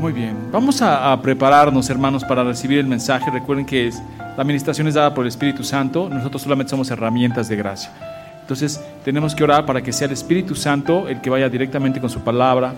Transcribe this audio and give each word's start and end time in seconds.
Muy 0.00 0.14
bien, 0.14 0.34
vamos 0.50 0.80
a, 0.80 1.12
a, 1.12 1.20
prepararnos, 1.20 1.90
hermanos, 1.90 2.24
para 2.24 2.42
recibir 2.42 2.78
el 2.78 2.86
mensaje. 2.86 3.30
Recuerden 3.30 3.66
que 3.66 3.86
es, 3.86 4.02
la 4.18 4.40
administración 4.40 4.88
es 4.88 4.94
dada 4.94 5.12
por 5.12 5.26
el 5.26 5.28
Espíritu 5.28 5.62
Santo, 5.62 6.08
nosotros 6.08 6.40
solamente 6.40 6.70
somos 6.70 6.90
herramientas 6.90 7.50
de 7.50 7.56
gracia. 7.56 7.92
Entonces, 8.40 8.82
tenemos 9.04 9.34
que 9.34 9.44
orar 9.44 9.66
para 9.66 9.82
que 9.82 9.92
sea 9.92 10.06
el 10.06 10.14
Espíritu 10.14 10.54
Santo 10.54 11.06
el 11.06 11.20
que 11.20 11.28
vaya 11.28 11.50
directamente 11.50 12.00
con 12.00 12.08
su 12.08 12.20
palabra 12.20 12.72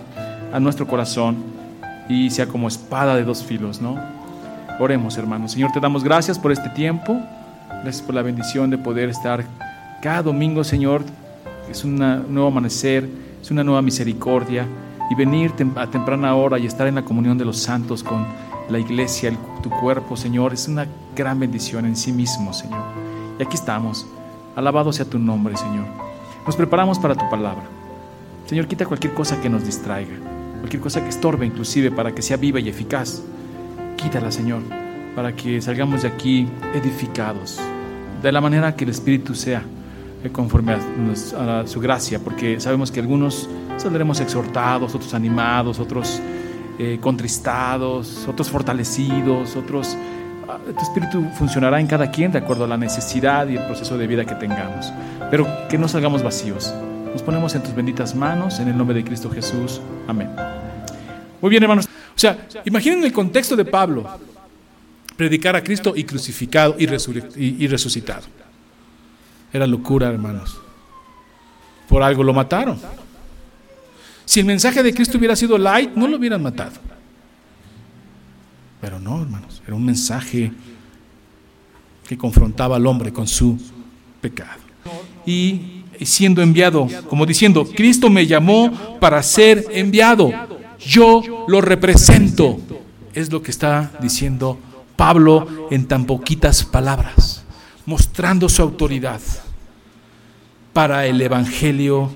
a 0.51 0.59
nuestro 0.59 0.85
corazón 0.85 1.37
y 2.09 2.29
sea 2.29 2.45
como 2.45 2.67
espada 2.67 3.15
de 3.15 3.23
dos 3.23 3.41
filos, 3.41 3.79
¿no? 3.79 3.97
Oremos, 4.77 5.17
hermanos. 5.17 5.53
Señor, 5.53 5.71
te 5.71 5.79
damos 5.79 6.03
gracias 6.03 6.37
por 6.37 6.51
este 6.51 6.67
tiempo, 6.71 7.21
gracias 7.83 8.01
por 8.01 8.15
la 8.15 8.21
bendición 8.21 8.69
de 8.69 8.77
poder 8.77 9.07
estar 9.07 9.45
cada 10.01 10.23
domingo, 10.23 10.65
Señor. 10.65 11.05
Es 11.71 11.85
un 11.85 11.95
nuevo 11.95 12.49
amanecer, 12.49 13.07
es 13.41 13.49
una 13.49 13.63
nueva 13.63 13.81
misericordia 13.81 14.67
y 15.09 15.15
venir 15.15 15.53
a 15.75 15.87
temprana 15.87 16.35
hora 16.35 16.59
y 16.59 16.65
estar 16.65 16.87
en 16.87 16.95
la 16.95 17.03
comunión 17.03 17.37
de 17.37 17.45
los 17.45 17.59
santos 17.59 18.03
con 18.03 18.25
la 18.69 18.79
iglesia, 18.79 19.29
el, 19.29 19.37
tu 19.61 19.69
cuerpo, 19.69 20.15
Señor, 20.15 20.53
es 20.53 20.67
una 20.67 20.87
gran 21.15 21.39
bendición 21.39 21.85
en 21.85 21.95
sí 21.95 22.11
mismo, 22.11 22.53
Señor. 22.53 22.83
Y 23.39 23.43
aquí 23.43 23.55
estamos. 23.55 24.05
Alabado 24.55 24.93
sea 24.93 25.05
tu 25.05 25.19
nombre, 25.19 25.57
Señor. 25.57 25.85
Nos 26.45 26.55
preparamos 26.55 26.99
para 26.99 27.15
tu 27.15 27.29
palabra. 27.29 27.63
Señor, 28.45 28.67
quita 28.67 28.85
cualquier 28.85 29.13
cosa 29.13 29.41
que 29.41 29.49
nos 29.49 29.65
distraiga, 29.65 30.15
cualquier 30.59 30.81
cosa 30.81 31.01
que 31.01 31.09
estorbe 31.09 31.45
inclusive 31.45 31.91
para 31.91 32.13
que 32.13 32.21
sea 32.21 32.37
viva 32.37 32.59
y 32.59 32.69
eficaz. 32.69 33.23
Quítala, 33.95 34.31
Señor, 34.31 34.61
para 35.15 35.35
que 35.35 35.61
salgamos 35.61 36.01
de 36.01 36.09
aquí 36.09 36.47
edificados, 36.73 37.59
de 38.21 38.31
la 38.31 38.41
manera 38.41 38.75
que 38.75 38.83
el 38.83 38.89
Espíritu 38.91 39.33
sea 39.33 39.63
conforme 40.31 40.73
a, 40.73 41.63
su 41.65 41.79
gracia, 41.79 42.19
porque 42.19 42.59
sabemos 42.59 42.91
que 42.91 42.99
algunos 42.99 43.49
saldremos 43.77 44.19
exhortados, 44.19 44.95
otros 44.95 45.13
animados, 45.13 45.79
otros 45.79 46.21
eh, 46.79 46.97
contristados, 47.01 48.27
otros 48.27 48.49
fortalecidos, 48.49 49.55
otros... 49.55 49.97
Ah, 50.47 50.57
tu 50.65 50.83
espíritu 50.83 51.23
funcionará 51.37 51.79
en 51.79 51.87
cada 51.87 52.11
quien 52.11 52.31
de 52.31 52.39
acuerdo 52.39 52.65
a 52.65 52.67
la 52.67 52.77
necesidad 52.77 53.47
y 53.47 53.55
el 53.55 53.65
proceso 53.65 53.97
de 53.97 54.07
vida 54.07 54.25
que 54.25 54.35
tengamos, 54.35 54.91
pero 55.29 55.47
que 55.69 55.77
no 55.77 55.87
salgamos 55.87 56.21
vacíos. 56.21 56.73
Nos 57.11 57.21
ponemos 57.21 57.53
en 57.55 57.63
tus 57.63 57.73
benditas 57.75 58.15
manos, 58.15 58.59
en 58.59 58.67
el 58.67 58.77
nombre 58.77 58.95
de 58.95 59.03
Cristo 59.03 59.29
Jesús. 59.29 59.79
Amén. 60.07 60.29
Muy 61.41 61.49
bien, 61.49 61.63
hermanos. 61.63 61.85
O 61.85 62.19
sea, 62.19 62.47
imaginen 62.65 63.03
el 63.03 63.13
contexto 63.13 63.55
de 63.55 63.65
Pablo. 63.65 64.05
Predicar 65.15 65.55
a 65.55 65.63
Cristo 65.63 65.93
y 65.95 66.03
crucificado 66.05 66.75
y, 66.77 66.85
y 66.85 67.67
resucitado. 67.67 68.23
Era 69.51 69.67
locura, 69.67 70.07
hermanos. 70.07 70.57
Por 71.87 72.01
algo 72.01 72.23
lo 72.23 72.33
mataron. 72.33 72.79
Si 74.25 74.39
el 74.39 74.45
mensaje 74.45 74.81
de 74.81 74.93
Cristo 74.93 75.17
hubiera 75.17 75.35
sido 75.35 75.57
light, 75.57 75.91
no 75.95 76.07
lo 76.07 76.17
hubieran 76.17 76.41
matado. 76.41 76.73
Pero 78.81 78.99
no, 78.99 79.21
hermanos, 79.21 79.61
era 79.65 79.75
un 79.75 79.85
mensaje 79.85 80.51
que 82.07 82.17
confrontaba 82.17 82.75
al 82.75 82.85
hombre 82.85 83.13
con 83.13 83.27
su 83.27 83.57
pecado. 84.21 84.61
Y 85.25 85.83
siendo 86.01 86.41
enviado, 86.41 86.87
como 87.09 87.25
diciendo, 87.25 87.65
Cristo 87.65 88.09
me 88.09 88.27
llamó 88.27 88.97
para 88.99 89.23
ser 89.23 89.65
enviado, 89.71 90.31
yo 90.79 91.45
lo 91.47 91.61
represento. 91.61 92.59
Es 93.13 93.31
lo 93.31 93.41
que 93.41 93.51
está 93.51 93.91
diciendo 94.01 94.57
Pablo 94.95 95.67
en 95.71 95.87
tan 95.87 96.05
poquitas 96.05 96.63
palabras, 96.65 97.43
mostrando 97.85 98.49
su 98.49 98.61
autoridad 98.61 99.21
para 100.73 101.05
el 101.05 101.21
Evangelio 101.21 102.11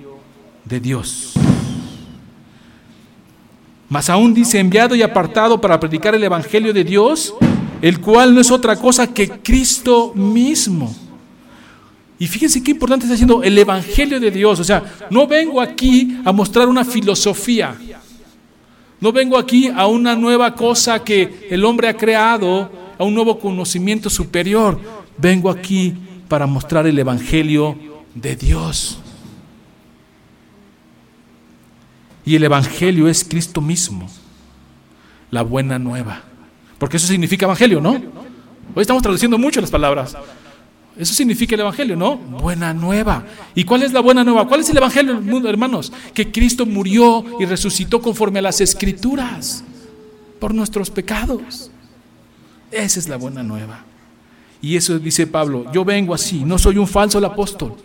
de 0.66 0.80
Dios. 0.80 1.37
Mas 3.90 4.09
aún 4.09 4.34
dice 4.34 4.59
enviado 4.59 4.96
y 4.96 5.02
apartado 5.02 5.59
para 5.62 5.80
predicar 5.80 6.14
el 6.14 6.24
Evangelio 6.24 6.74
de 6.74 6.84
Dios, 6.84 7.34
el 7.81 8.02
cual 8.02 8.34
no 8.34 8.42
es 8.42 8.52
otra 8.52 8.75
cosa 8.75 9.08
que 9.08 9.30
Cristo 9.30 10.14
mismo. 10.14 10.94
Y 12.20 12.28
fíjense 12.28 12.64
qué 12.64 12.72
importante 12.72 13.06
está 13.06 13.14
diciendo 13.14 13.44
el 13.44 13.58
Evangelio 13.58 14.20
de 14.20 14.31
Dios. 14.31 14.59
O 14.59 14.64
sea, 14.64 14.84
no 15.09 15.28
vengo 15.28 15.62
aquí 15.62 16.18
a 16.26 16.31
mostrar 16.31 16.68
una 16.68 16.84
filosofía. 16.84 17.76
No 19.00 19.12
vengo 19.12 19.38
aquí 19.38 19.68
a 19.68 19.86
una 19.86 20.16
nueva 20.16 20.56
cosa 20.56 21.03
que 21.03 21.47
el 21.50 21.64
hombre 21.64 21.88
ha 21.88 21.96
creado, 21.96 22.72
a 22.97 23.03
un 23.03 23.14
nuevo 23.14 23.40
conocimiento 23.40 24.09
superior. 24.09 24.80
Vengo 25.18 25.50
aquí 25.50 25.94
para 26.28 26.47
mostrar 26.47 26.88
el 26.88 26.97
Evangelio 26.97 27.78
de 28.16 28.36
Dios. 28.36 29.00
Y 32.28 32.36
el 32.36 32.44
Evangelio 32.44 33.08
es 33.08 33.24
Cristo 33.24 33.62
mismo, 33.62 34.10
la 35.32 35.44
buena 35.44 35.80
nueva. 35.80 36.24
Porque 36.78 36.98
eso 36.98 37.08
significa 37.08 37.46
Evangelio, 37.46 37.80
¿no? 37.80 37.92
Hoy 37.92 38.82
estamos 38.82 39.02
traduciendo 39.02 39.38
mucho 39.38 39.62
las 39.62 39.72
palabras. 39.72 40.18
Eso 40.98 41.14
significa 41.14 41.56
el 41.56 41.62
Evangelio, 41.62 41.96
¿no? 41.96 42.18
Buena 42.18 42.74
nueva. 42.74 43.24
¿Y 43.56 43.64
cuál 43.64 43.84
es 43.84 43.94
la 43.94 44.02
buena 44.02 44.26
nueva? 44.26 44.46
¿Cuál 44.46 44.60
es 44.60 44.70
el 44.70 44.76
Evangelio, 44.76 45.22
hermanos? 45.48 45.94
Que 46.14 46.30
Cristo 46.30 46.66
murió 46.66 47.24
y 47.40 47.46
resucitó 47.46 48.02
conforme 48.02 48.40
a 48.40 48.42
las 48.42 48.59
Escrituras 48.59 49.64
por 50.38 50.54
nuestros 50.54 50.90
pecados. 50.90 51.72
Esa 52.72 53.00
es 53.00 53.08
la 53.08 53.16
buena 53.16 53.42
nueva. 53.42 53.86
Y 54.62 54.76
eso 54.76 55.00
dice 55.00 55.28
Pablo, 55.28 55.72
yo 55.72 55.86
vengo 55.86 56.14
así, 56.14 56.44
no 56.44 56.58
soy 56.58 56.78
un 56.78 56.88
falso 56.88 57.26
apóstol. 57.26 57.78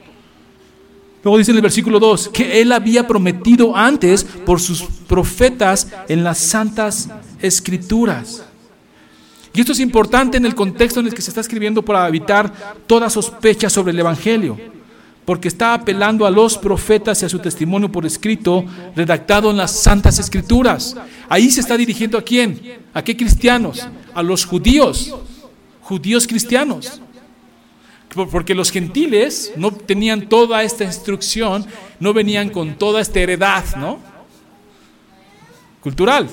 Luego 1.25 1.39
dice 1.39 1.53
en 1.53 1.59
el 1.59 1.63
versículo 1.63 2.01
2 2.01 2.31
que 2.31 2.61
él 2.61 2.73
había 2.73 3.07
prometido 3.07 3.77
antes 3.77 4.25
por 4.25 4.61
sus 4.61 4.83
profetas 4.83 5.87
en 6.09 6.25
las 6.25 6.39
santas 6.39 7.09
escrituras. 7.41 8.45
Y 9.55 9.61
esto 9.61 9.73
es 9.73 9.81
importante 9.81 10.39
en 10.39 10.47
el 10.47 10.55
contexto 10.55 11.01
en 11.01 11.07
el 11.07 11.15
que 11.15 11.23
se 11.23 11.31
está 11.31 11.41
escribiendo 11.41 11.83
para 11.83 12.09
evitar 12.09 12.53
toda 12.87 13.11
sospecha 13.11 13.69
sobre 13.69 13.93
el 13.93 14.01
Evangelio, 14.01 14.59
porque 15.25 15.49
está 15.49 15.75
apelando 15.75 16.27
a 16.27 16.31
los 16.31 16.59
profetas 16.59 17.23
y 17.23 17.27
a 17.27 17.29
su 17.29 17.39
testimonio 17.39 17.93
por 17.93 18.05
escrito, 18.07 18.65
redactado 18.97 19.51
en 19.51 19.59
las 19.59 19.71
santas 19.71 20.19
escrituras. 20.19 20.97
Ahí 21.29 21.51
se 21.51 21.61
está 21.61 21.77
dirigiendo 21.77 22.19
a 22.19 22.23
quién? 22.23 22.61
¿A 22.95 23.05
qué 23.05 23.17
cristianos? 23.17 23.87
A 24.15 24.23
los 24.23 24.45
judíos, 24.45 25.15
judíos 25.83 26.27
cristianos 26.27 27.01
porque 28.15 28.55
los 28.55 28.71
gentiles 28.71 29.53
no 29.57 29.71
tenían 29.71 30.29
toda 30.29 30.63
esta 30.63 30.85
instrucción, 30.85 31.67
no 31.99 32.13
venían 32.13 32.51
con 32.51 32.75
toda 32.75 33.01
esta 33.01 33.21
heredad, 33.21 33.65
¿no? 33.77 33.99
Cultural. 35.81 36.29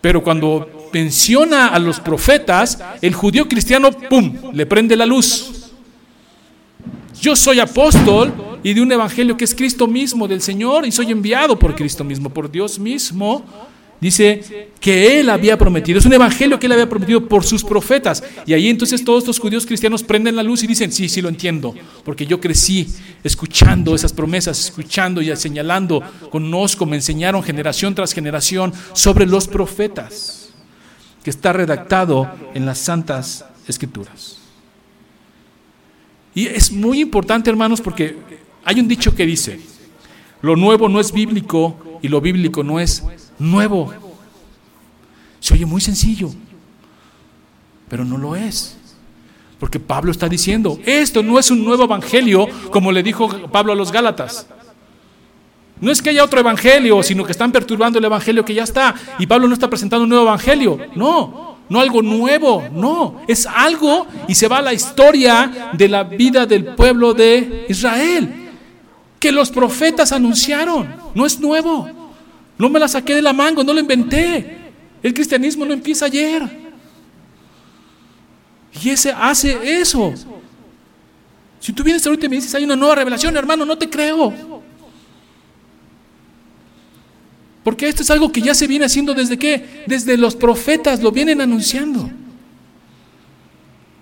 Pero 0.00 0.22
cuando 0.22 0.88
menciona 0.92 1.68
a 1.68 1.78
los 1.78 2.00
profetas, 2.00 2.78
el 3.02 3.14
judío 3.14 3.48
cristiano, 3.48 3.90
¡pum!, 3.90 4.52
le 4.52 4.66
prende 4.66 4.96
la 4.96 5.06
luz. 5.06 5.72
Yo 7.20 7.34
soy 7.34 7.60
apóstol 7.60 8.60
y 8.62 8.72
de 8.72 8.80
un 8.80 8.92
evangelio 8.92 9.36
que 9.36 9.44
es 9.44 9.54
Cristo 9.54 9.86
mismo, 9.86 10.28
del 10.28 10.42
Señor, 10.42 10.86
y 10.86 10.92
soy 10.92 11.10
enviado 11.10 11.58
por 11.58 11.74
Cristo 11.74 12.04
mismo, 12.04 12.30
por 12.30 12.50
Dios 12.50 12.78
mismo 12.78 13.44
Dice 14.00 14.68
que 14.78 15.20
él 15.20 15.30
había 15.30 15.56
prometido, 15.56 15.98
es 15.98 16.04
un 16.04 16.12
evangelio 16.12 16.58
que 16.58 16.66
él 16.66 16.72
había 16.72 16.88
prometido 16.88 17.26
por 17.26 17.44
sus 17.44 17.64
profetas. 17.64 18.22
Y 18.44 18.52
ahí 18.52 18.68
entonces 18.68 19.02
todos 19.02 19.22
estos 19.22 19.38
judíos 19.38 19.64
cristianos 19.64 20.02
prenden 20.02 20.36
la 20.36 20.42
luz 20.42 20.62
y 20.62 20.66
dicen, 20.66 20.92
sí, 20.92 21.08
sí 21.08 21.22
lo 21.22 21.30
entiendo, 21.30 21.74
porque 22.04 22.26
yo 22.26 22.38
crecí 22.38 22.86
escuchando 23.24 23.94
esas 23.94 24.12
promesas, 24.12 24.66
escuchando 24.66 25.22
y 25.22 25.34
señalando, 25.36 26.02
conozco, 26.30 26.84
me 26.84 26.96
enseñaron 26.96 27.42
generación 27.42 27.94
tras 27.94 28.12
generación 28.12 28.72
sobre 28.92 29.24
los 29.24 29.48
profetas, 29.48 30.50
que 31.24 31.30
está 31.30 31.52
redactado 31.54 32.30
en 32.54 32.66
las 32.66 32.78
santas 32.78 33.46
escrituras. 33.66 34.38
Y 36.34 36.48
es 36.48 36.70
muy 36.70 37.00
importante, 37.00 37.48
hermanos, 37.48 37.80
porque 37.80 38.14
hay 38.62 38.78
un 38.78 38.88
dicho 38.88 39.14
que 39.14 39.24
dice, 39.24 39.58
lo 40.42 40.54
nuevo 40.54 40.86
no 40.86 41.00
es 41.00 41.12
bíblico 41.12 41.98
y 42.02 42.08
lo 42.08 42.20
bíblico 42.20 42.62
no 42.62 42.78
es 42.78 43.02
nuevo. 43.38 43.92
Se 45.40 45.54
oye 45.54 45.66
muy 45.66 45.80
sencillo, 45.80 46.30
pero 47.88 48.04
no 48.04 48.18
lo 48.18 48.36
es. 48.36 48.76
Porque 49.58 49.80
Pablo 49.80 50.10
está 50.10 50.28
diciendo, 50.28 50.78
esto 50.84 51.22
no 51.22 51.38
es 51.38 51.50
un 51.50 51.64
nuevo 51.64 51.84
evangelio 51.84 52.46
como 52.70 52.92
le 52.92 53.02
dijo 53.02 53.28
Pablo 53.50 53.72
a 53.72 53.76
los 53.76 53.90
Gálatas. 53.90 54.46
No 55.80 55.92
es 55.92 56.00
que 56.00 56.10
haya 56.10 56.24
otro 56.24 56.40
evangelio, 56.40 57.02
sino 57.02 57.24
que 57.24 57.32
están 57.32 57.52
perturbando 57.52 57.98
el 57.98 58.04
evangelio 58.04 58.44
que 58.44 58.54
ya 58.54 58.64
está. 58.64 58.94
Y 59.18 59.26
Pablo 59.26 59.46
no 59.46 59.54
está 59.54 59.68
presentando 59.68 60.04
un 60.04 60.08
nuevo 60.08 60.24
evangelio. 60.24 60.78
No, 60.94 61.58
no 61.68 61.80
algo 61.80 62.02
nuevo, 62.02 62.64
no. 62.72 63.20
Es 63.28 63.46
algo 63.46 64.06
y 64.26 64.34
se 64.34 64.48
va 64.48 64.58
a 64.58 64.62
la 64.62 64.72
historia 64.72 65.70
de 65.74 65.88
la 65.88 66.04
vida 66.04 66.46
del 66.46 66.64
pueblo 66.74 67.12
de 67.12 67.66
Israel. 67.68 68.50
Que 69.18 69.32
los 69.32 69.50
profetas 69.50 70.12
anunciaron. 70.12 70.94
No 71.14 71.26
es 71.26 71.40
nuevo. 71.40 72.05
No 72.58 72.68
me 72.68 72.78
la 72.80 72.88
saqué 72.88 73.14
de 73.14 73.22
la 73.22 73.32
manga, 73.32 73.62
no 73.62 73.72
lo 73.72 73.80
inventé. 73.80 74.58
El 75.02 75.12
cristianismo 75.12 75.64
no 75.64 75.72
empieza 75.72 76.06
ayer. 76.06 76.42
Y 78.82 78.90
ese 78.90 79.12
hace 79.12 79.80
eso. 79.80 80.12
Si 81.60 81.72
tú 81.72 81.82
vienes 81.82 82.06
ahorita 82.06 82.26
y 82.26 82.28
me 82.28 82.36
dices, 82.36 82.54
hay 82.54 82.64
una 82.64 82.76
nueva 82.76 82.94
revelación, 82.94 83.36
hermano, 83.36 83.64
no 83.64 83.76
te 83.76 83.88
creo. 83.88 84.62
Porque 87.64 87.88
esto 87.88 88.02
es 88.02 88.10
algo 88.10 88.30
que 88.30 88.40
ya 88.40 88.54
se 88.54 88.66
viene 88.66 88.84
haciendo 88.84 89.12
desde 89.12 89.38
qué? 89.38 89.84
Desde 89.86 90.16
los 90.16 90.36
profetas 90.36 91.02
lo 91.02 91.10
vienen 91.10 91.40
anunciando. 91.40 92.08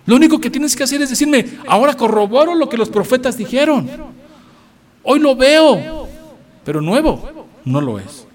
Lo 0.06 0.16
único 0.16 0.38
que 0.38 0.50
tienes 0.50 0.76
que 0.76 0.82
hacer 0.82 1.00
es 1.00 1.10
decirme, 1.10 1.46
ahora 1.66 1.94
corroboro 1.94 2.54
lo 2.54 2.68
que 2.68 2.76
los 2.76 2.90
profetas 2.90 3.38
dijeron. 3.38 3.88
Hoy 5.02 5.18
lo 5.18 5.34
veo, 5.34 6.08
pero 6.64 6.80
nuevo 6.82 7.46
no 7.64 7.80
lo 7.80 7.98
es. 7.98 8.26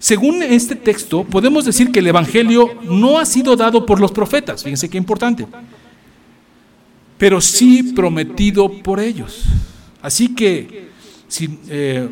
Según 0.00 0.42
este 0.42 0.76
texto, 0.76 1.24
podemos 1.24 1.66
decir 1.66 1.92
que 1.92 1.98
el 1.98 2.06
Evangelio 2.06 2.70
no 2.84 3.18
ha 3.18 3.26
sido 3.26 3.54
dado 3.54 3.84
por 3.84 4.00
los 4.00 4.10
profetas, 4.10 4.64
fíjense 4.64 4.88
qué 4.88 4.96
importante, 4.96 5.46
pero 7.18 7.38
sí 7.38 7.92
prometido 7.94 8.72
por 8.82 8.98
ellos. 8.98 9.42
Así 10.00 10.34
que, 10.34 10.88
si, 11.28 11.50
eh, 11.68 12.08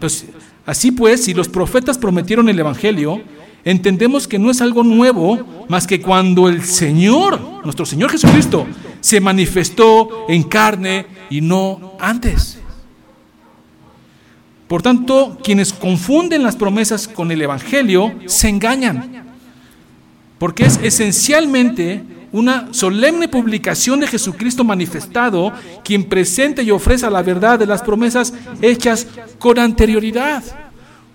pues, 0.00 0.24
así 0.64 0.90
pues, 0.90 1.24
si 1.24 1.34
los 1.34 1.46
profetas 1.46 1.98
prometieron 1.98 2.48
el 2.48 2.58
Evangelio, 2.58 3.20
entendemos 3.66 4.26
que 4.26 4.38
no 4.38 4.50
es 4.50 4.62
algo 4.62 4.82
nuevo 4.82 5.66
más 5.68 5.86
que 5.86 6.00
cuando 6.00 6.48
el 6.48 6.64
Señor, 6.64 7.38
nuestro 7.64 7.84
Señor 7.84 8.12
Jesucristo, 8.12 8.66
se 9.02 9.20
manifestó 9.20 10.24
en 10.30 10.42
carne 10.44 11.04
y 11.28 11.42
no 11.42 11.98
antes. 12.00 12.60
Por 14.68 14.82
tanto, 14.82 15.38
quienes 15.42 15.72
confunden 15.72 16.42
las 16.42 16.56
promesas 16.56 17.06
con 17.06 17.30
el 17.30 17.40
Evangelio 17.40 18.12
se 18.26 18.48
engañan, 18.48 19.24
porque 20.38 20.64
es 20.64 20.80
esencialmente 20.82 22.02
una 22.32 22.68
solemne 22.72 23.28
publicación 23.28 24.00
de 24.00 24.08
Jesucristo 24.08 24.64
manifestado, 24.64 25.52
quien 25.84 26.04
presenta 26.04 26.62
y 26.62 26.70
ofrece 26.70 27.08
la 27.08 27.22
verdad 27.22 27.58
de 27.58 27.66
las 27.66 27.82
promesas 27.82 28.34
hechas 28.60 29.06
con 29.38 29.58
anterioridad. 29.58 30.42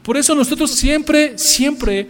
Por 0.01 0.17
eso 0.17 0.33
nosotros 0.33 0.71
siempre, 0.71 1.37
siempre 1.37 2.07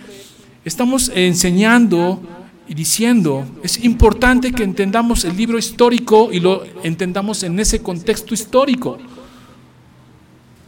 estamos 0.64 1.12
enseñando 1.14 2.22
y 2.68 2.74
diciendo, 2.74 3.46
es 3.64 3.84
importante 3.84 4.52
que 4.54 4.64
entendamos 4.64 5.26
el 5.26 5.36
libro 5.36 5.58
histórico 5.58 6.30
y 6.32 6.40
lo 6.40 6.64
entendamos 6.84 7.44
en 7.44 7.60
ese 7.60 7.82
contexto 7.82 8.34
histórico. 8.34 8.98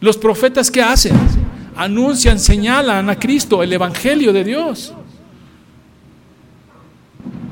Los 0.04 0.18
profetas 0.18 0.70
¿qué 0.70 0.82
hacen? 0.82 1.16
Anuncian, 1.78 2.38
señalan 2.38 3.10
a 3.10 3.18
Cristo, 3.18 3.64
el 3.64 3.72
Evangelio 3.72 4.34
de 4.34 4.44
Dios. 4.44 4.94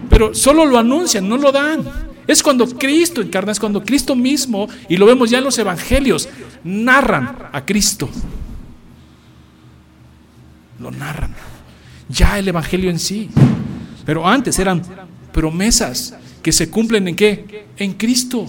Pero 0.10 0.36
solo 0.36 0.66
lo 0.66 0.78
anuncian, 0.78 1.30
no 1.30 1.38
lo 1.38 1.50
dan. 1.54 1.82
Es 2.28 2.44
cuando 2.44 2.68
Cristo 2.68 3.22
encarna, 3.22 3.54
es 3.54 3.60
cuando 3.60 3.82
Cristo 3.82 4.18
mismo, 4.18 4.68
y 4.90 4.98
lo 4.98 5.06
vemos 5.06 5.30
ya 5.30 5.38
en 5.38 5.46
los 5.46 5.58
Evangelios, 5.60 6.28
narran 6.66 7.38
a 7.54 7.66
Cristo. 7.66 8.10
Lo 10.78 10.92
narran. 10.92 11.34
Ya 12.10 12.38
el 12.38 12.50
Evangelio 12.50 12.90
en 12.90 13.00
sí. 13.00 13.30
Pero 14.06 14.28
antes 14.28 14.60
eran 14.60 14.82
promesas 15.32 16.18
que 16.44 16.52
se 16.52 16.70
cumplen 16.70 17.08
en 17.08 17.16
qué? 17.16 17.66
En 17.78 17.94
Cristo. 17.94 18.46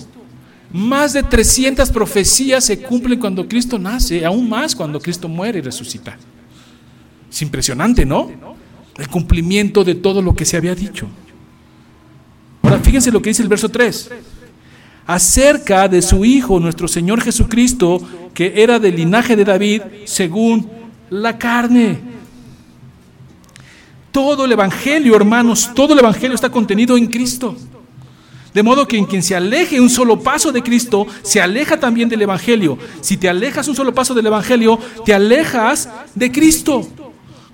Más 0.72 1.12
de 1.12 1.22
300 1.22 1.90
profecías 1.90 2.64
se 2.64 2.80
cumplen 2.80 3.18
cuando 3.18 3.46
Cristo 3.46 3.78
nace, 3.78 4.24
aún 4.24 4.48
más 4.48 4.74
cuando 4.74 4.98
Cristo 5.00 5.28
muere 5.28 5.58
y 5.58 5.62
resucita. 5.62 6.16
Es 7.30 7.42
impresionante, 7.42 8.06
¿no? 8.06 8.30
El 8.96 9.08
cumplimiento 9.08 9.84
de 9.84 9.94
todo 9.94 10.22
lo 10.22 10.34
que 10.34 10.44
se 10.44 10.56
había 10.56 10.74
dicho. 10.74 11.08
Ahora 12.62 12.78
fíjense 12.78 13.12
lo 13.12 13.20
que 13.20 13.30
dice 13.30 13.42
el 13.42 13.48
verso 13.48 13.68
3. 13.68 14.10
Acerca 15.06 15.88
de 15.88 16.00
su 16.00 16.24
Hijo, 16.24 16.58
nuestro 16.58 16.88
Señor 16.88 17.20
Jesucristo, 17.20 18.00
que 18.32 18.62
era 18.62 18.78
del 18.78 18.96
linaje 18.96 19.36
de 19.36 19.44
David, 19.44 19.82
según 20.04 20.70
la 21.10 21.36
carne. 21.36 21.98
Todo 24.10 24.46
el 24.46 24.52
Evangelio, 24.52 25.16
hermanos, 25.16 25.70
todo 25.74 25.92
el 25.92 25.98
Evangelio 25.98 26.34
está 26.34 26.50
contenido 26.50 26.96
en 26.96 27.06
Cristo. 27.08 27.56
De 28.54 28.62
modo 28.62 28.86
que 28.86 28.98
en 28.98 29.06
quien 29.06 29.22
se 29.22 29.34
aleje 29.34 29.80
un 29.80 29.88
solo 29.88 30.20
paso 30.20 30.52
de 30.52 30.62
Cristo, 30.62 31.06
se 31.22 31.40
aleja 31.40 31.80
también 31.80 32.08
del 32.08 32.22
Evangelio. 32.22 32.78
Si 33.00 33.16
te 33.16 33.28
alejas 33.28 33.66
un 33.68 33.74
solo 33.74 33.94
paso 33.94 34.12
del 34.12 34.26
Evangelio, 34.26 34.78
te 35.04 35.14
alejas 35.14 35.88
de 36.14 36.30
Cristo. 36.30 36.86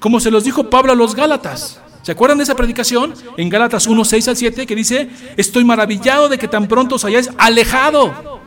Como 0.00 0.18
se 0.18 0.30
los 0.30 0.44
dijo 0.44 0.68
Pablo 0.68 0.92
a 0.92 0.96
los 0.96 1.14
Gálatas. 1.14 1.80
¿Se 2.02 2.12
acuerdan 2.12 2.38
de 2.38 2.44
esa 2.44 2.56
predicación? 2.56 3.14
En 3.36 3.48
Gálatas 3.48 3.86
1, 3.86 4.04
6 4.04 4.28
al 4.28 4.36
7, 4.36 4.66
que 4.66 4.74
dice, 4.74 5.08
estoy 5.36 5.64
maravillado 5.64 6.28
de 6.28 6.38
que 6.38 6.48
tan 6.48 6.66
pronto 6.66 6.96
os 6.96 7.04
hayáis 7.04 7.30
alejado 7.38 8.38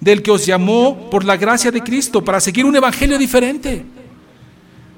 del 0.00 0.22
que 0.22 0.30
os 0.30 0.46
llamó 0.46 1.10
por 1.10 1.24
la 1.24 1.36
gracia 1.36 1.70
de 1.70 1.82
Cristo 1.82 2.24
para 2.24 2.40
seguir 2.40 2.64
un 2.64 2.74
Evangelio 2.74 3.18
diferente. 3.18 3.84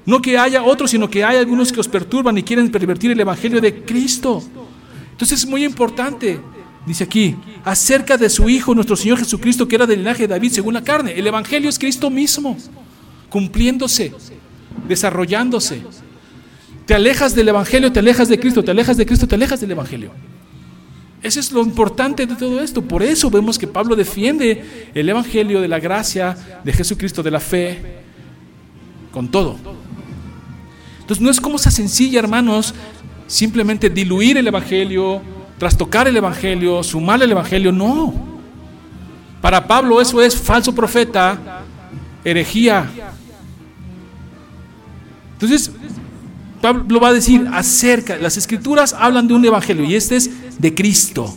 No 0.05 0.21
que 0.21 0.37
haya 0.37 0.63
otros, 0.63 0.91
sino 0.91 1.09
que 1.09 1.23
hay 1.23 1.37
algunos 1.37 1.71
que 1.71 1.79
os 1.79 1.87
perturban 1.87 2.37
y 2.37 2.43
quieren 2.43 2.71
pervertir 2.71 3.11
el 3.11 3.19
Evangelio 3.19 3.61
de 3.61 3.83
Cristo. 3.83 4.41
Entonces 5.11 5.39
es 5.39 5.45
muy 5.45 5.63
importante 5.63 6.39
Dice 6.85 7.05
aquí, 7.05 7.35
acerca 7.63 8.17
de 8.17 8.29
su 8.29 8.49
Hijo, 8.49 8.75
nuestro 8.75 8.95
Señor 8.95 9.17
Jesucristo, 9.19 9.67
que 9.67 9.75
era 9.75 9.85
del 9.85 9.99
linaje 9.99 10.23
de 10.23 10.27
David 10.27 10.51
según 10.51 10.73
la 10.73 10.83
carne. 10.83 11.13
El 11.13 11.25
Evangelio 11.25 11.69
es 11.69 11.79
Cristo 11.79 12.09
mismo, 12.09 12.57
cumpliéndose, 13.29 14.13
desarrollándose. 14.87 15.81
Te 16.85 16.93
alejas 16.93 17.35
del 17.35 17.47
Evangelio, 17.47 17.91
te 17.91 17.99
alejas 17.99 18.27
de 18.27 18.37
Cristo, 18.37 18.63
te 18.63 18.71
alejas 18.71 18.97
de 18.97 19.05
Cristo, 19.05 19.27
te 19.27 19.35
alejas 19.35 19.61
del 19.61 19.71
Evangelio. 19.71 20.11
Eso 21.21 21.39
es 21.39 21.53
lo 21.53 21.61
importante 21.61 22.25
de 22.25 22.35
todo 22.35 22.61
esto. 22.61 22.81
Por 22.81 23.01
eso 23.01 23.29
vemos 23.29 23.57
que 23.57 23.65
Pablo 23.65 23.95
defiende 23.95 24.89
el 24.93 25.07
Evangelio 25.07 25.61
de 25.61 25.69
la 25.69 25.79
gracia 25.79 26.35
de 26.65 26.73
Jesucristo, 26.73 27.23
de 27.23 27.31
la 27.31 27.39
fe, 27.39 27.79
con 29.13 29.29
todo. 29.31 29.55
Entonces 30.99 31.21
no 31.21 31.29
es 31.29 31.39
como 31.39 31.55
esa 31.55 31.71
sencilla, 31.71 32.19
hermanos, 32.19 32.73
simplemente 33.27 33.89
diluir 33.89 34.37
el 34.37 34.47
Evangelio, 34.47 35.21
trastocar 35.57 36.07
el 36.07 36.17
Evangelio, 36.17 36.83
sumar 36.83 37.21
el 37.21 37.31
Evangelio, 37.31 37.71
no. 37.71 38.13
Para 39.41 39.67
Pablo 39.67 39.99
eso 39.99 40.21
es 40.21 40.35
falso 40.35 40.73
profeta, 40.73 41.63
herejía. 42.23 42.89
Entonces, 45.33 45.71
Pablo 46.61 46.99
va 46.99 47.09
a 47.09 47.13
decir 47.13 47.45
acerca, 47.51 48.17
las 48.17 48.37
escrituras 48.37 48.93
hablan 48.93 49.27
de 49.27 49.33
un 49.33 49.43
Evangelio 49.43 49.83
y 49.83 49.95
este 49.95 50.15
es 50.15 50.59
de 50.59 50.73
Cristo. 50.73 51.35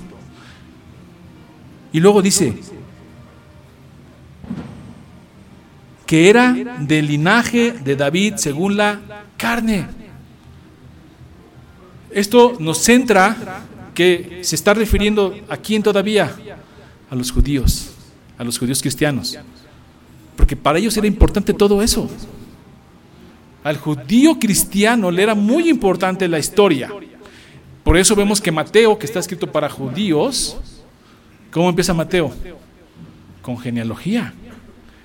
Y 1.92 1.98
luego 1.98 2.22
dice, 2.22 2.54
que 6.06 6.30
era 6.30 6.52
del 6.78 7.08
linaje 7.08 7.72
de 7.72 7.96
David 7.96 8.34
según 8.36 8.76
la 8.76 9.00
carne. 9.36 9.86
Esto 12.12 12.56
nos 12.60 12.78
centra 12.78 13.65
que 13.96 14.40
se 14.42 14.54
está 14.54 14.74
refiriendo 14.74 15.34
a 15.48 15.56
quién 15.56 15.82
todavía? 15.82 16.30
A 17.10 17.14
los 17.14 17.32
judíos, 17.32 17.90
a 18.36 18.44
los 18.44 18.58
judíos 18.58 18.80
cristianos. 18.82 19.36
Porque 20.36 20.54
para 20.54 20.78
ellos 20.78 20.96
era 20.96 21.06
importante 21.06 21.54
todo 21.54 21.82
eso. 21.82 22.08
Al 23.64 23.78
judío 23.78 24.38
cristiano 24.38 25.10
le 25.10 25.22
era 25.22 25.34
muy 25.34 25.68
importante 25.70 26.28
la 26.28 26.38
historia. 26.38 26.90
Por 27.82 27.96
eso 27.96 28.14
vemos 28.14 28.40
que 28.40 28.52
Mateo, 28.52 28.98
que 28.98 29.06
está 29.06 29.18
escrito 29.18 29.50
para 29.50 29.70
judíos, 29.70 30.58
¿cómo 31.50 31.70
empieza 31.70 31.94
Mateo? 31.94 32.34
Con 33.40 33.58
genealogía 33.58 34.34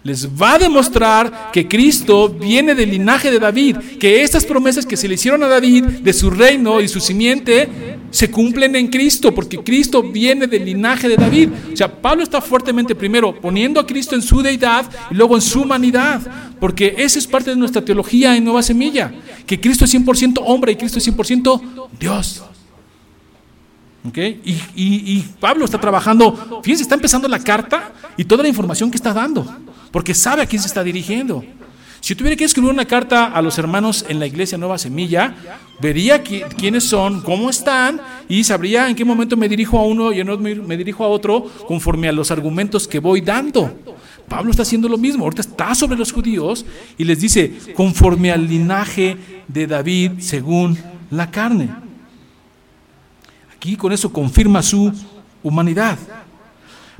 les 0.03 0.27
va 0.27 0.53
a 0.53 0.59
demostrar 0.59 1.51
que 1.53 1.67
Cristo 1.67 2.27
viene 2.27 2.73
del 2.73 2.89
linaje 2.89 3.29
de 3.29 3.37
David, 3.37 3.77
que 3.99 4.23
estas 4.23 4.45
promesas 4.45 4.85
que 4.85 4.97
se 4.97 5.07
le 5.07 5.13
hicieron 5.13 5.43
a 5.43 5.47
David 5.47 5.83
de 5.83 6.13
su 6.13 6.31
reino 6.31 6.81
y 6.81 6.87
su 6.87 6.99
simiente 6.99 7.99
se 8.09 8.31
cumplen 8.31 8.75
en 8.75 8.87
Cristo, 8.87 9.33
porque 9.33 9.59
Cristo 9.59 10.01
viene 10.01 10.47
del 10.47 10.65
linaje 10.65 11.07
de 11.07 11.17
David. 11.17 11.49
O 11.73 11.77
sea, 11.77 12.01
Pablo 12.01 12.23
está 12.23 12.41
fuertemente 12.41 12.95
primero 12.95 13.39
poniendo 13.39 13.79
a 13.79 13.85
Cristo 13.85 14.15
en 14.15 14.23
su 14.23 14.41
deidad 14.41 14.89
y 15.11 15.13
luego 15.13 15.35
en 15.35 15.41
su 15.41 15.61
humanidad, 15.61 16.21
porque 16.59 16.95
esa 16.97 17.19
es 17.19 17.27
parte 17.27 17.51
de 17.51 17.55
nuestra 17.55 17.85
teología 17.85 18.35
en 18.35 18.43
Nueva 18.43 18.63
Semilla, 18.63 19.13
que 19.45 19.61
Cristo 19.61 19.85
es 19.85 19.93
100% 19.93 20.41
hombre 20.43 20.71
y 20.71 20.75
Cristo 20.77 20.97
es 20.97 21.07
100% 21.07 21.89
Dios. 21.99 22.43
Y, 24.15 24.51
y 24.75 25.25
Pablo 25.39 25.63
está 25.63 25.79
trabajando, 25.79 26.59
fíjense, 26.63 26.81
está 26.81 26.95
empezando 26.95 27.27
la 27.27 27.37
carta 27.37 27.91
y 28.17 28.23
toda 28.23 28.41
la 28.41 28.49
información 28.49 28.89
que 28.89 28.97
está 28.97 29.13
dando 29.13 29.45
porque 29.91 30.13
sabe 30.13 30.41
a 30.41 30.45
quién 30.45 30.61
se 30.61 30.67
está 30.67 30.83
dirigiendo. 30.83 31.43
Si 32.01 32.15
tuviera 32.15 32.35
que 32.35 32.45
escribir 32.45 32.71
una 32.71 32.85
carta 32.85 33.25
a 33.25 33.41
los 33.43 33.59
hermanos 33.59 34.05
en 34.09 34.19
la 34.19 34.25
iglesia 34.25 34.57
Nueva 34.57 34.79
Semilla, 34.79 35.35
vería 35.79 36.23
quiénes 36.23 36.83
son, 36.83 37.21
cómo 37.21 37.49
están 37.49 38.01
y 38.27 38.43
sabría 38.43 38.89
en 38.89 38.95
qué 38.95 39.05
momento 39.05 39.37
me 39.37 39.47
dirijo 39.47 39.77
a 39.77 39.85
uno 39.85 40.11
y 40.11 40.19
en 40.19 40.29
otro 40.29 40.43
me 40.43 40.77
dirijo 40.77 41.03
a 41.03 41.07
otro 41.07 41.43
conforme 41.67 42.09
a 42.09 42.11
los 42.11 42.31
argumentos 42.31 42.87
que 42.87 42.97
voy 42.97 43.21
dando. 43.21 43.71
Pablo 44.27 44.49
está 44.49 44.63
haciendo 44.63 44.89
lo 44.89 44.97
mismo, 44.97 45.25
ahorita 45.25 45.41
está 45.41 45.75
sobre 45.75 45.97
los 45.97 46.11
judíos 46.11 46.65
y 46.97 47.03
les 47.03 47.19
dice, 47.19 47.53
conforme 47.75 48.31
al 48.31 48.47
linaje 48.47 49.17
de 49.47 49.67
David 49.67 50.13
según 50.19 50.77
la 51.11 51.29
carne. 51.29 51.69
Aquí 53.53 53.75
con 53.75 53.91
eso 53.91 54.11
confirma 54.11 54.63
su 54.63 54.91
humanidad. 55.43 55.99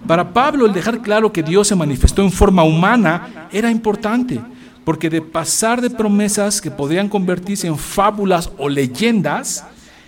Para 0.08 0.34
Pablo 0.34 0.66
el 0.66 0.74
dejar 0.74 1.02
claro 1.02 1.32
que 1.32 1.44
Dios 1.44 1.68
se 1.68 1.76
manifestó 1.76 2.22
en 2.22 2.32
forma 2.32 2.64
humana 2.64 3.48
era 3.52 3.70
importante. 3.70 4.40
porque 4.84 5.12
de 5.12 5.22
pasar 5.22 5.80
de 5.80 5.92
promesas 5.92 6.60
que 6.60 6.72
podrían 6.72 7.08
convertirse 7.08 7.68
en 7.68 7.78
fábulas 7.78 8.50
o 8.58 8.68
leyendas, 8.68 9.64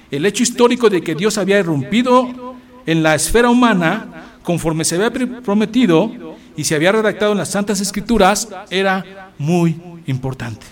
el 0.09 0.25
hecho 0.25 0.41
histórico 0.41 0.89
de 0.89 1.01
que 1.01 1.13
Dios 1.13 1.38
había 1.38 1.59
irrumpido 1.59 2.55
en 2.85 3.03
la 3.03 3.13
esfera 3.13 3.51
humana 3.51 4.39
conforme 4.41 4.83
se 4.83 4.95
había 4.95 5.12
prometido 5.41 6.12
y 6.57 6.63
se 6.63 6.75
había 6.75 6.91
redactado 6.91 7.31
en 7.31 7.38
las 7.38 7.51
Santas 7.51 7.81
Escrituras 7.81 8.50
era 8.69 9.31
muy 9.38 9.79
importante. 10.07 10.65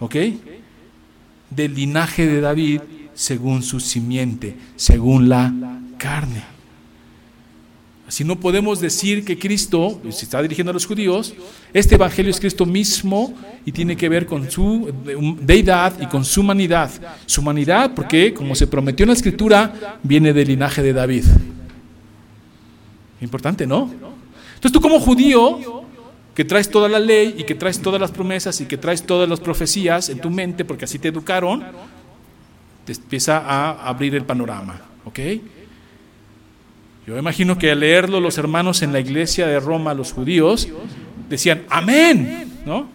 ¿Ok? 0.00 0.16
Del 1.50 1.74
linaje 1.74 2.26
de 2.26 2.40
David 2.40 2.80
según 3.14 3.62
su 3.62 3.80
simiente, 3.80 4.56
según 4.76 5.28
la 5.28 5.52
carne. 5.98 6.53
Si 8.08 8.22
no 8.22 8.38
podemos 8.38 8.80
decir 8.80 9.24
que 9.24 9.38
Cristo, 9.38 10.00
se 10.10 10.24
está 10.24 10.42
dirigiendo 10.42 10.70
a 10.70 10.74
los 10.74 10.84
judíos, 10.84 11.34
este 11.72 11.94
Evangelio 11.94 12.30
es 12.30 12.38
Cristo 12.38 12.66
mismo 12.66 13.34
y 13.64 13.72
tiene 13.72 13.96
que 13.96 14.08
ver 14.10 14.26
con 14.26 14.50
su 14.50 14.92
deidad 15.40 15.98
y 16.00 16.06
con 16.06 16.24
su 16.24 16.42
humanidad. 16.42 16.90
Su 17.24 17.40
humanidad, 17.40 17.92
porque 17.94 18.34
como 18.34 18.54
se 18.54 18.66
prometió 18.66 19.04
en 19.04 19.08
la 19.08 19.14
Escritura, 19.14 19.98
viene 20.02 20.34
del 20.34 20.48
linaje 20.48 20.82
de 20.82 20.92
David. 20.92 21.24
Importante, 23.22 23.66
¿no? 23.66 23.90
Entonces 24.54 24.72
tú 24.72 24.80
como 24.82 25.00
judío, 25.00 25.84
que 26.34 26.44
traes 26.44 26.68
toda 26.68 26.88
la 26.88 26.98
ley 26.98 27.36
y 27.38 27.44
que 27.44 27.54
traes 27.54 27.80
todas 27.80 28.00
las 28.00 28.10
promesas 28.10 28.60
y 28.60 28.66
que 28.66 28.76
traes 28.76 29.02
todas 29.02 29.28
las 29.28 29.40
profecías 29.40 30.10
en 30.10 30.18
tu 30.18 30.30
mente, 30.30 30.64
porque 30.64 30.84
así 30.84 30.98
te 30.98 31.08
educaron, 31.08 31.64
te 32.84 32.92
empieza 32.92 33.38
a 33.38 33.88
abrir 33.88 34.14
el 34.14 34.24
panorama, 34.24 34.80
¿ok? 35.04 35.18
Yo 37.06 37.18
imagino 37.18 37.58
que 37.58 37.70
al 37.70 37.80
leerlo 37.80 38.18
los 38.18 38.38
hermanos 38.38 38.80
en 38.82 38.92
la 38.92 39.00
iglesia 39.00 39.46
de 39.46 39.60
Roma, 39.60 39.92
los 39.92 40.12
judíos, 40.12 40.68
decían, 41.28 41.64
amén, 41.68 42.50
¿no? 42.64 42.88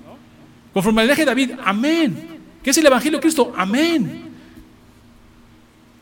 Conforme 0.73 1.03
al 1.03 1.15
de 1.15 1.25
David, 1.25 1.51
amén. 1.63 2.39
¿Qué 2.63 2.71
es 2.71 2.77
el 2.77 2.87
Evangelio 2.87 3.19
de 3.19 3.21
Cristo? 3.21 3.53
Amén. 3.55 4.29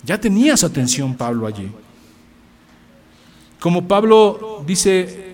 Ya 0.04 0.18
tenía 0.18 0.56
su 0.56 0.66
atención 0.66 1.16
Pablo 1.16 1.48
allí. 1.48 1.70
Como 3.60 3.86
Pablo 3.86 4.64
dice, 4.66 5.34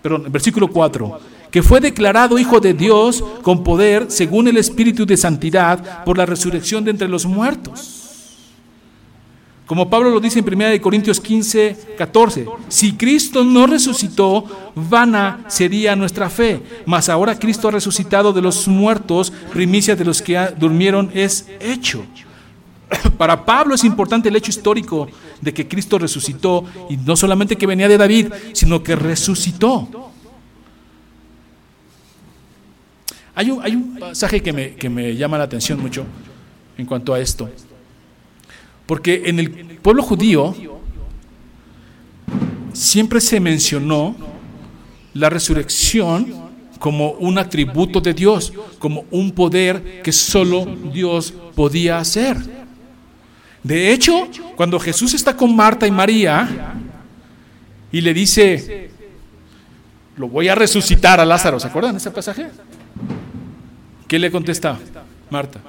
perdón, 0.00 0.30
versículo 0.30 0.68
4, 0.68 1.20
que 1.50 1.62
fue 1.62 1.80
declarado 1.80 2.38
Hijo 2.38 2.60
de 2.60 2.74
Dios 2.74 3.24
con 3.42 3.64
poder 3.64 4.10
según 4.10 4.46
el 4.46 4.58
Espíritu 4.58 5.04
de 5.04 5.16
Santidad 5.16 6.04
por 6.04 6.18
la 6.18 6.26
resurrección 6.26 6.84
de 6.84 6.92
entre 6.92 7.08
los 7.08 7.26
muertos 7.26 7.97
como 9.68 9.90
Pablo 9.90 10.08
lo 10.08 10.18
dice 10.18 10.38
en 10.38 10.46
1 10.50 10.80
Corintios 10.80 11.20
15, 11.20 11.94
14, 11.98 12.46
si 12.68 12.94
Cristo 12.94 13.44
no 13.44 13.66
resucitó, 13.66 14.72
vana 14.74 15.44
sería 15.46 15.94
nuestra 15.94 16.30
fe, 16.30 16.62
mas 16.86 17.10
ahora 17.10 17.38
Cristo 17.38 17.68
ha 17.68 17.72
resucitado 17.72 18.32
de 18.32 18.40
los 18.40 18.66
muertos, 18.66 19.30
primicia 19.52 19.94
de 19.94 20.06
los 20.06 20.22
que 20.22 20.38
durmieron 20.58 21.10
es 21.12 21.46
hecho. 21.60 22.02
Para 23.18 23.44
Pablo 23.44 23.74
es 23.74 23.84
importante 23.84 24.30
el 24.30 24.36
hecho 24.36 24.50
histórico 24.50 25.06
de 25.42 25.52
que 25.52 25.68
Cristo 25.68 25.98
resucitó 25.98 26.64
y 26.88 26.96
no 26.96 27.14
solamente 27.14 27.56
que 27.56 27.66
venía 27.66 27.88
de 27.88 27.98
David, 27.98 28.32
sino 28.54 28.82
que 28.82 28.96
resucitó. 28.96 29.86
Hay 33.34 33.50
un, 33.50 33.62
hay 33.62 33.76
un 33.76 33.98
pasaje 33.98 34.40
que 34.40 34.50
me, 34.54 34.74
que 34.76 34.88
me 34.88 35.14
llama 35.14 35.36
la 35.36 35.44
atención 35.44 35.78
mucho 35.78 36.06
en 36.78 36.86
cuanto 36.86 37.12
a 37.12 37.20
esto. 37.20 37.50
Porque 38.88 39.24
en 39.26 39.38
el 39.38 39.50
pueblo 39.50 40.02
judío 40.02 40.54
siempre 42.72 43.20
se 43.20 43.38
mencionó 43.38 44.16
la 45.12 45.28
resurrección 45.28 46.48
como 46.78 47.10
un 47.10 47.36
atributo 47.36 48.00
de 48.00 48.14
Dios, 48.14 48.50
como 48.78 49.04
un 49.10 49.32
poder 49.32 50.00
que 50.02 50.10
solo 50.10 50.64
Dios 50.90 51.34
podía 51.54 51.98
hacer. 51.98 52.38
De 53.62 53.92
hecho, 53.92 54.26
cuando 54.56 54.80
Jesús 54.80 55.12
está 55.12 55.36
con 55.36 55.54
Marta 55.54 55.86
y 55.86 55.90
María 55.90 56.48
y 57.92 58.00
le 58.00 58.14
dice, 58.14 58.90
lo 60.16 60.28
voy 60.28 60.48
a 60.48 60.54
resucitar 60.54 61.20
a 61.20 61.26
Lázaro, 61.26 61.60
¿se 61.60 61.66
acuerdan 61.66 61.92
de 61.92 61.98
ese 61.98 62.10
pasaje? 62.10 62.48
¿Qué 64.06 64.18
le 64.18 64.30
contesta 64.30 64.78
Marta? 65.28 65.60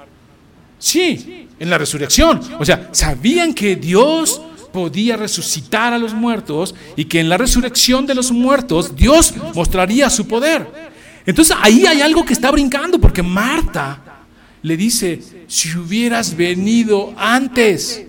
Sí, 0.80 1.46
en 1.58 1.70
la 1.70 1.78
resurrección. 1.78 2.40
O 2.58 2.64
sea, 2.64 2.88
sabían 2.90 3.54
que 3.54 3.76
Dios 3.76 4.40
podía 4.72 5.16
resucitar 5.16 5.92
a 5.92 5.98
los 5.98 6.14
muertos 6.14 6.74
y 6.96 7.04
que 7.04 7.20
en 7.20 7.28
la 7.28 7.36
resurrección 7.36 8.06
de 8.06 8.14
los 8.14 8.32
muertos 8.32 8.96
Dios 8.96 9.34
mostraría 9.54 10.08
su 10.10 10.26
poder. 10.26 10.66
Entonces 11.26 11.56
ahí 11.60 11.86
hay 11.86 12.00
algo 12.00 12.24
que 12.24 12.32
está 12.32 12.50
brincando 12.50 12.98
porque 12.98 13.22
Marta 13.22 14.00
le 14.62 14.76
dice, 14.76 15.20
si 15.46 15.76
hubieras 15.76 16.34
venido 16.34 17.12
antes, 17.16 18.06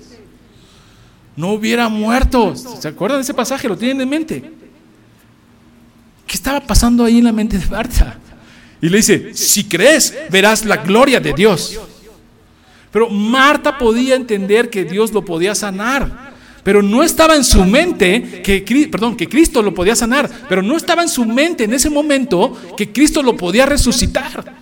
no 1.36 1.52
hubiera 1.52 1.90
muerto. 1.90 2.56
¿Se 2.56 2.88
acuerdan 2.88 3.20
de 3.20 3.24
ese 3.24 3.34
pasaje? 3.34 3.68
¿Lo 3.68 3.78
tienen 3.78 4.02
en 4.02 4.10
mente? 4.10 4.52
¿Qué 6.26 6.36
estaba 6.36 6.62
pasando 6.62 7.04
ahí 7.04 7.18
en 7.18 7.26
la 7.26 7.34
mente 7.34 7.58
de 7.58 7.66
Marta? 7.68 8.18
Y 8.82 8.88
le 8.88 8.98
dice, 8.98 9.34
si 9.34 9.66
crees, 9.66 10.14
verás 10.30 10.66
la 10.66 10.78
gloria 10.78 11.20
de 11.20 11.34
Dios. 11.34 11.78
Pero 12.92 13.10
Marta 13.10 13.78
podía 13.78 14.16
entender 14.16 14.70
que 14.70 14.84
Dios 14.84 15.12
lo 15.14 15.24
podía 15.24 15.56
sanar. 15.56 16.32
Pero 16.64 16.84
no 16.84 17.02
estaba 17.02 17.36
en 17.36 17.44
su 17.44 17.64
mente 17.66 18.42
que, 18.44 18.62
perdón, 18.92 19.16
que 19.16 19.28
Cristo 19.28 19.62
lo 19.62 19.74
podía 19.74 19.96
sanar. 19.96 20.30
Pero 20.48 20.62
no 20.62 20.78
estaba 20.78 21.02
en 21.02 21.10
su 21.10 21.26
mente 21.26 21.64
en 21.64 21.74
ese 21.74 21.90
momento 21.90 22.56
que 22.78 22.92
Cristo 22.92 23.24
lo 23.24 23.36
podía 23.36 23.66
resucitar. 23.66 24.62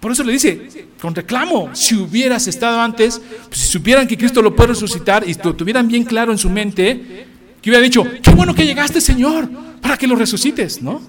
Por 0.00 0.12
eso 0.12 0.22
le 0.22 0.32
dice, 0.32 0.86
con 1.00 1.14
reclamo, 1.14 1.70
si 1.74 1.96
hubieras 1.96 2.46
estado 2.46 2.80
antes, 2.80 3.20
pues, 3.48 3.60
si 3.60 3.66
supieran 3.66 4.06
que 4.06 4.16
Cristo 4.16 4.40
lo 4.40 4.54
puede 4.54 4.68
resucitar 4.68 5.28
y 5.28 5.34
lo 5.34 5.54
tuvieran 5.56 5.88
bien 5.88 6.04
claro 6.04 6.30
en 6.30 6.38
su 6.38 6.48
mente, 6.48 7.26
que 7.60 7.70
hubiera 7.70 7.82
dicho, 7.82 8.04
qué 8.22 8.30
bueno 8.30 8.54
que 8.54 8.64
llegaste, 8.64 9.00
Señor, 9.00 9.50
para 9.80 9.96
que 9.96 10.06
lo 10.06 10.14
resucites, 10.14 10.80
¿no? 10.80 11.00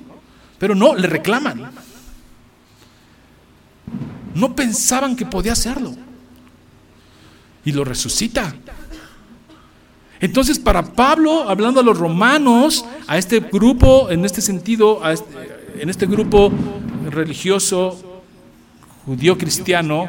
Pero 0.58 0.74
no, 0.74 0.96
le 0.96 1.08
reclaman. 1.08 1.70
No 4.38 4.56
pensaban 4.56 5.16
que 5.16 5.26
podía 5.26 5.54
hacerlo. 5.54 5.96
Y 7.66 7.72
lo 7.72 7.84
resucita. 7.84 8.54
Entonces, 10.20 10.60
para 10.60 10.94
Pablo, 10.94 11.50
hablando 11.50 11.80
a 11.80 11.84
los 11.84 11.98
romanos, 11.98 12.86
a 13.08 13.18
este 13.18 13.40
grupo, 13.40 14.10
en 14.12 14.26
este 14.26 14.42
sentido, 14.42 15.02
este, 15.10 15.82
en 15.82 15.90
este 15.90 16.06
grupo 16.06 16.52
religioso 17.10 18.22
judío 19.06 19.38
cristiano, 19.38 20.08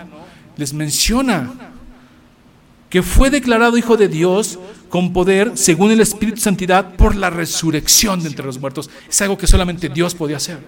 les 0.57 0.75
menciona 0.75 1.51
que 2.91 3.03
fue 3.03 3.31
declarado 3.31 3.79
hijo 3.79 3.97
de 3.97 4.09
Dios 4.09 4.59
con 4.91 5.13
poder 5.13 5.53
según 5.57 5.91
el 5.91 6.01
Espíritu 6.01 6.41
Santidad 6.41 6.97
por 6.97 7.17
la 7.17 7.31
resurrección 7.31 8.21
de 8.23 8.29
entre 8.29 8.45
los 8.45 8.59
muertos. 8.59 8.91
Es 9.09 9.21
algo 9.23 9.39
que 9.39 9.47
solamente 9.47 9.89
Dios 9.89 10.15
podía 10.15 10.37
hacer. 10.37 10.59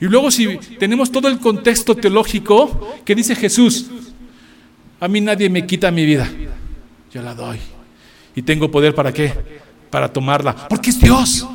Y 0.00 0.06
luego 0.06 0.30
si 0.30 0.58
tenemos 0.78 1.10
todo 1.10 1.28
el 1.28 1.38
contexto 1.38 1.94
teológico 1.94 2.96
que 3.04 3.14
dice 3.14 3.34
Jesús, 3.34 3.86
a 5.00 5.08
mí 5.08 5.20
nadie 5.20 5.48
me 5.48 5.66
quita 5.66 5.90
mi 5.90 6.04
vida, 6.04 6.30
yo 7.12 7.22
la 7.22 7.34
doy. 7.34 7.58
¿Y 8.34 8.42
tengo 8.42 8.70
poder 8.70 8.94
para 8.94 9.12
qué? 9.12 9.34
Para 9.90 10.12
tomarla. 10.12 10.68
Porque 10.68 10.90
es 10.90 11.00
Dios. 11.00 11.46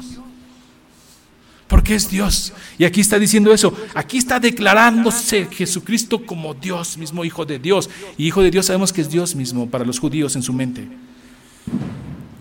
Porque 1.67 1.95
es 1.95 2.09
Dios. 2.09 2.51
Y 2.77 2.83
aquí 2.83 2.99
está 3.01 3.17
diciendo 3.17 3.53
eso. 3.53 3.73
Aquí 3.95 4.17
está 4.17 4.39
declarándose 4.39 5.47
Jesucristo 5.49 6.25
como 6.25 6.53
Dios 6.53 6.97
mismo, 6.97 7.23
Hijo 7.23 7.45
de 7.45 7.57
Dios. 7.59 7.89
Y 8.17 8.27
Hijo 8.27 8.43
de 8.43 8.51
Dios 8.51 8.65
sabemos 8.65 8.91
que 8.91 9.01
es 9.01 9.09
Dios 9.09 9.33
mismo 9.35 9.69
para 9.69 9.85
los 9.85 9.97
judíos 9.99 10.35
en 10.35 10.43
su 10.43 10.51
mente. 10.51 10.87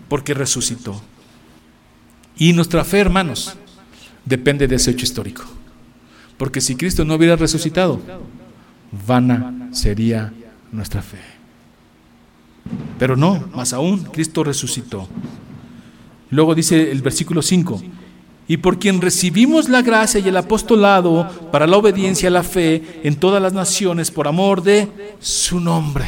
Porque 0.08 0.34
resucitó. 0.34 1.00
Y 2.36 2.52
nuestra 2.52 2.84
fe, 2.84 2.98
hermanos, 2.98 3.56
depende 4.24 4.66
de 4.66 4.76
ese 4.76 4.90
hecho 4.90 5.04
histórico. 5.04 5.44
Porque 6.36 6.60
si 6.60 6.76
Cristo 6.76 7.04
no 7.04 7.14
hubiera 7.14 7.36
resucitado, 7.36 8.00
vana 9.06 9.68
sería 9.72 10.32
nuestra 10.70 11.02
fe. 11.02 11.18
Pero 12.98 13.16
no, 13.16 13.48
más 13.54 13.72
aún, 13.72 14.04
Cristo 14.04 14.44
resucitó. 14.44 15.08
Luego 16.30 16.54
dice 16.54 16.90
el 16.90 17.02
versículo 17.02 17.42
5, 17.42 17.82
y 18.48 18.56
por 18.56 18.78
quien 18.78 19.00
recibimos 19.00 19.68
la 19.68 19.82
gracia 19.82 20.20
y 20.20 20.28
el 20.28 20.36
apostolado 20.36 21.28
para 21.50 21.66
la 21.66 21.76
obediencia 21.76 22.28
a 22.28 22.32
la 22.32 22.42
fe 22.42 23.00
en 23.02 23.16
todas 23.16 23.42
las 23.42 23.52
naciones 23.52 24.10
por 24.10 24.28
amor 24.28 24.62
de 24.62 24.88
su 25.20 25.60
nombre. 25.60 26.06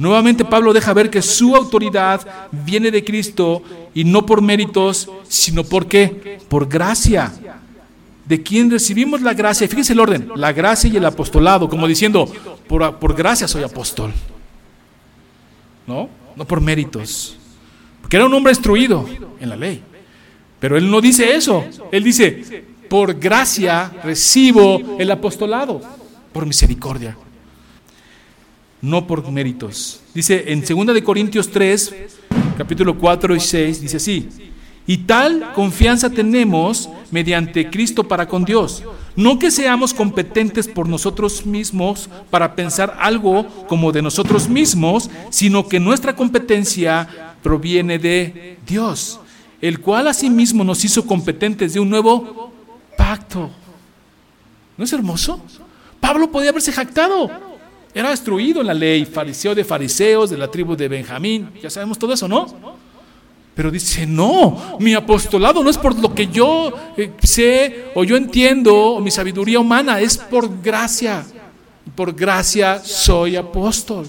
Nuevamente 0.00 0.46
Pablo 0.46 0.72
deja 0.72 0.94
ver 0.94 1.10
que 1.10 1.20
su 1.20 1.54
autoridad 1.54 2.26
viene 2.50 2.90
de 2.90 3.04
Cristo 3.04 3.62
y 3.92 4.02
no 4.02 4.24
por 4.24 4.40
méritos, 4.40 5.10
sino 5.28 5.62
por 5.62 5.88
qué? 5.88 6.40
Por 6.48 6.66
gracia. 6.66 7.30
De 8.24 8.42
quien 8.42 8.70
recibimos 8.70 9.20
la 9.20 9.34
gracia. 9.34 9.68
Fíjense 9.68 9.92
el 9.92 10.00
orden, 10.00 10.30
la 10.36 10.54
gracia 10.54 10.88
y 10.88 10.96
el 10.96 11.04
apostolado, 11.04 11.68
como 11.68 11.86
diciendo, 11.86 12.32
por, 12.66 12.98
por 12.98 13.14
gracia 13.14 13.46
soy 13.46 13.62
apóstol. 13.62 14.10
¿No? 15.86 16.08
No 16.34 16.46
por 16.46 16.62
méritos. 16.62 17.36
Porque 18.00 18.16
era 18.16 18.24
un 18.24 18.32
hombre 18.32 18.52
instruido 18.52 19.06
en 19.38 19.50
la 19.50 19.56
ley. 19.56 19.82
Pero 20.60 20.78
él 20.78 20.90
no 20.90 21.02
dice 21.02 21.34
eso. 21.34 21.62
Él 21.92 22.02
dice, 22.04 22.64
por 22.88 23.20
gracia 23.20 23.92
recibo 24.02 24.96
el 24.98 25.10
apostolado, 25.10 25.82
por 26.32 26.46
misericordia, 26.46 27.18
no 28.82 29.06
por 29.06 29.30
méritos. 29.30 30.00
Dice 30.14 30.44
en 30.52 30.60
2 30.62 30.94
de 30.94 31.04
Corintios 31.04 31.50
3, 31.50 31.94
capítulo 32.56 32.98
4 32.98 33.36
y 33.36 33.40
6, 33.40 33.80
dice 33.80 33.96
así, 33.98 34.28
y 34.86 34.98
tal 34.98 35.52
confianza 35.54 36.10
tenemos 36.10 36.88
mediante 37.10 37.70
Cristo 37.70 38.04
para 38.04 38.26
con 38.26 38.44
Dios. 38.44 38.82
No 39.16 39.38
que 39.38 39.50
seamos 39.50 39.92
competentes 39.92 40.66
por 40.66 40.88
nosotros 40.88 41.44
mismos 41.44 42.08
para 42.30 42.54
pensar 42.54 42.96
algo 43.00 43.46
como 43.68 43.92
de 43.92 44.02
nosotros 44.02 44.48
mismos, 44.48 45.10
sino 45.30 45.68
que 45.68 45.78
nuestra 45.78 46.16
competencia 46.16 47.36
proviene 47.42 47.98
de 47.98 48.58
Dios, 48.66 49.20
el 49.60 49.80
cual 49.80 50.08
asimismo 50.08 50.64
nos 50.64 50.84
hizo 50.84 51.06
competentes 51.06 51.74
de 51.74 51.80
un 51.80 51.90
nuevo 51.90 52.52
pacto. 52.96 53.50
¿No 54.76 54.84
es 54.84 54.92
hermoso? 54.92 55.40
Pablo 56.00 56.30
podía 56.30 56.50
haberse 56.50 56.72
jactado. 56.72 57.49
Era 57.92 58.10
destruido 58.10 58.60
en 58.60 58.68
la 58.68 58.74
ley, 58.74 59.04
fariseo 59.04 59.54
de 59.54 59.64
fariseos, 59.64 60.30
de 60.30 60.38
la 60.38 60.48
tribu 60.48 60.76
de 60.76 60.88
Benjamín. 60.88 61.50
Ya 61.60 61.70
sabemos 61.70 61.98
todo 61.98 62.12
eso, 62.12 62.28
¿no? 62.28 62.78
Pero 63.54 63.70
dice, 63.70 64.06
no, 64.06 64.78
mi 64.78 64.94
apostolado 64.94 65.62
no 65.62 65.70
es 65.70 65.76
por 65.76 65.98
lo 65.98 66.14
que 66.14 66.28
yo 66.28 66.72
eh, 66.96 67.12
sé 67.22 67.86
o 67.94 68.04
yo 68.04 68.16
entiendo 68.16 68.74
o 68.74 69.00
mi 69.00 69.10
sabiduría 69.10 69.58
humana, 69.58 70.00
es 70.00 70.16
por 70.16 70.62
gracia. 70.62 71.26
Por 71.96 72.14
gracia 72.14 72.78
soy 72.78 73.34
apóstol. 73.36 74.06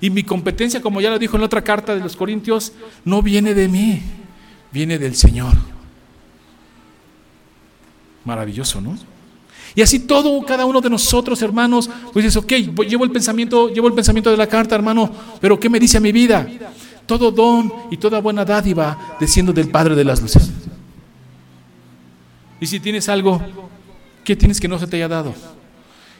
Y 0.00 0.10
mi 0.10 0.22
competencia, 0.22 0.80
como 0.80 1.00
ya 1.00 1.10
lo 1.10 1.18
dijo 1.18 1.36
en 1.36 1.40
la 1.40 1.46
otra 1.46 1.64
carta 1.64 1.94
de 1.94 2.00
los 2.00 2.14
Corintios, 2.14 2.72
no 3.04 3.20
viene 3.20 3.52
de 3.52 3.68
mí, 3.68 4.00
viene 4.70 4.98
del 4.98 5.16
Señor. 5.16 5.54
Maravilloso, 8.24 8.80
¿no? 8.80 8.96
Y 9.74 9.82
así 9.82 10.00
todo, 10.00 10.40
cada 10.44 10.66
uno 10.66 10.80
de 10.80 10.88
nosotros, 10.88 11.42
hermanos, 11.42 11.90
pues 12.12 12.24
dices, 12.24 12.36
ok, 12.36 12.52
llevo 12.86 13.04
el 13.04 13.10
pensamiento, 13.10 13.68
llevo 13.68 13.88
el 13.88 13.94
pensamiento 13.94 14.30
de 14.30 14.36
la 14.36 14.46
carta, 14.46 14.74
hermano, 14.74 15.10
pero 15.40 15.58
¿qué 15.58 15.68
me 15.68 15.80
dice 15.80 15.96
a 15.96 16.00
mi 16.00 16.12
vida? 16.12 16.46
todo 17.06 17.30
don 17.30 17.72
y 17.90 17.96
toda 17.96 18.20
buena 18.20 18.44
dádiva 18.44 19.16
desciendo 19.20 19.52
del 19.52 19.68
Padre 19.70 19.94
de 19.94 20.04
las 20.04 20.20
luces. 20.20 20.50
Y 22.60 22.66
si 22.66 22.80
tienes 22.80 23.08
algo, 23.08 23.42
¿qué 24.22 24.36
tienes 24.36 24.60
que 24.60 24.68
no 24.68 24.78
se 24.78 24.86
te 24.86 24.96
haya 24.96 25.08
dado? 25.08 25.34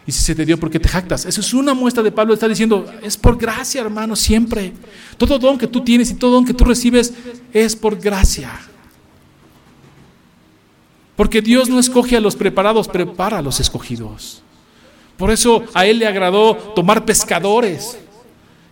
Y 0.07 0.13
si 0.13 0.23
se 0.23 0.35
te 0.35 0.45
dio, 0.45 0.61
¿por 0.61 0.71
qué 0.71 0.79
te 0.79 0.89
jactas? 0.89 1.25
Eso 1.25 1.41
es 1.41 1.55
una 1.55 1.73
muestra 1.73 2.03
de 2.03 2.13
Pablo, 2.13 2.35
está 2.35 2.47
diciendo, 2.47 2.85
es 3.03 3.17
por 3.17 3.39
gracia, 3.39 3.81
hermano, 3.81 4.15
siempre. 4.15 4.75
Todo 5.17 5.39
don 5.39 5.57
que 5.57 5.67
tú 5.67 5.83
tienes 5.83 6.11
y 6.11 6.15
todo 6.15 6.33
don 6.33 6.45
que 6.45 6.53
tú 6.53 6.65
recibes 6.65 7.15
es 7.53 7.75
por 7.75 7.99
gracia. 7.99 8.51
Porque 11.17 11.41
Dios 11.41 11.69
no 11.69 11.79
escoge 11.79 12.17
a 12.17 12.21
los 12.21 12.37
preparados, 12.37 12.89
prepara 12.89 13.39
a 13.39 13.43
los 13.43 13.61
escogidos. 13.61 14.43
Por 15.17 15.31
eso 15.31 15.65
a 15.75 15.87
Él 15.87 15.99
le 15.99 16.07
agradó 16.07 16.57
tomar 16.75 17.05
pescadores 17.05 17.99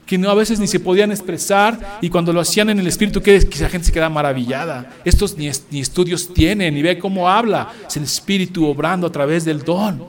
que 0.07 0.19
no, 0.19 0.29
a 0.29 0.35
veces 0.35 0.59
ni 0.59 0.67
se 0.67 0.81
podían 0.81 1.11
expresar 1.11 1.99
y 2.03 2.11
cuando 2.11 2.33
lo 2.33 2.41
hacían 2.41 2.69
en 2.69 2.79
el 2.79 2.87
espíritu, 2.87 3.23
que, 3.23 3.39
la 3.61 3.69
gente 3.69 3.87
se 3.87 3.93
queda 3.93 4.11
maravillada. 4.11 4.91
Estos 5.05 5.39
ni, 5.39 5.51
ni 5.71 5.81
estudios 5.81 6.35
tienen, 6.35 6.77
y 6.77 6.83
ve 6.83 6.99
cómo 6.99 7.29
habla. 7.29 7.73
Es 7.89 7.97
el 7.97 8.03
espíritu 8.03 8.67
obrando 8.67 9.07
a 9.07 9.13
través 9.13 9.45
del 9.45 9.63
don. 9.63 10.05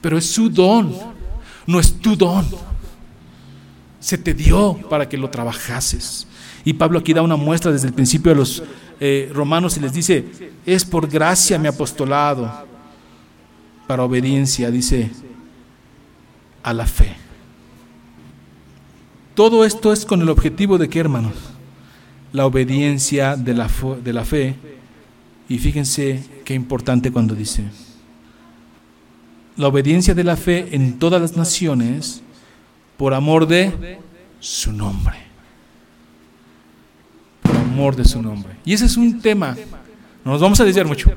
Pero 0.00 0.18
es 0.18 0.26
su 0.26 0.50
don, 0.50 0.94
no 1.66 1.80
es 1.80 1.94
tu 2.00 2.16
don. 2.16 2.46
Se 3.98 4.18
te 4.18 4.34
dio 4.34 4.74
para 4.88 5.08
que 5.08 5.16
lo 5.16 5.30
trabajases. 5.30 6.26
Y 6.64 6.74
Pablo 6.74 6.98
aquí 6.98 7.12
da 7.12 7.22
una 7.22 7.36
muestra 7.36 7.72
desde 7.72 7.88
el 7.88 7.94
principio 7.94 8.30
de 8.30 8.36
los 8.38 8.62
eh, 9.04 9.28
romanos 9.34 9.76
y 9.76 9.80
les 9.80 9.92
dice, 9.92 10.24
es 10.64 10.84
por 10.84 11.08
gracia 11.08 11.58
mi 11.58 11.66
apostolado, 11.66 12.48
para 13.88 14.04
obediencia, 14.04 14.70
dice, 14.70 15.10
a 16.62 16.72
la 16.72 16.86
fe. 16.86 17.16
Todo 19.34 19.64
esto 19.64 19.92
es 19.92 20.06
con 20.06 20.22
el 20.22 20.28
objetivo 20.28 20.78
de 20.78 20.88
que, 20.88 21.00
hermanos, 21.00 21.32
la 22.32 22.46
obediencia 22.46 23.34
de 23.34 23.54
la, 23.54 23.68
de 24.04 24.12
la 24.12 24.24
fe. 24.24 24.54
Y 25.48 25.58
fíjense 25.58 26.22
qué 26.44 26.54
importante 26.54 27.10
cuando 27.10 27.34
dice, 27.34 27.64
la 29.56 29.66
obediencia 29.66 30.14
de 30.14 30.22
la 30.22 30.36
fe 30.36 30.76
en 30.76 31.00
todas 31.00 31.20
las 31.20 31.36
naciones 31.36 32.22
por 32.96 33.14
amor 33.14 33.48
de 33.48 33.98
su 34.38 34.72
nombre. 34.72 35.31
Amor 37.72 37.96
de 37.96 38.04
su 38.04 38.20
nombre. 38.20 38.52
Y 38.64 38.74
ese 38.74 38.84
es 38.84 38.96
un 38.96 39.20
tema, 39.20 39.56
no 40.24 40.32
nos 40.32 40.40
vamos 40.40 40.60
a 40.60 40.64
desviar 40.64 40.86
mucho, 40.86 41.10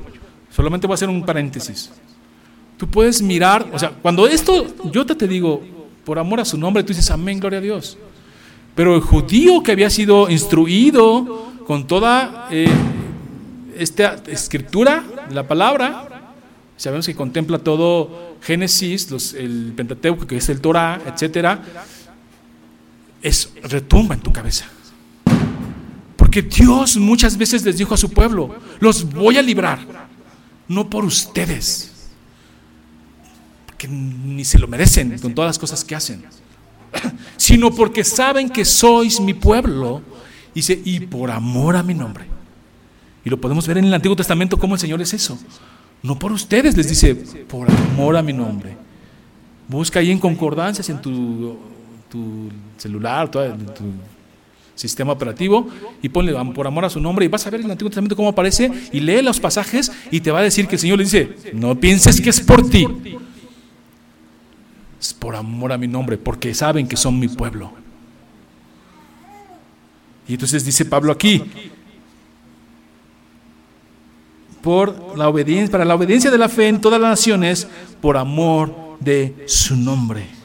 solamente 0.50 0.86
voy 0.86 0.94
a 0.94 0.96
hacer 0.96 1.08
un 1.08 1.24
paréntesis. 1.24 1.90
Tú 2.76 2.88
puedes 2.88 3.20
mirar, 3.20 3.66
o 3.72 3.78
sea, 3.78 3.90
cuando 3.90 4.26
esto, 4.26 4.66
yo 4.90 5.04
te, 5.04 5.14
te 5.14 5.28
digo, 5.28 5.62
por 6.04 6.18
amor 6.18 6.40
a 6.40 6.44
su 6.44 6.56
nombre, 6.56 6.82
tú 6.82 6.88
dices, 6.88 7.10
amén, 7.10 7.40
gloria 7.40 7.58
a 7.58 7.62
Dios. 7.62 7.98
Pero 8.74 8.94
el 8.94 9.00
judío 9.00 9.62
que 9.62 9.72
había 9.72 9.90
sido 9.90 10.30
instruido 10.30 11.52
con 11.66 11.86
toda 11.86 12.48
eh, 12.50 12.70
esta 13.76 14.16
escritura 14.26 15.04
la 15.30 15.46
palabra, 15.48 16.32
sabemos 16.76 17.06
que 17.06 17.14
contempla 17.14 17.58
todo 17.58 18.36
Génesis, 18.42 19.34
el 19.34 19.72
Pentateuco, 19.76 20.26
que 20.26 20.36
es 20.36 20.48
el 20.48 20.60
Torah, 20.60 21.00
etcétera, 21.06 21.60
es 23.20 23.50
retumba 23.62 24.14
en 24.14 24.20
tu 24.20 24.32
cabeza. 24.32 24.66
Porque 26.36 26.54
Dios 26.54 26.98
muchas 26.98 27.38
veces 27.38 27.64
les 27.64 27.78
dijo 27.78 27.94
a 27.94 27.96
su 27.96 28.10
pueblo, 28.10 28.56
los 28.78 29.10
voy 29.10 29.38
a 29.38 29.42
librar, 29.42 29.78
no 30.68 30.90
por 30.90 31.02
ustedes, 31.02 32.10
que 33.78 33.88
ni 33.88 34.44
se 34.44 34.58
lo 34.58 34.68
merecen 34.68 35.18
con 35.18 35.34
todas 35.34 35.48
las 35.48 35.58
cosas 35.58 35.82
que 35.82 35.94
hacen 35.94 36.26
sino 37.38 37.70
porque 37.74 38.04
saben 38.04 38.50
que 38.50 38.66
sois 38.66 39.18
mi 39.18 39.32
pueblo. 39.32 40.02
Dice, 40.54 40.78
y 40.84 41.00
por 41.00 41.30
amor 41.30 41.74
a 41.74 41.82
mi 41.82 41.94
nombre. 41.94 42.26
Y 43.24 43.30
lo 43.30 43.40
podemos 43.40 43.66
ver 43.66 43.78
en 43.78 43.86
el 43.86 43.94
Antiguo 43.94 44.14
Testamento 44.14 44.58
cómo 44.58 44.74
el 44.74 44.80
Señor 44.80 45.00
es 45.00 45.14
eso. 45.14 45.38
No 46.02 46.18
por 46.18 46.32
ustedes, 46.32 46.76
les 46.76 46.86
dice, 46.86 47.14
por 47.14 47.70
amor 47.70 48.14
a 48.14 48.22
mi 48.22 48.34
nombre. 48.34 48.76
Busca 49.68 50.00
ahí 50.00 50.10
en 50.10 50.18
concordancias 50.18 50.86
en 50.90 51.00
tu, 51.00 51.56
tu 52.10 52.50
celular, 52.76 53.30
en 53.36 53.66
tu 53.66 53.84
sistema 54.76 55.12
operativo 55.12 55.68
y 56.02 56.08
ponle 56.10 56.32
por 56.54 56.66
amor 56.66 56.84
a 56.84 56.90
su 56.90 57.00
nombre 57.00 57.24
y 57.24 57.28
vas 57.28 57.46
a 57.46 57.50
ver 57.50 57.62
el 57.62 57.70
Antiguo 57.70 57.90
Testamento 57.90 58.14
cómo 58.14 58.28
aparece 58.28 58.70
y 58.92 59.00
lee 59.00 59.22
los 59.22 59.40
pasajes 59.40 59.90
y 60.10 60.20
te 60.20 60.30
va 60.30 60.40
a 60.40 60.42
decir 60.42 60.68
que 60.68 60.76
el 60.76 60.80
Señor 60.80 60.98
le 60.98 61.04
dice, 61.04 61.34
no 61.52 61.74
pienses 61.80 62.20
que 62.20 62.30
es 62.30 62.40
por 62.40 62.68
ti, 62.68 62.86
es 65.00 65.14
por 65.14 65.34
amor 65.34 65.72
a 65.72 65.78
mi 65.78 65.88
nombre, 65.88 66.18
porque 66.18 66.54
saben 66.54 66.86
que 66.86 66.96
son 66.96 67.18
mi 67.18 67.28
pueblo. 67.28 67.72
Y 70.28 70.34
entonces 70.34 70.64
dice 70.64 70.84
Pablo 70.84 71.12
aquí, 71.12 71.42
por 74.60 75.16
la 75.16 75.28
obediencia, 75.28 75.70
para 75.70 75.84
la 75.84 75.94
obediencia 75.94 76.30
de 76.30 76.38
la 76.38 76.48
fe 76.48 76.68
en 76.68 76.80
todas 76.80 77.00
las 77.00 77.10
naciones, 77.10 77.68
por 78.00 78.16
amor 78.16 78.98
de 79.00 79.44
su 79.46 79.76
nombre. 79.76 80.35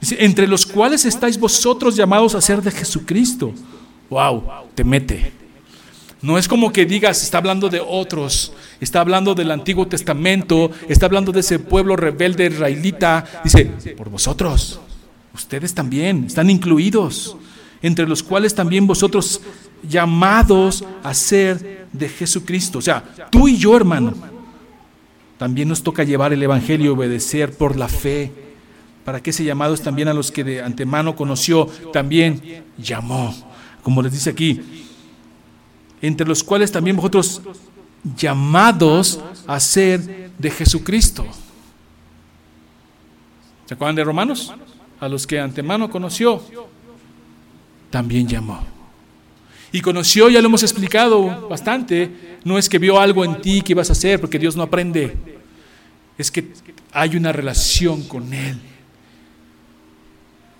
Dice, 0.00 0.16
entre 0.24 0.46
los 0.46 0.64
cuales 0.64 1.04
estáis 1.04 1.38
vosotros 1.38 1.96
llamados 1.96 2.34
a 2.34 2.40
ser 2.40 2.62
de 2.62 2.70
Jesucristo. 2.70 3.52
Wow, 4.10 4.44
te 4.74 4.84
mete. 4.84 5.32
No 6.20 6.36
es 6.36 6.48
como 6.48 6.72
que 6.72 6.84
digas, 6.84 7.22
está 7.22 7.38
hablando 7.38 7.68
de 7.68 7.80
otros, 7.80 8.52
está 8.80 9.00
hablando 9.00 9.34
del 9.34 9.52
Antiguo 9.52 9.86
Testamento, 9.86 10.70
está 10.88 11.06
hablando 11.06 11.30
de 11.30 11.40
ese 11.40 11.60
pueblo 11.60 11.94
rebelde 11.94 12.46
israelita. 12.46 13.24
Dice, 13.44 13.66
por 13.96 14.10
vosotros, 14.10 14.80
ustedes 15.32 15.74
también 15.74 16.24
están 16.26 16.50
incluidos, 16.50 17.36
entre 17.82 18.08
los 18.08 18.24
cuales 18.24 18.54
también 18.54 18.86
vosotros 18.86 19.40
llamados 19.88 20.84
a 21.04 21.14
ser 21.14 21.86
de 21.92 22.08
Jesucristo. 22.08 22.80
O 22.80 22.82
sea, 22.82 23.04
tú 23.30 23.46
y 23.46 23.56
yo, 23.56 23.76
hermano, 23.76 24.14
también 25.38 25.68
nos 25.68 25.84
toca 25.84 26.02
llevar 26.02 26.32
el 26.32 26.42
Evangelio 26.42 26.86
y 26.86 26.94
obedecer 26.94 27.56
por 27.56 27.76
la 27.76 27.86
fe. 27.86 28.32
Para 29.08 29.22
que 29.22 29.30
ese 29.30 29.42
llamado 29.42 29.72
es 29.72 29.80
también 29.80 30.08
a 30.08 30.12
los 30.12 30.30
que 30.30 30.44
de 30.44 30.60
antemano 30.60 31.16
conoció, 31.16 31.64
también 31.94 32.62
llamó. 32.76 33.34
Como 33.82 34.02
les 34.02 34.12
dice 34.12 34.28
aquí, 34.28 34.60
entre 36.02 36.28
los 36.28 36.44
cuales 36.44 36.70
también 36.70 36.94
vosotros 36.94 37.40
llamados 38.18 39.18
a 39.46 39.58
ser 39.60 40.30
de 40.36 40.50
Jesucristo. 40.50 41.24
¿Se 43.64 43.72
acuerdan 43.72 43.96
de 43.96 44.04
Romanos? 44.04 44.52
A 45.00 45.08
los 45.08 45.26
que 45.26 45.40
antemano 45.40 45.88
conoció, 45.88 46.42
también 47.88 48.28
llamó. 48.28 48.62
Y 49.72 49.80
conoció, 49.80 50.28
ya 50.28 50.42
lo 50.42 50.48
hemos 50.48 50.62
explicado 50.62 51.48
bastante, 51.48 52.36
no 52.44 52.58
es 52.58 52.68
que 52.68 52.78
vio 52.78 53.00
algo 53.00 53.24
en 53.24 53.40
ti 53.40 53.62
que 53.62 53.72
ibas 53.72 53.88
a 53.88 53.94
hacer, 53.94 54.20
porque 54.20 54.38
Dios 54.38 54.54
no 54.54 54.64
aprende, 54.64 55.16
es 56.18 56.30
que 56.30 56.52
hay 56.92 57.16
una 57.16 57.32
relación 57.32 58.02
con 58.02 58.34
Él. 58.34 58.60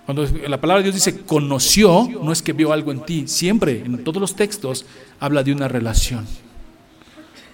Cuando 0.09 0.27
la 0.49 0.59
palabra 0.59 0.79
de 0.83 0.85
Dios 0.85 0.95
dice 0.95 1.21
conoció, 1.21 2.09
no 2.23 2.33
es 2.33 2.41
que 2.41 2.55
vio 2.55 2.73
algo 2.73 2.93
en 2.93 3.05
ti. 3.05 3.29
Siempre, 3.29 3.83
en 3.85 4.03
todos 4.05 4.19
los 4.19 4.35
textos, 4.35 4.87
habla 5.21 5.43
de 5.43 5.53
una 5.53 5.69
relación, 5.69 6.27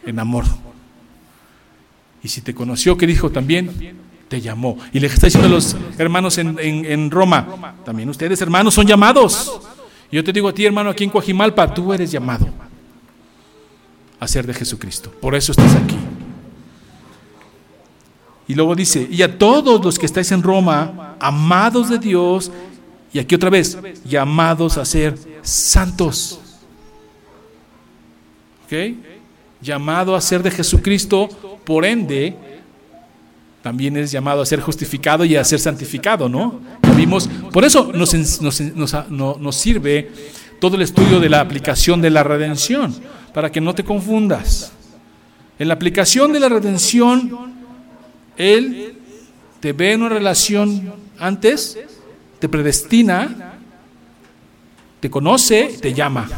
en 0.06 0.20
amor. 0.20 0.44
Y 2.22 2.28
si 2.28 2.42
te 2.42 2.54
conoció, 2.54 2.96
¿qué 2.96 3.08
dijo 3.08 3.28
también? 3.32 3.96
Te 4.28 4.40
llamó. 4.40 4.78
Y 4.92 5.00
le 5.00 5.08
está 5.08 5.26
diciendo 5.26 5.48
a 5.48 5.50
los 5.50 5.74
hermanos 5.98 6.38
en, 6.38 6.56
en 6.60 7.10
Roma, 7.10 7.74
también 7.84 8.08
ustedes 8.08 8.40
hermanos 8.40 8.72
son 8.72 8.86
llamados. 8.86 9.60
Yo 10.12 10.22
te 10.22 10.32
digo 10.32 10.46
a 10.46 10.54
ti, 10.54 10.64
hermano, 10.64 10.90
aquí 10.90 11.02
en 11.02 11.10
Coajimalpa, 11.10 11.74
tú 11.74 11.92
eres 11.92 12.12
llamado 12.12 12.46
a 14.20 14.28
ser 14.28 14.46
de 14.46 14.54
Jesucristo. 14.54 15.10
Por 15.10 15.34
eso 15.34 15.50
estás 15.50 15.74
aquí. 15.74 15.96
Y 18.46 18.54
luego 18.54 18.74
dice, 18.74 19.08
y 19.10 19.22
a 19.22 19.38
todos 19.38 19.82
los 19.82 19.98
que 19.98 20.06
estáis 20.06 20.30
en 20.32 20.42
Roma, 20.42 21.16
amados 21.18 21.88
de 21.88 21.98
Dios, 21.98 22.50
y 23.12 23.18
aquí 23.18 23.34
otra 23.34 23.48
vez, 23.48 23.78
llamados 24.04 24.76
a 24.76 24.84
ser 24.84 25.16
santos. 25.42 26.40
¿Ok? 28.66 28.96
Llamado 29.62 30.14
a 30.14 30.20
ser 30.20 30.42
de 30.42 30.50
Jesucristo, 30.50 31.28
por 31.64 31.84
ende, 31.84 32.36
también 33.62 33.96
es 33.96 34.10
llamado 34.10 34.42
a 34.42 34.46
ser 34.46 34.60
justificado 34.60 35.24
y 35.24 35.36
a 35.36 35.44
ser 35.44 35.58
santificado, 35.58 36.28
¿no? 36.28 36.60
Vimos, 36.96 37.30
por 37.50 37.64
eso 37.64 37.90
nos, 37.94 38.12
nos, 38.42 38.60
nos, 38.60 39.10
nos 39.10 39.56
sirve 39.56 40.10
todo 40.60 40.76
el 40.76 40.82
estudio 40.82 41.18
de 41.18 41.30
la 41.30 41.40
aplicación 41.40 42.02
de 42.02 42.10
la 42.10 42.22
redención, 42.22 42.94
para 43.32 43.50
que 43.50 43.62
no 43.62 43.74
te 43.74 43.82
confundas. 43.82 44.72
En 45.58 45.68
la 45.68 45.74
aplicación 45.74 46.32
de 46.32 46.40
la 46.40 46.48
redención, 46.48 47.53
él 48.36 48.96
te 49.60 49.72
ve 49.72 49.92
en 49.92 50.02
una 50.02 50.14
relación 50.14 50.92
antes, 51.18 51.78
te 52.38 52.48
predestina, 52.48 53.54
te 55.00 55.10
conoce, 55.10 55.76
te 55.80 55.94
llama. 55.94 56.28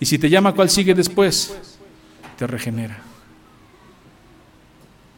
Y 0.00 0.06
si 0.06 0.18
te 0.18 0.28
llama, 0.28 0.54
¿cuál 0.54 0.68
sigue 0.68 0.94
después? 0.94 1.56
Te 2.36 2.46
regenera. 2.46 2.98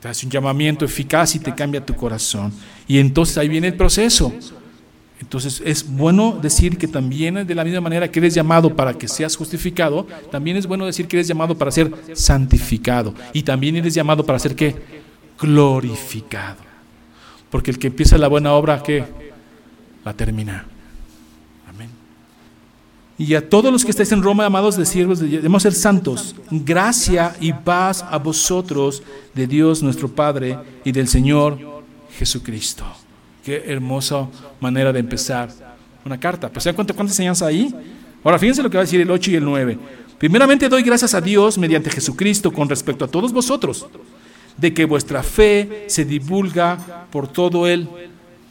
Te 0.00 0.08
hace 0.08 0.26
un 0.26 0.30
llamamiento 0.30 0.84
eficaz 0.84 1.34
y 1.34 1.40
te 1.40 1.54
cambia 1.54 1.84
tu 1.84 1.94
corazón. 1.94 2.52
Y 2.86 2.98
entonces 2.98 3.36
ahí 3.38 3.48
viene 3.48 3.68
el 3.68 3.74
proceso. 3.74 4.32
Entonces 5.20 5.60
es 5.64 5.84
bueno 5.84 6.38
decir 6.40 6.78
que 6.78 6.86
también 6.86 7.44
de 7.44 7.54
la 7.54 7.64
misma 7.64 7.80
manera 7.80 8.08
que 8.08 8.20
eres 8.20 8.34
llamado 8.34 8.74
para 8.74 8.94
que 8.94 9.08
seas 9.08 9.34
justificado, 9.34 10.06
también 10.30 10.56
es 10.56 10.66
bueno 10.66 10.86
decir 10.86 11.08
que 11.08 11.16
eres 11.16 11.26
llamado 11.26 11.58
para 11.58 11.72
ser 11.72 11.92
santificado. 12.12 13.14
Y 13.32 13.42
también 13.42 13.74
eres 13.76 13.94
llamado 13.94 14.24
para 14.24 14.38
ser 14.38 14.54
qué? 14.54 14.76
Glorificado. 15.40 16.68
Porque 17.50 17.70
el 17.70 17.78
que 17.78 17.86
empieza 17.86 18.18
la 18.18 18.28
buena 18.28 18.52
obra, 18.52 18.82
que 18.82 19.04
La 20.04 20.14
termina. 20.14 20.64
Amén. 21.68 21.90
Y 23.18 23.34
a 23.34 23.46
todos 23.46 23.70
los 23.70 23.84
que 23.84 23.90
estáis 23.90 24.10
en 24.12 24.22
Roma, 24.22 24.46
amados 24.46 24.76
de 24.76 24.86
siervos, 24.86 25.18
debemos 25.18 25.62
ser 25.62 25.74
santos. 25.74 26.34
Gracia 26.50 27.36
y 27.40 27.52
paz 27.52 28.04
a 28.08 28.16
vosotros 28.16 29.02
de 29.34 29.46
Dios 29.46 29.82
nuestro 29.82 30.08
Padre 30.08 30.58
y 30.84 30.92
del 30.92 31.08
Señor 31.08 31.58
Jesucristo. 32.16 32.84
Qué 33.44 33.64
hermosa 33.66 34.28
manera 34.60 34.92
de 34.92 35.00
empezar 35.00 35.50
una 36.04 36.18
carta. 36.18 36.48
Pues 36.48 36.62
se 36.62 36.70
dan 36.70 36.76
cuenta 36.76 36.94
cuántas 36.94 37.14
enseñanzas 37.14 37.48
ahí. 37.48 37.74
Ahora 38.24 38.38
fíjense 38.38 38.62
lo 38.62 38.70
que 38.70 38.76
va 38.76 38.82
a 38.82 38.86
decir 38.86 39.00
el 39.00 39.10
8 39.10 39.30
y 39.30 39.34
el 39.34 39.44
9. 39.44 39.78
Primeramente 40.18 40.68
doy 40.68 40.82
gracias 40.82 41.12
a 41.14 41.20
Dios 41.20 41.58
mediante 41.58 41.90
Jesucristo 41.90 42.52
con 42.52 42.68
respecto 42.68 43.04
a 43.04 43.08
todos 43.08 43.32
vosotros 43.32 43.86
de 44.58 44.74
que 44.74 44.84
vuestra 44.84 45.22
fe 45.22 45.84
se 45.86 46.04
divulga 46.04 47.06
por 47.10 47.28
todo 47.28 47.66
el 47.66 47.88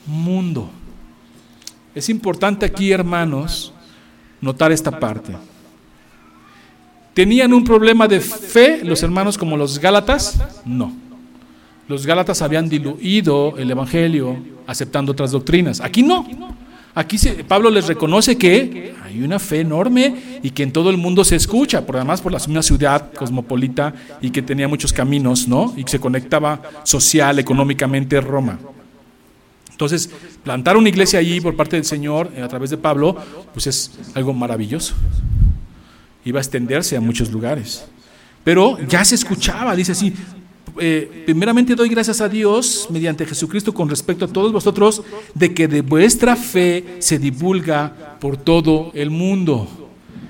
mundo. 0.06 0.70
Es 1.94 2.10
importante 2.10 2.66
aquí, 2.66 2.92
hermanos, 2.92 3.74
notar 4.42 4.72
esta 4.72 5.00
parte. 5.00 5.36
¿Tenían 7.14 7.54
un 7.54 7.64
problema 7.64 8.08
de 8.08 8.22
fe 8.22 8.84
los 8.84 9.04
hermanos 9.04 9.38
como 9.38 9.58
los 9.58 9.80
Gálatas? 9.80 10.40
No. 10.66 10.94
Los 11.88 12.06
Gálatas 12.06 12.42
habían 12.42 12.70
diluido 12.70 13.58
el 13.58 13.72
Evangelio 13.72 14.38
aceptando 14.68 15.14
otras 15.14 15.32
doctrinas. 15.32 15.82
Aquí 15.82 16.04
no. 16.04 16.28
Aquí 16.98 17.20
Pablo 17.48 17.70
les 17.70 17.86
reconoce 17.86 18.40
que 18.40 18.96
hay 19.04 19.22
una 19.22 19.38
fe 19.38 19.60
enorme 19.60 20.40
y 20.42 20.50
que 20.50 20.64
en 20.64 20.72
todo 20.72 20.90
el 20.90 20.98
mundo 20.98 21.24
se 21.24 21.36
escucha, 21.36 21.86
por 21.86 21.96
además 21.96 22.22
por 22.22 22.32
la 22.32 22.42
una 22.48 22.64
ciudad 22.64 23.14
cosmopolita 23.14 23.94
y 24.20 24.32
que 24.32 24.42
tenía 24.42 24.68
muchos 24.68 24.94
caminos, 24.94 25.48
¿no? 25.48 25.76
Y 25.78 25.84
que 25.84 25.92
se 25.92 26.00
conectaba 26.00 26.60
social, 26.82 27.38
económicamente 27.38 28.20
Roma. 28.20 28.58
Entonces, 29.70 30.10
plantar 30.44 30.76
una 30.76 30.90
iglesia 30.90 31.20
allí 31.20 31.40
por 31.40 31.56
parte 31.56 31.76
del 31.76 31.86
Señor 31.86 32.32
eh, 32.36 32.42
a 32.42 32.48
través 32.48 32.72
de 32.72 32.78
Pablo, 32.78 33.16
pues 33.54 33.68
es 33.68 33.92
algo 34.16 34.34
maravilloso. 34.34 34.96
Iba 36.26 36.40
a 36.40 36.42
extenderse 36.42 36.98
a 36.98 37.00
muchos 37.00 37.30
lugares. 37.32 37.86
Pero 38.44 38.80
ya 38.88 39.06
se 39.06 39.14
escuchaba, 39.14 39.76
dice 39.76 39.92
así, 39.92 40.16
eh, 40.80 41.24
primeramente 41.26 41.76
doy 41.76 41.90
gracias 41.90 42.22
a 42.22 42.30
Dios 42.30 42.88
mediante 42.90 43.26
Jesucristo 43.26 43.74
con 43.74 43.90
respecto 43.90 44.26
a 44.26 44.28
todos 44.28 44.52
vosotros 44.52 45.02
de 45.34 45.54
que 45.54 45.68
de 45.68 45.82
vuestra 45.82 46.36
fe 46.36 46.98
se 47.00 47.20
divulga 47.20 48.18
por 48.20 48.38
todo 48.38 48.92
el 48.94 49.10
mundo. 49.10 49.68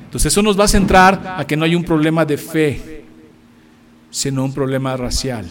Entonces 0.06 0.32
eso 0.32 0.42
nos 0.42 0.60
va 0.60 0.66
a 0.66 0.68
centrar 0.68 1.36
a 1.38 1.46
que 1.46 1.58
no 1.58 1.66
hay 1.66 1.76
un 1.76 1.84
problema 1.84 2.26
de 2.26 2.38
fe, 2.38 3.04
sino 4.10 4.46
un 4.46 4.54
problema 4.54 4.96
racial. 4.96 5.46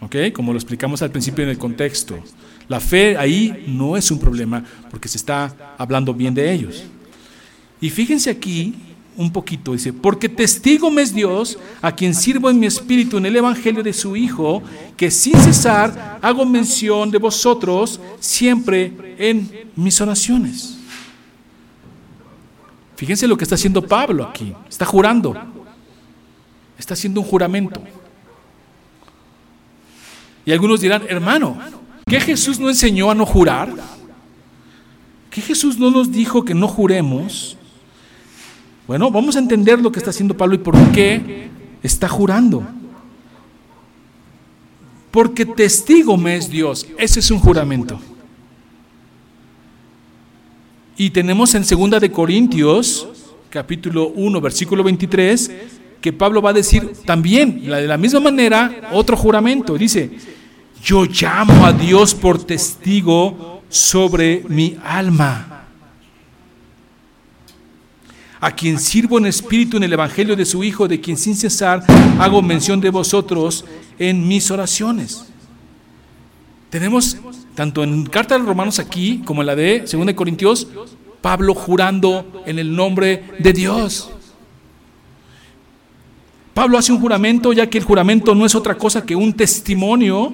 ¿Ok? 0.00 0.16
Como 0.32 0.52
lo 0.52 0.58
explicamos 0.58 1.02
al 1.02 1.10
principio 1.10 1.44
en 1.44 1.50
el 1.50 1.58
contexto. 1.58 2.18
La 2.68 2.80
fe 2.80 3.16
ahí 3.16 3.64
no 3.68 3.96
es 3.96 4.10
un 4.10 4.18
problema 4.18 4.64
porque 4.90 5.08
se 5.08 5.18
está 5.18 5.74
hablando 5.76 6.14
bien 6.14 6.34
de 6.34 6.52
ellos. 6.52 6.84
Y 7.80 7.90
fíjense 7.90 8.30
aquí 8.30 8.74
un 9.16 9.32
poquito, 9.32 9.72
dice, 9.72 9.92
porque 9.92 10.28
testigo 10.28 10.90
me 10.90 11.02
es 11.02 11.12
Dios, 11.12 11.58
a 11.82 11.92
quien 11.94 12.14
sirvo 12.14 12.48
en 12.48 12.58
mi 12.58 12.66
espíritu 12.66 13.18
en 13.18 13.26
el 13.26 13.36
Evangelio 13.36 13.82
de 13.82 13.92
su 13.92 14.16
Hijo, 14.16 14.62
que 14.96 15.10
sin 15.10 15.36
cesar 15.36 16.18
hago 16.22 16.46
mención 16.46 17.10
de 17.10 17.18
vosotros 17.18 18.00
siempre 18.18 19.16
en 19.18 19.68
mis 19.76 20.00
oraciones. 20.00 20.76
Fíjense 22.96 23.26
lo 23.26 23.36
que 23.36 23.44
está 23.44 23.54
haciendo 23.54 23.86
Pablo 23.86 24.24
aquí, 24.24 24.54
está 24.68 24.84
jurando, 24.84 25.34
está 26.78 26.94
haciendo 26.94 27.20
un 27.20 27.26
juramento. 27.26 27.82
Y 30.44 30.52
algunos 30.52 30.80
dirán, 30.80 31.04
hermano, 31.08 31.58
¿qué 32.06 32.20
Jesús 32.20 32.58
no 32.58 32.68
enseñó 32.68 33.10
a 33.10 33.14
no 33.14 33.24
jurar? 33.24 33.72
¿Qué 35.30 35.40
Jesús 35.40 35.78
no 35.78 35.90
nos 35.90 36.10
dijo 36.10 36.44
que 36.44 36.54
no 36.54 36.66
juremos? 36.66 37.56
Bueno, 38.90 39.08
vamos 39.08 39.36
a 39.36 39.38
entender 39.38 39.80
lo 39.80 39.92
que 39.92 40.00
está 40.00 40.10
haciendo 40.10 40.36
Pablo 40.36 40.56
y 40.56 40.58
por 40.58 40.76
qué 40.90 41.48
está 41.80 42.08
jurando. 42.08 42.66
Porque 45.12 45.46
testigo 45.46 46.16
me 46.16 46.34
es 46.34 46.50
Dios. 46.50 46.88
Ese 46.98 47.20
es 47.20 47.30
un 47.30 47.38
juramento. 47.38 48.00
Y 50.96 51.10
tenemos 51.10 51.54
en 51.54 51.64
segunda 51.64 52.00
de 52.00 52.10
Corintios, 52.10 53.06
capítulo 53.48 54.08
1, 54.08 54.40
versículo 54.40 54.82
23, 54.82 55.52
que 56.00 56.12
Pablo 56.12 56.42
va 56.42 56.50
a 56.50 56.54
decir 56.54 56.94
también, 57.06 57.62
de 57.62 57.86
la 57.86 57.96
misma 57.96 58.18
manera, 58.18 58.90
otro 58.92 59.16
juramento. 59.16 59.78
Dice, 59.78 60.10
yo 60.82 61.04
llamo 61.04 61.64
a 61.64 61.72
Dios 61.72 62.12
por 62.12 62.42
testigo 62.42 63.62
sobre 63.68 64.42
mi 64.48 64.76
alma 64.82 65.49
a 68.40 68.50
quien 68.50 68.78
sirvo 68.78 69.18
en 69.18 69.26
espíritu 69.26 69.76
en 69.76 69.82
el 69.82 69.92
Evangelio 69.92 70.34
de 70.34 70.46
su 70.46 70.64
Hijo, 70.64 70.88
de 70.88 71.00
quien 71.00 71.16
sin 71.16 71.36
cesar 71.36 71.84
hago 72.18 72.40
mención 72.40 72.80
de 72.80 72.90
vosotros 72.90 73.64
en 73.98 74.26
mis 74.26 74.50
oraciones. 74.50 75.26
Tenemos, 76.70 77.18
tanto 77.54 77.82
en 77.82 78.06
carta 78.06 78.34
de 78.34 78.38
los 78.38 78.48
romanos 78.48 78.78
aquí, 78.78 79.22
como 79.24 79.42
en 79.42 79.46
la 79.46 79.56
de 79.56 79.80
2 79.80 80.14
Corintios, 80.14 80.68
Pablo 81.20 81.54
jurando 81.54 82.42
en 82.46 82.58
el 82.58 82.74
nombre 82.74 83.24
de 83.38 83.52
Dios. 83.52 84.10
Pablo 86.54 86.78
hace 86.78 86.92
un 86.92 87.00
juramento, 87.00 87.52
ya 87.52 87.68
que 87.68 87.78
el 87.78 87.84
juramento 87.84 88.34
no 88.34 88.46
es 88.46 88.54
otra 88.54 88.76
cosa 88.76 89.04
que 89.04 89.14
un 89.14 89.32
testimonio. 89.32 90.32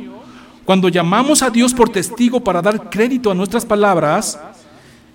Cuando 0.64 0.88
llamamos 0.88 1.42
a 1.42 1.50
Dios 1.50 1.74
por 1.74 1.88
testigo 1.88 2.42
para 2.42 2.62
dar 2.62 2.90
crédito 2.90 3.30
a 3.30 3.34
nuestras 3.34 3.64
palabras, 3.64 4.38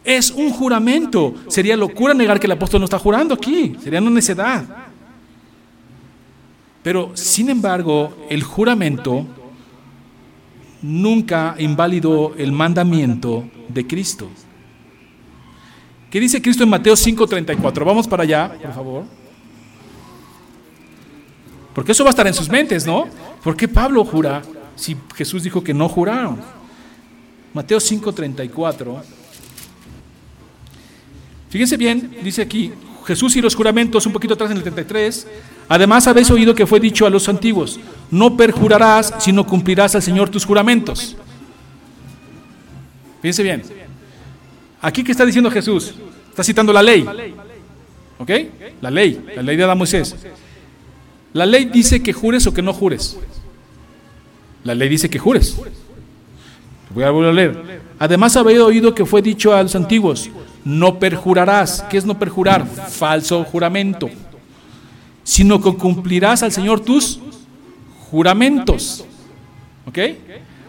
es 0.03 0.31
un 0.31 0.49
juramento. 0.51 1.35
Sería 1.47 1.77
locura 1.77 2.13
negar 2.13 2.39
que 2.39 2.47
el 2.47 2.53
apóstol 2.53 2.81
no 2.81 2.85
está 2.85 2.99
jurando 2.99 3.33
aquí. 3.33 3.75
Sería 3.81 4.01
una 4.01 4.09
necedad. 4.09 4.65
Pero, 6.83 7.11
sin 7.13 7.49
embargo, 7.49 8.25
el 8.29 8.43
juramento 8.43 9.27
nunca 10.81 11.55
invalidó 11.59 12.33
el 12.35 12.51
mandamiento 12.51 13.47
de 13.67 13.85
Cristo. 13.85 14.27
¿Qué 16.09 16.19
dice 16.19 16.41
Cristo 16.41 16.63
en 16.63 16.69
Mateo 16.69 16.95
5:34? 16.95 17.85
Vamos 17.85 18.07
para 18.07 18.23
allá, 18.23 18.57
por 18.61 18.73
favor. 18.73 19.03
Porque 21.73 21.93
eso 21.93 22.03
va 22.03 22.09
a 22.09 22.11
estar 22.11 22.27
en 22.27 22.33
sus 22.33 22.49
mentes, 22.49 22.85
¿no? 22.85 23.05
¿Por 23.43 23.55
qué 23.55 23.67
Pablo 23.67 24.03
jura 24.03 24.41
si 24.75 24.97
Jesús 25.15 25.43
dijo 25.43 25.63
que 25.63 25.73
no 25.73 25.87
juraron? 25.87 26.37
Mateo 27.53 27.79
5:34. 27.79 29.20
Fíjense 31.51 31.75
bien, 31.75 32.15
dice 32.23 32.41
aquí, 32.41 32.71
Jesús 33.05 33.35
y 33.35 33.41
los 33.41 33.55
juramentos, 33.55 34.05
un 34.05 34.13
poquito 34.13 34.35
atrás 34.35 34.51
en 34.51 34.57
el 34.57 34.63
33. 34.63 35.27
Además 35.67 36.07
habéis 36.07 36.31
oído 36.31 36.55
que 36.55 36.65
fue 36.65 36.79
dicho 36.79 37.05
a 37.05 37.09
los 37.09 37.27
antiguos, 37.27 37.77
no 38.09 38.37
perjurarás, 38.37 39.13
sino 39.19 39.45
cumplirás 39.45 39.93
al 39.93 40.01
Señor 40.01 40.29
tus 40.29 40.45
juramentos. 40.45 41.17
Fíjense 43.21 43.43
bien. 43.43 43.63
Aquí 44.81 45.03
que 45.03 45.11
está 45.11 45.25
diciendo 45.25 45.51
Jesús, 45.51 45.93
está 46.29 46.41
citando 46.41 46.71
la 46.71 46.81
ley. 46.81 47.05
¿Ok? 48.17 48.31
La 48.79 48.89
ley, 48.89 49.21
la 49.35 49.41
ley 49.41 49.57
de 49.57 49.63
Adán 49.65 49.77
Moisés. 49.77 50.15
La 51.33 51.45
ley 51.45 51.65
dice 51.65 52.01
que 52.01 52.13
jures 52.13 52.47
o 52.47 52.53
que 52.53 52.61
no 52.61 52.71
jures. 52.71 53.17
La 54.63 54.73
ley 54.73 54.87
dice 54.87 55.09
que 55.09 55.19
jures. 55.19 55.57
Voy 56.93 57.03
a 57.03 57.11
volver 57.11 57.29
a 57.29 57.33
leer. 57.33 57.81
Además 57.99 58.37
habéis 58.37 58.59
oído 58.59 58.95
que 58.95 59.05
fue 59.05 59.21
dicho 59.21 59.53
a 59.53 59.63
los 59.63 59.75
antiguos, 59.75 60.29
no 60.63 60.99
perjurarás. 60.99 61.83
¿Qué 61.89 61.97
es 61.97 62.05
no 62.05 62.17
perjurar? 62.17 62.65
Falso 62.65 63.43
juramento. 63.43 64.09
Sino 65.23 65.61
que 65.61 65.73
cumplirás 65.75 66.43
al 66.43 66.51
Señor 66.51 66.79
tus 66.79 67.19
juramentos. 68.09 69.05
¿Ok? 69.85 69.97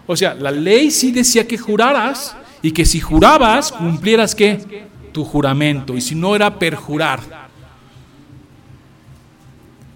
O 0.06 0.16
sea, 0.16 0.34
la 0.34 0.50
ley 0.50 0.90
sí 0.90 1.12
decía 1.12 1.46
que 1.46 1.58
juraras 1.58 2.36
y 2.60 2.72
que 2.72 2.84
si 2.84 3.00
jurabas, 3.00 3.72
cumplieras 3.72 4.34
qué? 4.34 4.86
Tu 5.12 5.24
juramento. 5.24 5.96
Y 5.96 6.00
si 6.00 6.14
no 6.14 6.34
era 6.34 6.58
perjurar. 6.58 7.41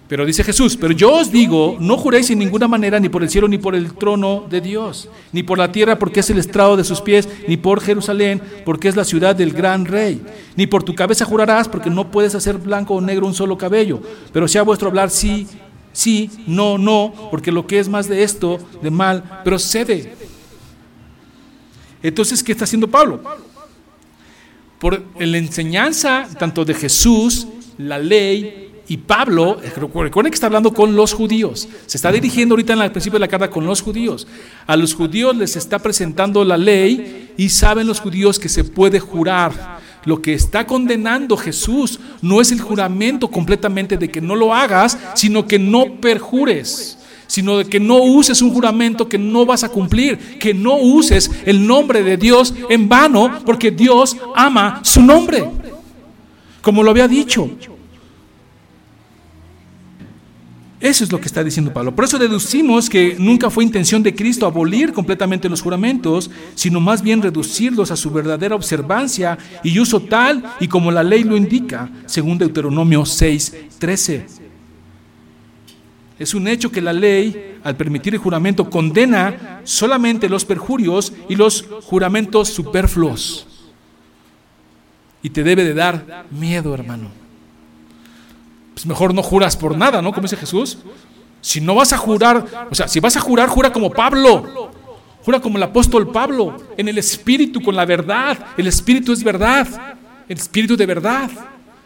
Pero 0.07 0.25
dice 0.25 0.43
Jesús, 0.43 0.77
pero 0.77 0.93
yo 0.93 1.13
os 1.13 1.31
digo, 1.31 1.75
no 1.81 1.97
juréis 1.97 2.29
en 2.29 2.39
ninguna 2.39 2.67
manera 2.67 2.97
ni 2.97 3.09
por 3.09 3.23
el 3.23 3.29
cielo 3.29 3.49
ni 3.49 3.57
por 3.57 3.75
el 3.75 3.93
trono 3.93 4.45
de 4.49 4.61
Dios, 4.61 5.09
ni 5.33 5.43
por 5.43 5.57
la 5.57 5.71
tierra 5.71 5.99
porque 5.99 6.21
es 6.21 6.29
el 6.29 6.37
estrado 6.37 6.77
de 6.77 6.85
sus 6.85 7.01
pies, 7.01 7.27
ni 7.47 7.57
por 7.57 7.81
Jerusalén 7.81 8.41
porque 8.63 8.87
es 8.87 8.95
la 8.95 9.03
ciudad 9.03 9.35
del 9.35 9.51
gran 9.51 9.85
rey, 9.85 10.21
ni 10.55 10.65
por 10.65 10.83
tu 10.83 10.95
cabeza 10.95 11.25
jurarás 11.25 11.67
porque 11.67 11.89
no 11.89 12.09
puedes 12.09 12.35
hacer 12.35 12.57
blanco 12.57 12.93
o 12.93 13.01
negro 13.01 13.27
un 13.27 13.33
solo 13.33 13.57
cabello, 13.57 14.01
pero 14.31 14.47
sea 14.47 14.63
vuestro 14.63 14.87
hablar 14.87 15.09
sí, 15.09 15.45
sí, 15.91 16.31
no, 16.47 16.77
no, 16.77 17.13
porque 17.29 17.51
lo 17.51 17.67
que 17.67 17.79
es 17.79 17.89
más 17.89 18.07
de 18.07 18.23
esto, 18.23 18.59
de 18.81 18.89
mal, 18.89 19.41
procede. 19.43 20.13
Entonces, 22.01 22.41
¿qué 22.43 22.53
está 22.53 22.63
haciendo 22.63 22.87
Pablo? 22.87 23.21
Por 24.79 25.03
la 25.19 25.37
enseñanza 25.37 26.29
tanto 26.39 26.63
de 26.63 26.75
Jesús, 26.75 27.47
la 27.77 27.99
ley, 27.99 28.66
y 28.89 28.97
Pablo, 28.97 29.59
recuerden 29.75 30.31
que 30.31 30.35
está 30.35 30.47
hablando 30.47 30.73
con 30.73 30.95
los 30.95 31.13
judíos, 31.13 31.67
se 31.85 31.97
está 31.97 32.09
dirigiendo 32.09 32.53
ahorita 32.53 32.73
en 32.73 32.81
el 32.81 32.91
principio 32.91 33.19
de 33.19 33.25
la 33.25 33.27
carta 33.27 33.49
con 33.49 33.65
los 33.65 33.81
judíos. 33.81 34.27
A 34.65 34.77
los 34.77 34.93
judíos 34.93 35.35
les 35.35 35.57
está 35.57 35.79
presentando 35.79 36.45
la 36.45 36.57
ley 36.57 37.33
y 37.35 37.49
saben 37.49 37.85
los 37.85 37.99
judíos 37.99 38.39
que 38.39 38.47
se 38.47 38.63
puede 38.63 39.01
jurar. 39.01 39.79
Lo 40.05 40.21
que 40.21 40.33
está 40.33 40.65
condenando 40.65 41.35
Jesús 41.35 41.99
no 42.21 42.39
es 42.39 42.53
el 42.53 42.61
juramento 42.61 43.29
completamente 43.29 43.97
de 43.97 44.09
que 44.09 44.21
no 44.21 44.35
lo 44.35 44.53
hagas, 44.53 44.97
sino 45.15 45.45
que 45.45 45.59
no 45.59 45.99
perjures, 45.99 46.97
sino 47.27 47.57
de 47.57 47.65
que 47.65 47.81
no 47.81 47.97
uses 47.97 48.41
un 48.41 48.53
juramento 48.53 49.09
que 49.09 49.17
no 49.17 49.45
vas 49.45 49.65
a 49.65 49.69
cumplir, 49.69 50.39
que 50.39 50.53
no 50.53 50.77
uses 50.77 51.29
el 51.45 51.67
nombre 51.67 52.03
de 52.03 52.15
Dios 52.15 52.53
en 52.69 52.87
vano, 52.87 53.39
porque 53.45 53.69
Dios 53.69 54.15
ama 54.33 54.79
su 54.81 55.01
nombre. 55.01 55.45
Como 56.61 56.83
lo 56.83 56.91
había 56.91 57.09
dicho, 57.09 57.49
eso 60.79 61.03
es 61.03 61.11
lo 61.11 61.19
que 61.19 61.25
está 61.25 61.43
diciendo 61.43 61.73
Pablo. 61.73 61.95
Por 61.95 62.05
eso 62.05 62.19
deducimos 62.19 62.87
que 62.87 63.15
nunca 63.17 63.49
fue 63.49 63.63
intención 63.63 64.03
de 64.03 64.13
Cristo 64.13 64.45
abolir 64.45 64.93
completamente 64.93 65.49
los 65.49 65.61
juramentos, 65.61 66.29
sino 66.53 66.79
más 66.79 67.01
bien 67.01 67.21
reducirlos 67.21 67.89
a 67.89 67.95
su 67.95 68.11
verdadera 68.11 68.55
observancia 68.55 69.39
y 69.63 69.79
uso 69.79 70.01
tal 70.01 70.43
y 70.59 70.67
como 70.67 70.91
la 70.91 71.03
ley 71.03 71.23
lo 71.23 71.35
indica, 71.35 71.89
según 72.05 72.37
Deuteronomio 72.37 73.05
6, 73.05 73.55
13. 73.79 74.25
Es 76.19 76.33
un 76.35 76.47
hecho 76.47 76.71
que 76.71 76.81
la 76.81 76.93
ley, 76.93 77.57
al 77.63 77.75
permitir 77.75 78.13
el 78.13 78.19
juramento, 78.19 78.69
condena 78.69 79.61
solamente 79.63 80.29
los 80.29 80.45
perjurios 80.45 81.11
y 81.27 81.35
los 81.35 81.65
juramentos 81.83 82.49
superfluos. 82.49 83.47
Y 85.23 85.31
te 85.31 85.43
debe 85.43 85.63
de 85.63 85.73
dar 85.73 86.25
miedo, 86.29 86.75
hermano 86.75 87.26
pues 88.77 88.85
mejor 88.85 89.11
no 89.11 89.23
juras 89.23 89.57
por 89.57 89.75
nada, 89.75 90.03
¿no? 90.03 90.11
Como 90.11 90.25
dice 90.25 90.37
Jesús. 90.37 90.77
Si 91.41 91.59
no 91.59 91.73
vas 91.73 91.93
a 91.93 91.97
jurar, 91.97 92.67
o 92.69 92.75
sea, 92.75 92.87
si 92.87 92.99
vas 92.99 93.17
a 93.17 93.19
jurar, 93.19 93.49
jura 93.49 93.73
como 93.73 93.89
Pablo. 93.89 94.69
Jura 95.25 95.39
como 95.39 95.57
el 95.57 95.63
apóstol 95.63 96.11
Pablo, 96.11 96.55
en 96.77 96.87
el 96.87 96.99
espíritu, 96.99 97.59
con 97.59 97.75
la 97.75 97.85
verdad. 97.85 98.37
El 98.55 98.67
espíritu 98.67 99.13
es 99.13 99.23
verdad. 99.23 99.67
El 100.29 100.37
espíritu 100.37 100.77
de 100.77 100.85
verdad. 100.85 101.27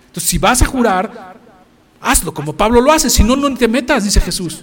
Entonces, 0.08 0.30
si 0.30 0.38
vas 0.38 0.62
a 0.62 0.66
jurar, 0.66 1.38
hazlo 2.02 2.34
como 2.34 2.52
Pablo 2.52 2.82
lo 2.82 2.92
hace. 2.92 3.10
Si 3.10 3.24
no, 3.24 3.38
no 3.38 3.56
te 3.56 3.70
metas, 3.70 4.04
dice 4.04 4.20
Jesús. 4.20 4.62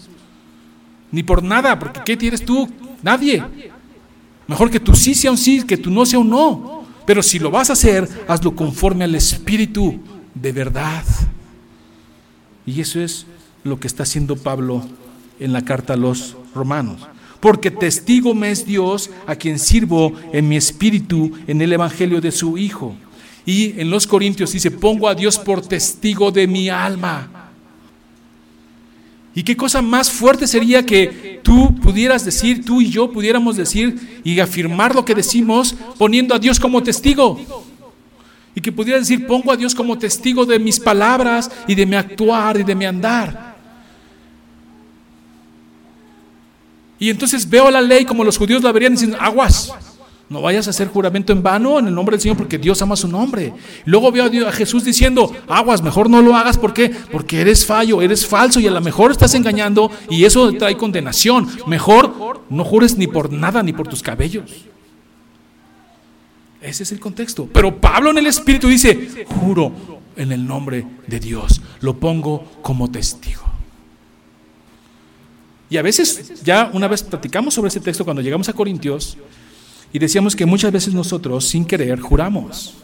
Ni 1.10 1.22
por 1.22 1.42
nada, 1.42 1.78
porque 1.78 2.02
¿qué 2.04 2.14
tienes 2.14 2.44
tú? 2.44 2.68
Nadie. 3.02 3.42
Mejor 4.46 4.70
que 4.70 4.80
tú 4.80 4.94
sí 4.94 5.14
sea 5.14 5.30
un 5.30 5.38
sí, 5.38 5.62
que 5.62 5.78
tú 5.78 5.90
no 5.90 6.04
sea 6.04 6.18
un 6.18 6.28
no. 6.28 6.84
Pero 7.06 7.22
si 7.22 7.38
lo 7.38 7.50
vas 7.50 7.70
a 7.70 7.72
hacer, 7.72 8.06
hazlo 8.28 8.54
conforme 8.54 9.04
al 9.04 9.14
espíritu 9.14 9.98
de 10.34 10.52
verdad. 10.52 11.04
Y 12.68 12.82
eso 12.82 13.00
es 13.00 13.24
lo 13.64 13.80
que 13.80 13.86
está 13.86 14.02
haciendo 14.02 14.36
Pablo 14.36 14.86
en 15.40 15.54
la 15.54 15.64
carta 15.64 15.94
a 15.94 15.96
los 15.96 16.36
romanos. 16.54 17.00
Porque 17.40 17.70
testigo 17.70 18.34
me 18.34 18.50
es 18.50 18.66
Dios 18.66 19.08
a 19.26 19.36
quien 19.36 19.58
sirvo 19.58 20.12
en 20.34 20.46
mi 20.46 20.58
espíritu 20.58 21.32
en 21.46 21.62
el 21.62 21.72
Evangelio 21.72 22.20
de 22.20 22.30
su 22.30 22.58
Hijo. 22.58 22.94
Y 23.46 23.80
en 23.80 23.88
los 23.88 24.06
Corintios 24.06 24.52
dice, 24.52 24.70
pongo 24.70 25.08
a 25.08 25.14
Dios 25.14 25.38
por 25.38 25.66
testigo 25.66 26.30
de 26.30 26.46
mi 26.46 26.68
alma. 26.68 27.30
¿Y 29.34 29.42
qué 29.44 29.56
cosa 29.56 29.80
más 29.80 30.10
fuerte 30.10 30.46
sería 30.46 30.84
que 30.84 31.40
tú 31.42 31.74
pudieras 31.76 32.26
decir, 32.26 32.66
tú 32.66 32.82
y 32.82 32.90
yo 32.90 33.10
pudiéramos 33.10 33.56
decir 33.56 34.20
y 34.24 34.40
afirmar 34.40 34.94
lo 34.94 35.06
que 35.06 35.14
decimos 35.14 35.74
poniendo 35.96 36.34
a 36.34 36.38
Dios 36.38 36.60
como 36.60 36.82
testigo? 36.82 37.67
Y 38.58 38.60
que 38.60 38.72
pudiera 38.72 38.98
decir, 38.98 39.24
pongo 39.24 39.52
a 39.52 39.56
Dios 39.56 39.72
como 39.72 39.96
testigo 39.96 40.44
de 40.44 40.58
mis 40.58 40.80
palabras 40.80 41.48
y 41.68 41.76
de 41.76 41.86
mi 41.86 41.94
actuar 41.94 42.58
y 42.58 42.64
de 42.64 42.74
mi 42.74 42.86
andar. 42.86 43.54
Y 46.98 47.08
entonces 47.08 47.48
veo 47.48 47.70
la 47.70 47.80
ley 47.80 48.04
como 48.04 48.24
los 48.24 48.36
judíos 48.36 48.60
la 48.64 48.72
verían 48.72 48.94
diciendo, 48.94 49.16
aguas, 49.20 49.72
no 50.28 50.42
vayas 50.42 50.66
a 50.66 50.70
hacer 50.70 50.88
juramento 50.88 51.32
en 51.32 51.40
vano 51.40 51.78
en 51.78 51.86
el 51.86 51.94
nombre 51.94 52.16
del 52.16 52.20
Señor 52.20 52.36
porque 52.36 52.58
Dios 52.58 52.82
ama 52.82 52.96
su 52.96 53.06
nombre. 53.06 53.54
Luego 53.84 54.10
veo 54.10 54.24
a, 54.24 54.28
Dios, 54.28 54.48
a 54.48 54.50
Jesús 54.50 54.82
diciendo, 54.82 55.32
aguas, 55.46 55.80
mejor 55.80 56.10
no 56.10 56.20
lo 56.20 56.34
hagas. 56.34 56.58
¿Por 56.58 56.74
qué? 56.74 56.90
Porque 57.12 57.40
eres 57.40 57.64
fallo, 57.64 58.02
eres 58.02 58.26
falso 58.26 58.58
y 58.58 58.66
a 58.66 58.72
lo 58.72 58.80
mejor 58.80 59.12
estás 59.12 59.36
engañando 59.36 59.88
y 60.10 60.24
eso 60.24 60.52
trae 60.54 60.76
condenación. 60.76 61.46
Mejor 61.68 62.42
no 62.50 62.64
jures 62.64 62.98
ni 62.98 63.06
por 63.06 63.32
nada 63.32 63.62
ni 63.62 63.72
por 63.72 63.86
tus 63.86 64.02
cabellos. 64.02 64.64
Ese 66.60 66.82
es 66.82 66.92
el 66.92 67.00
contexto. 67.00 67.48
Pero 67.52 67.80
Pablo 67.80 68.10
en 68.10 68.18
el 68.18 68.26
Espíritu 68.26 68.68
dice, 68.68 69.24
juro 69.26 69.72
en 70.16 70.32
el 70.32 70.46
nombre 70.46 70.84
de 71.06 71.20
Dios, 71.20 71.60
lo 71.80 71.98
pongo 71.98 72.44
como 72.62 72.90
testigo. 72.90 73.42
Y 75.70 75.76
a 75.76 75.82
veces, 75.82 76.42
ya 76.42 76.70
una 76.72 76.88
vez 76.88 77.02
platicamos 77.02 77.54
sobre 77.54 77.68
ese 77.68 77.80
texto 77.80 78.04
cuando 78.04 78.22
llegamos 78.22 78.48
a 78.48 78.52
Corintios 78.52 79.18
y 79.92 79.98
decíamos 79.98 80.34
que 80.34 80.46
muchas 80.46 80.72
veces 80.72 80.94
nosotros 80.94 81.46
sin 81.46 81.64
querer 81.64 82.00
juramos. 82.00 82.74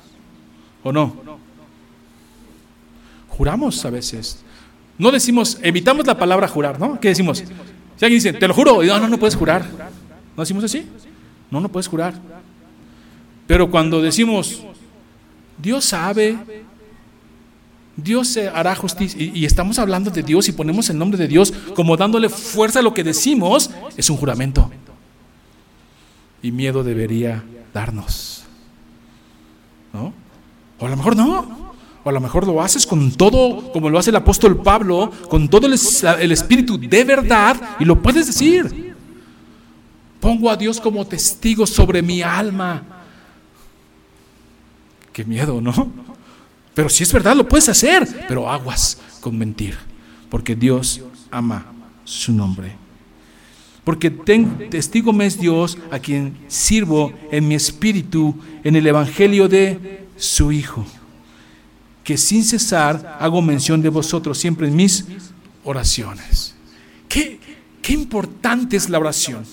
¿O 0.83 0.93
no? 0.93 1.17
Juramos 3.29 3.85
a 3.85 3.91
veces. 3.91 4.45
No 4.99 5.11
decimos, 5.11 5.59
evitamos 5.63 6.07
la 6.07 6.17
palabra 6.17 6.47
jurar, 6.47 6.79
¿no? 6.79 7.01
¿Qué 7.01 7.09
decimos? 7.09 7.39
Si 7.39 8.05
alguien 8.05 8.23
dice, 8.23 8.33
te 8.33 8.47
lo 8.47 8.55
juro, 8.55 8.85
y 8.85 8.87
no, 8.87 9.01
no, 9.01 9.09
no 9.09 9.19
puedes 9.19 9.35
jurar. 9.35 9.67
¿No 10.37 10.43
decimos 10.43 10.63
así? 10.63 10.87
No, 11.51 11.61
no 11.61 11.69
puedes 11.69 11.89
jurar. 11.89 12.15
Pero 13.47 13.71
cuando 13.71 14.01
decimos, 14.01 14.63
Dios 15.59 15.85
sabe, 15.85 16.39
Dios 17.97 18.37
hará 18.53 18.75
justicia, 18.75 19.21
y, 19.23 19.45
estamos 19.45 19.79
hablando 19.79 20.11
de 20.11 20.23
Dios 20.23 20.49
y 20.49 20.53
ponemos 20.53 20.89
el 20.91 20.99
nombre 20.99 21.19
de 21.19 21.29
Dios 21.29 21.53
como 21.75 21.97
dándole 21.97 22.29
fuerza 22.29 22.81
a 22.81 22.83
lo 22.83 22.95
que 22.95 23.05
decimos, 23.05 23.71
es 23.97 24.09
un 24.11 24.17
juramento. 24.17 24.71
Y 26.43 26.53
miedo 26.53 26.83
debería 26.83 27.45
darnos. 27.73 28.45
¿No? 29.93 30.13
O 30.79 30.87
a 30.87 30.91
lo 30.91 30.97
mejor 30.97 31.17
no. 31.17 31.75
O 32.03 32.09
a 32.09 32.13
lo 32.13 32.21
mejor 32.21 32.47
lo 32.47 32.61
haces 32.61 32.87
con 32.87 33.13
todo, 33.13 33.73
como 33.73 33.89
lo 33.89 33.99
hace 33.99 34.11
el 34.11 34.17
apóstol 34.17 34.61
Pablo, 34.61 35.11
con 35.31 35.49
todo 35.49 35.67
el, 35.67 35.79
el 36.21 36.33
espíritu 36.33 36.79
de 36.79 37.05
verdad, 37.05 37.77
y 37.79 37.85
lo 37.85 38.03
puedes 38.03 38.27
decir. 38.27 38.95
Pongo 40.21 40.51
a 40.51 40.57
Dios 40.57 40.81
como 40.81 41.07
testigo 41.07 41.67
sobre 41.67 42.03
mi 42.03 42.23
alma 42.23 42.95
Qué 45.15 45.25
miedo, 45.25 45.61
¿no? 45.61 45.93
Pero 46.75 46.89
si 46.89 47.05
es 47.05 47.13
verdad, 47.13 47.37
lo 47.37 47.49
puedes 47.49 47.69
hacer, 47.69 48.27
pero 48.27 48.51
aguas 48.51 48.99
con 49.21 49.39
mentir, 49.39 49.77
porque 50.29 50.57
Dios 50.57 51.03
ama 51.31 51.73
su 52.05 52.33
nombre. 52.33 52.73
Porque 53.85 54.11
testigo 54.11 55.13
me 55.13 55.27
es 55.27 55.39
Dios 55.39 55.79
a 55.93 56.01
quien 56.01 56.37
sirvo 56.49 57.13
en 57.31 57.47
mi 57.47 57.55
espíritu 57.55 58.35
en 58.65 58.75
el 58.75 58.87
Evangelio 58.87 59.49
de 59.49 60.07
su 60.17 60.51
Hijo. 60.51 60.85
que 62.03 62.19
sin 62.19 62.45
cesar 62.45 63.17
hago 63.19 63.41
mención 63.41 63.81
de 63.81 63.89
vosotros 63.89 64.37
siempre 64.37 64.69
en 64.69 64.77
mis 64.77 65.07
oraciones. 65.63 66.55
Qué, 67.09 67.41
qué 67.81 67.95
importante 67.95 68.77
es 68.77 68.91
la 68.91 68.99
oración. 68.99 69.45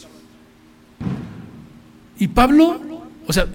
Y 2.19 2.28
Pablo, 2.28 2.82
o 3.26 3.32
sea, 3.32 3.47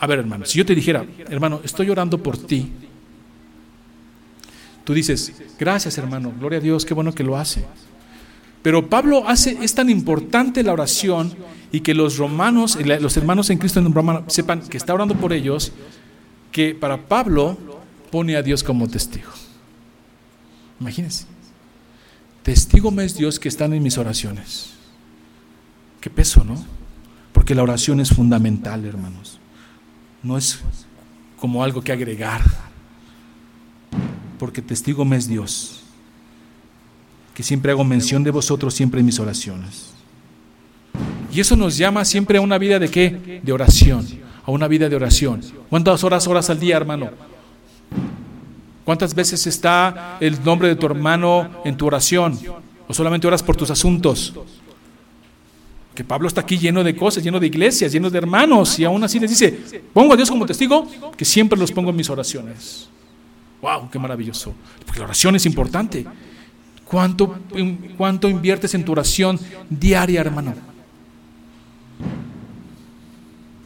a 0.00 0.06
ver 0.06 0.18
hermano, 0.20 0.44
si 0.44 0.58
yo 0.58 0.66
te 0.66 0.74
dijera, 0.74 1.04
hermano, 1.28 1.60
estoy 1.64 1.90
orando 1.90 2.22
por 2.22 2.38
ti, 2.38 2.70
tú 4.84 4.94
dices, 4.94 5.32
gracias 5.58 5.98
hermano, 5.98 6.32
gloria 6.38 6.58
a 6.58 6.62
Dios, 6.62 6.84
qué 6.84 6.94
bueno 6.94 7.14
que 7.14 7.24
lo 7.24 7.36
hace. 7.36 7.64
Pero 8.62 8.88
Pablo 8.88 9.28
hace, 9.28 9.56
es 9.62 9.74
tan 9.74 9.88
importante 9.88 10.62
la 10.62 10.72
oración 10.72 11.32
y 11.70 11.80
que 11.80 11.94
los 11.94 12.18
romanos, 12.18 12.76
los 13.00 13.16
hermanos 13.16 13.50
en 13.50 13.58
Cristo 13.58 13.80
en 13.80 13.92
Roma 13.92 14.24
sepan 14.26 14.62
que 14.62 14.76
está 14.76 14.94
orando 14.94 15.14
por 15.14 15.32
ellos, 15.32 15.72
que 16.50 16.74
para 16.74 17.06
Pablo 17.06 17.56
pone 18.10 18.36
a 18.36 18.42
Dios 18.42 18.64
como 18.64 18.88
testigo. 18.88 19.30
Imagínense. 20.80 21.26
Testigo 22.42 22.90
me 22.90 23.04
es 23.04 23.16
Dios 23.16 23.38
que 23.38 23.48
están 23.48 23.72
en 23.74 23.82
mis 23.82 23.98
oraciones. 23.98 24.70
Qué 26.00 26.08
peso, 26.08 26.44
¿no? 26.44 26.64
Porque 27.32 27.54
la 27.54 27.62
oración 27.62 28.00
es 28.00 28.10
fundamental, 28.10 28.84
hermanos. 28.84 29.37
No 30.28 30.36
es 30.36 30.60
como 31.40 31.64
algo 31.64 31.80
que 31.80 31.90
agregar. 31.90 32.42
Porque 34.38 34.60
testigo 34.60 35.02
me 35.02 35.16
es 35.16 35.26
Dios. 35.26 35.80
Que 37.32 37.42
siempre 37.42 37.72
hago 37.72 37.82
mención 37.82 38.22
de 38.22 38.30
vosotros 38.30 38.74
siempre 38.74 39.00
en 39.00 39.06
mis 39.06 39.18
oraciones. 39.18 39.94
Y 41.32 41.40
eso 41.40 41.56
nos 41.56 41.78
llama 41.78 42.04
siempre 42.04 42.36
a 42.36 42.42
una 42.42 42.58
vida 42.58 42.78
de 42.78 42.90
qué? 42.90 43.40
De 43.42 43.52
oración. 43.52 44.06
A 44.44 44.50
una 44.50 44.68
vida 44.68 44.90
de 44.90 44.96
oración. 44.96 45.40
¿Cuántas 45.70 46.04
horas 46.04 46.26
horas 46.26 46.50
al 46.50 46.60
día, 46.60 46.76
hermano? 46.76 47.08
¿Cuántas 48.84 49.14
veces 49.14 49.46
está 49.46 50.18
el 50.20 50.44
nombre 50.44 50.68
de 50.68 50.76
tu 50.76 50.84
hermano 50.84 51.62
en 51.64 51.74
tu 51.74 51.86
oración? 51.86 52.38
¿O 52.86 52.92
solamente 52.92 53.26
oras 53.26 53.42
por 53.42 53.56
tus 53.56 53.70
asuntos? 53.70 54.34
Que 55.98 56.04
Pablo 56.04 56.28
está 56.28 56.42
aquí 56.42 56.56
lleno 56.56 56.84
de 56.84 56.94
cosas, 56.94 57.24
lleno 57.24 57.40
de 57.40 57.48
iglesias, 57.48 57.90
lleno 57.90 58.08
de 58.08 58.18
hermanos, 58.18 58.78
y 58.78 58.84
aún 58.84 59.02
así 59.02 59.18
les 59.18 59.30
dice, 59.30 59.82
pongo 59.92 60.12
a 60.12 60.16
Dios 60.16 60.30
como 60.30 60.46
testigo, 60.46 60.88
que 61.16 61.24
siempre 61.24 61.58
los 61.58 61.72
pongo 61.72 61.90
en 61.90 61.96
mis 61.96 62.08
oraciones. 62.08 62.88
¡Wow! 63.60 63.90
¡Qué 63.90 63.98
maravilloso! 63.98 64.54
Porque 64.86 65.00
la 65.00 65.06
oración 65.06 65.34
es 65.34 65.44
importante. 65.44 66.06
¿Cuánto, 66.84 67.40
cuánto 67.96 68.28
inviertes 68.28 68.74
en 68.74 68.84
tu 68.84 68.92
oración 68.92 69.40
diaria, 69.68 70.20
hermano? 70.20 70.54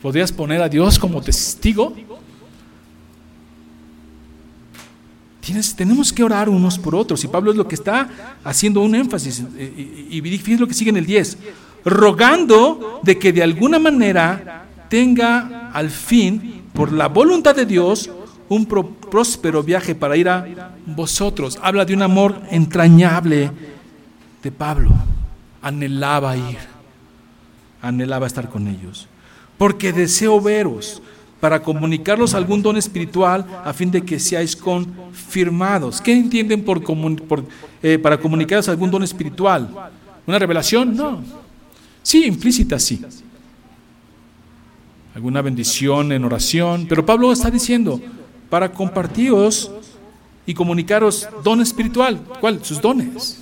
¿Podrías 0.00 0.32
poner 0.32 0.62
a 0.62 0.70
Dios 0.70 0.98
como 0.98 1.20
testigo? 1.20 1.94
Tienes, 5.42 5.76
tenemos 5.76 6.10
que 6.10 6.24
orar 6.24 6.48
unos 6.48 6.78
por 6.78 6.94
otros. 6.94 7.22
Y 7.24 7.28
Pablo 7.28 7.50
es 7.50 7.58
lo 7.58 7.68
que 7.68 7.74
está 7.74 8.38
haciendo 8.42 8.80
un 8.80 8.94
énfasis. 8.94 9.42
Eh, 9.58 10.08
y, 10.08 10.22
fíjense 10.22 10.60
lo 10.60 10.66
que 10.66 10.72
sigue 10.72 10.88
en 10.88 10.96
el 10.96 11.04
10. 11.04 11.36
Rogando 11.84 13.00
de 13.02 13.18
que 13.18 13.32
de 13.32 13.42
alguna 13.42 13.78
manera 13.78 14.66
tenga 14.88 15.70
al 15.72 15.90
fin, 15.90 16.62
por 16.72 16.92
la 16.92 17.08
voluntad 17.08 17.54
de 17.54 17.66
Dios, 17.66 18.10
un 18.48 18.66
próspero 18.66 19.62
viaje 19.62 19.94
para 19.94 20.16
ir 20.16 20.28
a 20.28 20.74
vosotros. 20.86 21.58
Habla 21.62 21.84
de 21.84 21.94
un 21.94 22.02
amor 22.02 22.40
entrañable 22.50 23.50
de 24.42 24.52
Pablo. 24.52 24.90
Anhelaba 25.62 26.36
ir. 26.36 26.58
Anhelaba 27.80 28.26
estar 28.26 28.48
con 28.48 28.68
ellos 28.68 29.08
porque 29.62 29.92
deseo 29.92 30.40
veros 30.40 31.00
para 31.38 31.62
comunicarlos 31.62 32.34
algún 32.34 32.62
don 32.62 32.76
espiritual 32.76 33.46
a 33.64 33.72
fin 33.72 33.92
de 33.92 34.02
que 34.02 34.18
seáis 34.18 34.56
confirmados. 34.56 36.00
¿Qué 36.00 36.12
entienden 36.12 36.64
por, 36.64 36.82
eh, 37.80 37.96
para 37.96 38.18
comunicaros 38.18 38.68
algún 38.68 38.90
don 38.90 39.04
espiritual? 39.04 39.70
¿Una 40.26 40.36
revelación? 40.40 40.96
No. 40.96 41.22
Sí, 42.02 42.24
implícita 42.26 42.78
sí. 42.78 43.00
Alguna 45.14 45.42
bendición 45.42 46.12
en 46.12 46.24
oración. 46.24 46.86
Pero 46.88 47.04
Pablo 47.04 47.32
está 47.32 47.50
diciendo, 47.50 48.00
para 48.48 48.72
compartiros 48.72 49.70
y 50.46 50.54
comunicaros 50.54 51.28
don 51.44 51.60
espiritual. 51.60 52.20
¿Cuál? 52.40 52.64
Sus 52.64 52.80
dones. 52.80 53.38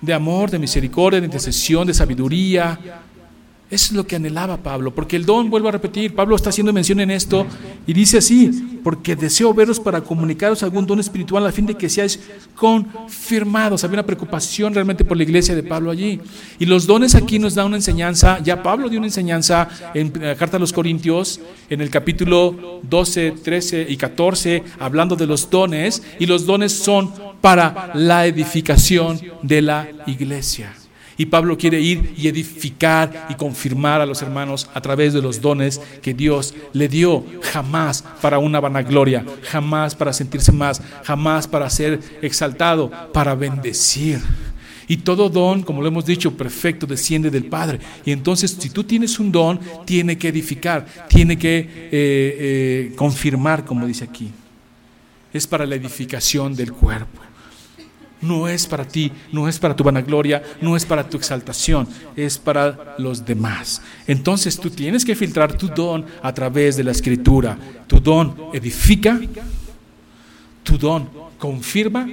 De 0.00 0.12
amor, 0.12 0.50
de 0.50 0.58
misericordia, 0.58 1.20
de 1.20 1.26
intercesión, 1.26 1.86
de 1.86 1.94
sabiduría, 1.94 2.78
eso 3.68 3.86
es 3.86 3.92
lo 3.92 4.06
que 4.06 4.14
anhelaba 4.14 4.58
Pablo, 4.58 4.94
porque 4.94 5.16
el 5.16 5.26
don, 5.26 5.50
vuelvo 5.50 5.68
a 5.68 5.72
repetir, 5.72 6.14
Pablo 6.14 6.36
está 6.36 6.50
haciendo 6.50 6.72
mención 6.72 7.00
en 7.00 7.10
esto 7.10 7.44
y 7.84 7.92
dice 7.92 8.18
así, 8.18 8.78
porque 8.84 9.16
deseo 9.16 9.52
veros 9.52 9.80
para 9.80 10.02
comunicaros 10.02 10.62
algún 10.62 10.86
don 10.86 11.00
espiritual 11.00 11.44
a 11.44 11.50
fin 11.50 11.66
de 11.66 11.74
que 11.74 11.88
seáis 11.88 12.20
confirmados. 12.54 13.82
Había 13.82 13.94
una 13.94 14.06
preocupación 14.06 14.72
realmente 14.72 15.04
por 15.04 15.16
la 15.16 15.24
iglesia 15.24 15.56
de 15.56 15.64
Pablo 15.64 15.90
allí. 15.90 16.20
Y 16.60 16.66
los 16.66 16.86
dones 16.86 17.16
aquí 17.16 17.40
nos 17.40 17.56
da 17.56 17.64
una 17.64 17.74
enseñanza, 17.74 18.38
ya 18.38 18.62
Pablo 18.62 18.88
dio 18.88 19.00
una 19.00 19.08
enseñanza 19.08 19.68
en 19.94 20.12
la 20.14 20.36
carta 20.36 20.58
a 20.58 20.60
los 20.60 20.72
Corintios, 20.72 21.40
en 21.68 21.80
el 21.80 21.90
capítulo 21.90 22.80
12, 22.88 23.32
13 23.42 23.86
y 23.88 23.96
14, 23.96 24.62
hablando 24.78 25.16
de 25.16 25.26
los 25.26 25.50
dones, 25.50 26.04
y 26.20 26.26
los 26.26 26.46
dones 26.46 26.72
son 26.72 27.12
para 27.40 27.90
la 27.94 28.26
edificación 28.26 29.20
de 29.42 29.62
la 29.62 29.88
iglesia. 30.06 30.72
Y 31.18 31.26
Pablo 31.26 31.56
quiere 31.56 31.80
ir 31.80 32.12
y 32.16 32.28
edificar 32.28 33.26
y 33.30 33.34
confirmar 33.34 34.00
a 34.00 34.06
los 34.06 34.20
hermanos 34.20 34.68
a 34.74 34.80
través 34.80 35.14
de 35.14 35.22
los 35.22 35.40
dones 35.40 35.80
que 36.02 36.12
Dios 36.12 36.54
le 36.72 36.88
dio, 36.88 37.24
jamás 37.42 38.04
para 38.20 38.38
una 38.38 38.60
vanagloria, 38.60 39.24
jamás 39.42 39.94
para 39.94 40.12
sentirse 40.12 40.52
más, 40.52 40.82
jamás 41.04 41.48
para 41.48 41.70
ser 41.70 42.00
exaltado, 42.20 42.90
para 43.12 43.34
bendecir. 43.34 44.20
Y 44.88 44.98
todo 44.98 45.28
don, 45.28 45.62
como 45.62 45.82
lo 45.82 45.88
hemos 45.88 46.06
dicho, 46.06 46.36
perfecto, 46.36 46.86
desciende 46.86 47.30
del 47.30 47.46
Padre. 47.46 47.80
Y 48.04 48.12
entonces, 48.12 48.56
si 48.58 48.70
tú 48.70 48.84
tienes 48.84 49.18
un 49.18 49.32
don, 49.32 49.58
tiene 49.84 50.16
que 50.16 50.28
edificar, 50.28 50.86
tiene 51.08 51.36
que 51.36 51.58
eh, 51.58 51.68
eh, 51.90 52.92
confirmar, 52.94 53.64
como 53.64 53.86
dice 53.86 54.04
aquí. 54.04 54.30
Es 55.32 55.46
para 55.46 55.66
la 55.66 55.74
edificación 55.74 56.54
del 56.54 56.72
cuerpo. 56.72 57.20
No 58.26 58.48
es 58.48 58.66
para 58.66 58.86
ti, 58.86 59.12
no 59.32 59.48
es 59.48 59.58
para 59.58 59.76
tu 59.76 59.84
vanagloria, 59.84 60.42
no 60.60 60.76
es 60.76 60.84
para 60.84 61.08
tu 61.08 61.16
exaltación, 61.16 61.86
es 62.16 62.38
para 62.38 62.96
los 62.98 63.24
demás. 63.24 63.80
Entonces 64.06 64.58
tú 64.58 64.70
tienes 64.70 65.04
que 65.04 65.14
filtrar 65.14 65.56
tu 65.56 65.68
don 65.68 66.04
a 66.22 66.32
través 66.32 66.76
de 66.76 66.84
la 66.84 66.90
escritura. 66.90 67.56
Tu 67.86 68.00
don 68.00 68.34
edifica, 68.52 69.20
tu 70.62 70.76
don 70.76 71.08
confirma, 71.38 72.08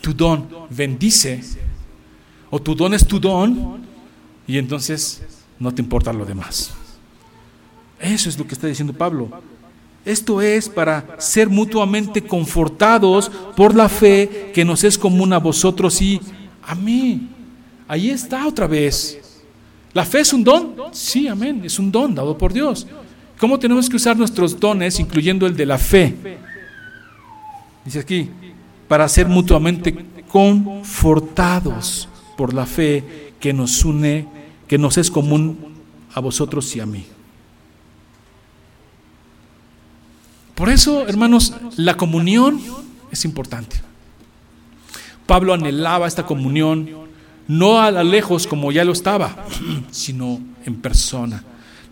tu 0.00 0.14
don 0.14 0.48
bendice, 0.70 1.42
o 2.48 2.60
tu 2.60 2.74
don 2.74 2.94
es 2.94 3.06
tu 3.06 3.20
don, 3.20 3.80
y 4.46 4.58
entonces 4.58 5.22
no 5.58 5.72
te 5.72 5.82
importa 5.82 6.12
lo 6.12 6.24
demás. 6.24 6.72
Eso 8.00 8.28
es 8.28 8.38
lo 8.38 8.46
que 8.46 8.54
está 8.54 8.66
diciendo 8.66 8.94
Pablo. 8.94 9.28
Esto 10.10 10.42
es 10.42 10.68
para 10.68 11.16
ser 11.18 11.48
mutuamente 11.48 12.20
confortados 12.20 13.30
por 13.56 13.76
la 13.76 13.88
fe 13.88 14.50
que 14.52 14.64
nos 14.64 14.82
es 14.82 14.98
común 14.98 15.32
a 15.32 15.38
vosotros 15.38 16.02
y 16.02 16.20
a 16.64 16.74
mí. 16.74 17.28
Ahí 17.86 18.10
está 18.10 18.44
otra 18.44 18.66
vez. 18.66 19.44
¿La 19.92 20.04
fe 20.04 20.20
es 20.20 20.32
un 20.32 20.42
don? 20.42 20.74
Sí, 20.90 21.28
amén, 21.28 21.62
es 21.64 21.78
un 21.78 21.92
don 21.92 22.12
dado 22.12 22.36
por 22.36 22.52
Dios. 22.52 22.88
¿Cómo 23.38 23.56
tenemos 23.56 23.88
que 23.88 23.94
usar 23.94 24.16
nuestros 24.16 24.58
dones, 24.58 24.98
incluyendo 24.98 25.46
el 25.46 25.56
de 25.56 25.66
la 25.66 25.78
fe? 25.78 26.12
Dice 27.84 28.00
aquí, 28.00 28.28
para 28.88 29.08
ser 29.08 29.28
mutuamente 29.28 29.96
confortados 30.26 32.08
por 32.36 32.52
la 32.52 32.66
fe 32.66 33.32
que 33.38 33.52
nos 33.52 33.84
une, 33.84 34.26
que 34.66 34.76
nos 34.76 34.98
es 34.98 35.08
común 35.08 35.56
a 36.12 36.18
vosotros 36.18 36.74
y 36.74 36.80
a 36.80 36.86
mí. 36.86 37.06
Por 40.60 40.68
eso, 40.68 41.08
hermanos, 41.08 41.54
la 41.78 41.96
comunión 41.96 42.60
es 43.10 43.24
importante. 43.24 43.76
Pablo 45.24 45.54
anhelaba 45.54 46.06
esta 46.06 46.26
comunión 46.26 46.90
no 47.48 47.80
a 47.80 47.90
lo 47.90 48.04
lejos 48.04 48.46
como 48.46 48.70
ya 48.70 48.84
lo 48.84 48.92
estaba, 48.92 49.46
sino 49.90 50.38
en 50.66 50.74
persona. 50.74 51.42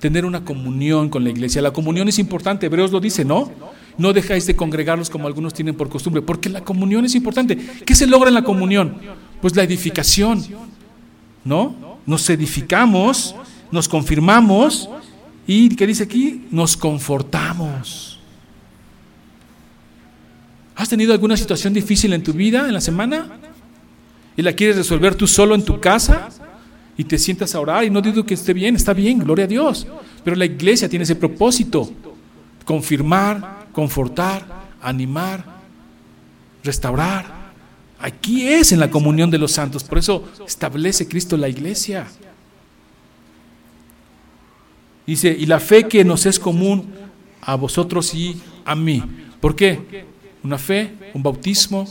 Tener 0.00 0.26
una 0.26 0.44
comunión 0.44 1.08
con 1.08 1.24
la 1.24 1.30
iglesia. 1.30 1.62
La 1.62 1.70
comunión 1.70 2.08
es 2.08 2.18
importante, 2.18 2.66
Hebreos 2.66 2.92
lo 2.92 3.00
dice, 3.00 3.24
¿no? 3.24 3.50
No 3.96 4.12
dejáis 4.12 4.46
de 4.46 4.54
congregarlos 4.54 5.08
como 5.08 5.28
algunos 5.28 5.54
tienen 5.54 5.74
por 5.74 5.88
costumbre, 5.88 6.20
porque 6.20 6.50
la 6.50 6.62
comunión 6.62 7.06
es 7.06 7.14
importante. 7.14 7.56
¿Qué 7.56 7.94
se 7.94 8.06
logra 8.06 8.28
en 8.28 8.34
la 8.34 8.44
comunión? 8.44 8.98
Pues 9.40 9.56
la 9.56 9.62
edificación, 9.62 10.44
¿no? 11.42 11.74
Nos 12.04 12.28
edificamos, 12.28 13.34
nos 13.72 13.88
confirmamos 13.88 14.90
y, 15.46 15.74
¿qué 15.74 15.86
dice 15.86 16.02
aquí? 16.02 16.44
Nos 16.50 16.76
confortamos. 16.76 18.07
¿Has 20.78 20.88
tenido 20.88 21.12
alguna 21.12 21.36
situación 21.36 21.74
difícil 21.74 22.12
en 22.12 22.22
tu 22.22 22.32
vida, 22.32 22.68
en 22.68 22.72
la 22.72 22.80
semana? 22.80 23.28
¿Y 24.36 24.42
la 24.42 24.52
quieres 24.52 24.76
resolver 24.76 25.16
tú 25.16 25.26
solo 25.26 25.56
en 25.56 25.64
tu 25.64 25.80
casa? 25.80 26.28
Y 26.96 27.02
te 27.02 27.18
sientas 27.18 27.52
a 27.56 27.60
orar 27.60 27.82
y 27.82 27.90
no 27.90 28.00
digo 28.00 28.24
que 28.24 28.34
esté 28.34 28.52
bien, 28.52 28.76
está 28.76 28.92
bien, 28.92 29.18
gloria 29.18 29.46
a 29.46 29.48
Dios. 29.48 29.88
Pero 30.22 30.36
la 30.36 30.44
iglesia 30.44 30.88
tiene 30.88 31.02
ese 31.02 31.16
propósito, 31.16 31.90
confirmar, 32.64 33.66
confortar, 33.72 34.46
animar, 34.80 35.44
restaurar. 36.62 37.26
Aquí 37.98 38.46
es 38.46 38.70
en 38.70 38.78
la 38.78 38.88
comunión 38.88 39.32
de 39.32 39.38
los 39.38 39.50
santos, 39.50 39.82
por 39.82 39.98
eso 39.98 40.28
establece 40.46 41.08
Cristo 41.08 41.36
la 41.36 41.48
iglesia. 41.48 42.06
Dice, 45.04 45.36
y 45.36 45.46
la 45.46 45.58
fe 45.58 45.88
que 45.88 46.04
nos 46.04 46.24
es 46.24 46.38
común 46.38 46.94
a 47.40 47.56
vosotros 47.56 48.14
y 48.14 48.40
a 48.64 48.76
mí. 48.76 49.02
¿Por 49.40 49.56
qué? 49.56 50.06
Una 50.42 50.58
fe, 50.58 50.94
un 51.14 51.22
bautismo, 51.22 51.86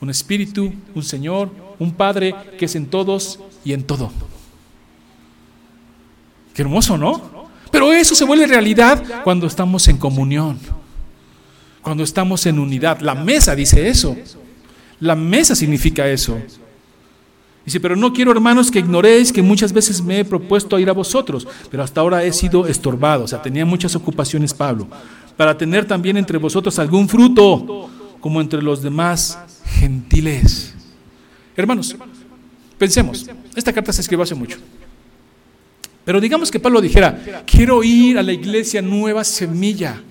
un 0.00 0.10
espíritu, 0.10 0.72
un 0.94 1.02
Señor, 1.02 1.50
un 1.78 1.92
Padre 1.92 2.34
que 2.58 2.66
es 2.66 2.74
en 2.74 2.86
todos 2.86 3.38
y 3.64 3.72
en 3.72 3.84
todo. 3.84 4.10
Qué 6.54 6.62
hermoso, 6.62 6.98
¿no? 6.98 7.48
Pero 7.70 7.92
eso 7.92 8.14
se 8.14 8.24
vuelve 8.24 8.46
realidad 8.46 9.22
cuando 9.24 9.46
estamos 9.46 9.88
en 9.88 9.96
comunión, 9.96 10.58
cuando 11.80 12.04
estamos 12.04 12.44
en 12.46 12.58
unidad. 12.58 13.00
La 13.00 13.14
mesa 13.14 13.54
dice 13.54 13.88
eso. 13.88 14.16
La 15.00 15.16
mesa 15.16 15.54
significa 15.54 16.06
eso. 16.06 16.38
Dice, 17.64 17.78
pero 17.78 17.94
no 17.94 18.12
quiero, 18.12 18.32
hermanos, 18.32 18.70
que 18.70 18.80
ignoréis 18.80 19.32
que 19.32 19.40
muchas 19.40 19.72
veces 19.72 20.02
me 20.02 20.20
he 20.20 20.24
propuesto 20.24 20.78
ir 20.80 20.90
a 20.90 20.92
vosotros, 20.92 21.46
pero 21.70 21.82
hasta 21.82 22.00
ahora 22.00 22.24
he 22.24 22.32
sido 22.32 22.66
estorbado. 22.66 23.24
O 23.24 23.28
sea, 23.28 23.40
tenía 23.40 23.64
muchas 23.64 23.94
ocupaciones 23.94 24.52
Pablo. 24.52 24.88
Para 25.36 25.56
tener 25.56 25.86
también 25.86 26.16
entre 26.16 26.38
vosotros 26.38 26.78
algún 26.78 27.08
fruto, 27.08 27.90
como 28.20 28.40
entre 28.40 28.62
los 28.62 28.82
demás 28.82 29.38
gentiles. 29.64 30.74
Hermanos, 31.56 31.96
pensemos, 32.78 33.28
esta 33.54 33.72
carta 33.72 33.92
se 33.92 34.00
escribió 34.00 34.22
hace 34.22 34.34
mucho. 34.34 34.58
Pero 36.04 36.20
digamos 36.20 36.50
que 36.50 36.58
Pablo 36.58 36.80
dijera, 36.80 37.42
quiero 37.46 37.82
ir 37.84 38.18
a 38.18 38.22
la 38.22 38.32
iglesia 38.32 38.82
Nueva 38.82 39.22
Semilla 39.22 40.02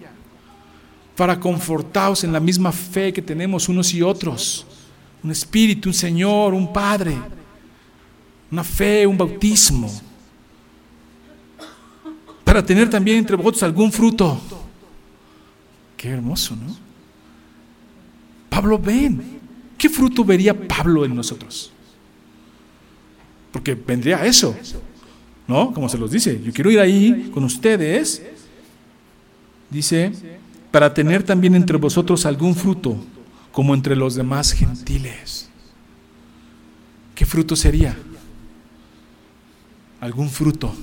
para 1.15 1.39
confortaros 1.39 2.24
en 2.24 2.32
la 2.32 2.39
misma 2.39 2.72
fe 2.72 3.11
que 3.11 3.22
tenemos 3.22 3.67
unos 3.69 3.93
y 3.93 4.01
otros. 4.01 4.65
Un 5.24 5.32
espíritu, 5.32 5.89
un 5.89 5.93
Señor, 5.93 6.53
un 6.53 6.72
Padre, 6.72 7.15
una 8.51 8.63
fe, 8.63 9.05
un 9.05 9.17
bautismo. 9.17 9.91
Para 12.43 12.65
tener 12.65 12.89
también 12.89 13.17
entre 13.17 13.36
vosotros 13.36 13.63
algún 13.63 13.91
fruto. 13.91 14.39
Qué 16.01 16.09
hermoso, 16.09 16.55
¿no? 16.55 16.75
Pablo, 18.49 18.79
ven. 18.79 19.39
¿Qué 19.77 19.87
fruto 19.87 20.25
vería 20.25 20.67
Pablo 20.67 21.05
en 21.05 21.13
nosotros? 21.13 21.71
Porque 23.51 23.75
vendría 23.75 24.25
eso. 24.25 24.55
¿no? 25.47 25.71
Como 25.71 25.87
se 25.89 25.99
los 25.99 26.09
dice, 26.09 26.41
yo 26.43 26.51
quiero 26.51 26.71
ir 26.71 26.79
ahí 26.79 27.29
con 27.31 27.43
ustedes, 27.43 28.23
dice, 29.69 30.11
para 30.71 30.91
tener 30.91 31.21
también 31.21 31.53
entre 31.53 31.77
vosotros 31.77 32.25
algún 32.25 32.55
fruto, 32.55 32.97
como 33.51 33.75
entre 33.75 33.95
los 33.95 34.15
demás 34.15 34.53
gentiles. 34.53 35.51
¿Qué 37.13 37.27
fruto 37.27 37.55
sería? 37.55 37.95
Algún 39.99 40.31
fruto. 40.31 40.73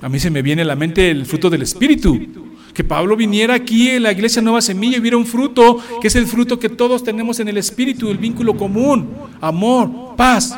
A 0.00 0.08
mí 0.08 0.20
se 0.20 0.30
me 0.30 0.42
viene 0.42 0.62
a 0.62 0.66
la 0.66 0.76
mente 0.76 1.10
el 1.10 1.26
fruto 1.26 1.50
del 1.50 1.62
Espíritu. 1.62 2.45
Que 2.76 2.84
Pablo 2.84 3.16
viniera 3.16 3.54
aquí 3.54 3.88
en 3.88 4.02
la 4.02 4.12
iglesia 4.12 4.42
Nueva 4.42 4.60
Semilla 4.60 4.98
y 4.98 5.00
viera 5.00 5.16
un 5.16 5.24
fruto, 5.24 5.82
que 5.98 6.08
es 6.08 6.14
el 6.14 6.26
fruto 6.26 6.58
que 6.58 6.68
todos 6.68 7.02
tenemos 7.02 7.40
en 7.40 7.48
el 7.48 7.56
Espíritu, 7.56 8.10
el 8.10 8.18
vínculo 8.18 8.54
común, 8.54 9.14
amor, 9.40 10.14
paz, 10.14 10.54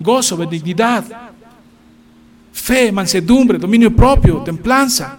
gozo, 0.00 0.34
benignidad, 0.34 1.04
fe, 2.54 2.90
mansedumbre, 2.90 3.58
dominio 3.58 3.94
propio, 3.94 4.38
templanza. 4.38 5.18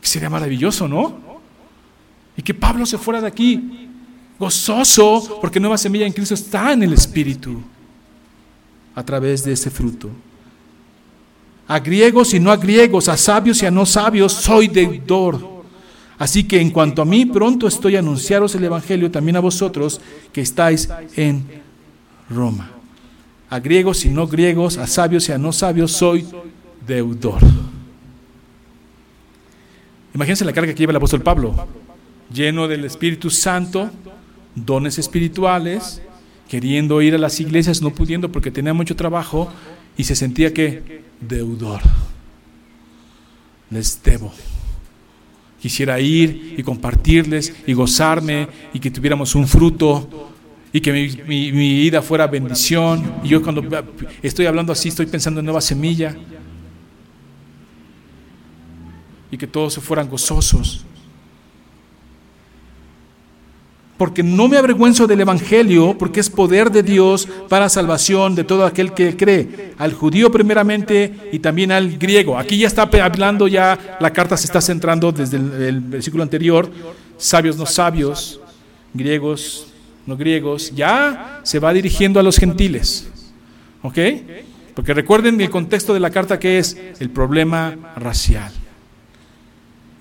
Sería 0.00 0.28
maravilloso, 0.28 0.88
¿no? 0.88 1.16
Y 2.36 2.42
que 2.42 2.54
Pablo 2.54 2.84
se 2.84 2.98
fuera 2.98 3.20
de 3.20 3.28
aquí 3.28 3.88
gozoso, 4.36 5.38
porque 5.40 5.60
nueva 5.60 5.78
semilla 5.78 6.06
en 6.06 6.12
Cristo 6.12 6.34
está 6.34 6.72
en 6.72 6.82
el 6.82 6.92
Espíritu, 6.92 7.62
a 8.96 9.04
través 9.04 9.44
de 9.44 9.52
ese 9.52 9.70
fruto. 9.70 10.10
A 11.68 11.78
griegos 11.80 12.34
y 12.34 12.40
no 12.40 12.50
a 12.50 12.56
griegos, 12.56 13.08
a 13.08 13.16
sabios 13.16 13.62
y 13.62 13.66
a 13.66 13.70
no 13.70 13.86
sabios, 13.86 14.32
soy 14.32 14.68
deudor. 14.68 15.62
Así 16.18 16.44
que 16.44 16.60
en 16.60 16.70
cuanto 16.70 17.02
a 17.02 17.04
mí, 17.04 17.26
pronto 17.26 17.66
estoy 17.66 17.96
a 17.96 18.00
anunciaros 18.00 18.54
el 18.54 18.64
Evangelio 18.64 19.10
también 19.10 19.36
a 19.36 19.40
vosotros 19.40 20.00
que 20.32 20.40
estáis 20.40 20.88
en 21.16 21.44
Roma 22.28 22.72
a 23.52 23.60
griegos 23.60 24.06
y 24.06 24.08
no 24.08 24.26
griegos, 24.26 24.78
a 24.78 24.86
sabios 24.86 25.28
y 25.28 25.32
a 25.32 25.36
no 25.36 25.52
sabios, 25.52 25.92
soy 25.92 26.24
deudor. 26.86 27.42
Imagínense 30.14 30.46
la 30.46 30.54
carga 30.54 30.72
que 30.72 30.78
lleva 30.78 30.92
el 30.92 30.96
apóstol 30.96 31.20
Pablo, 31.20 31.68
lleno 32.32 32.66
del 32.66 32.86
Espíritu 32.86 33.28
Santo, 33.28 33.90
dones 34.54 34.98
espirituales, 34.98 36.00
queriendo 36.48 37.02
ir 37.02 37.14
a 37.14 37.18
las 37.18 37.40
iglesias, 37.40 37.82
no 37.82 37.90
pudiendo 37.90 38.32
porque 38.32 38.50
tenía 38.50 38.72
mucho 38.72 38.96
trabajo 38.96 39.52
y 39.96 40.04
se 40.04 40.14
sentía 40.14 40.52
que 40.52 41.02
deudor. 41.20 41.80
Les 43.70 44.02
debo. 44.02 44.32
Quisiera 45.60 46.00
ir 46.00 46.54
y 46.58 46.62
compartirles 46.62 47.54
y 47.66 47.72
gozarme 47.72 48.48
y 48.72 48.80
que 48.80 48.90
tuviéramos 48.90 49.34
un 49.34 49.46
fruto 49.46 50.32
y 50.72 50.80
que 50.80 50.92
mi, 50.92 51.52
mi, 51.52 51.82
ida 51.82 52.02
fuera 52.02 52.26
bendición. 52.26 53.14
Y 53.22 53.28
yo 53.28 53.42
cuando 53.42 53.62
estoy 54.22 54.46
hablando 54.46 54.72
así 54.72 54.88
estoy 54.88 55.06
pensando 55.06 55.40
en 55.40 55.46
nueva 55.46 55.60
semilla. 55.60 56.16
Y 59.30 59.38
que 59.38 59.46
todos 59.46 59.74
se 59.74 59.80
fueran 59.80 60.08
gozosos. 60.08 60.84
Porque 64.02 64.24
no 64.24 64.48
me 64.48 64.56
avergüenzo 64.56 65.06
del 65.06 65.20
Evangelio, 65.20 65.96
porque 65.96 66.18
es 66.18 66.28
poder 66.28 66.72
de 66.72 66.82
Dios 66.82 67.28
para 67.48 67.68
salvación 67.68 68.34
de 68.34 68.42
todo 68.42 68.66
aquel 68.66 68.94
que 68.94 69.16
cree, 69.16 69.74
al 69.78 69.92
judío 69.92 70.28
primeramente 70.32 71.30
y 71.30 71.38
también 71.38 71.70
al 71.70 71.98
griego. 71.98 72.36
Aquí 72.36 72.58
ya 72.58 72.66
está 72.66 72.82
hablando, 72.82 73.46
ya 73.46 73.96
la 74.00 74.12
carta 74.12 74.36
se 74.36 74.46
está 74.46 74.60
centrando 74.60 75.12
desde 75.12 75.36
el 75.36 75.78
versículo 75.78 76.24
anterior, 76.24 76.68
sabios 77.16 77.56
no 77.56 77.64
sabios, 77.64 78.40
griegos 78.92 79.68
no 80.04 80.16
griegos, 80.16 80.72
ya 80.74 81.38
se 81.44 81.60
va 81.60 81.72
dirigiendo 81.72 82.18
a 82.18 82.24
los 82.24 82.38
gentiles. 82.38 83.08
¿Ok? 83.82 83.98
Porque 84.74 84.94
recuerden 84.94 85.40
el 85.40 85.48
contexto 85.48 85.94
de 85.94 86.00
la 86.00 86.10
carta 86.10 86.40
que 86.40 86.58
es 86.58 86.76
el 86.98 87.08
problema 87.08 87.94
racial. 87.94 88.52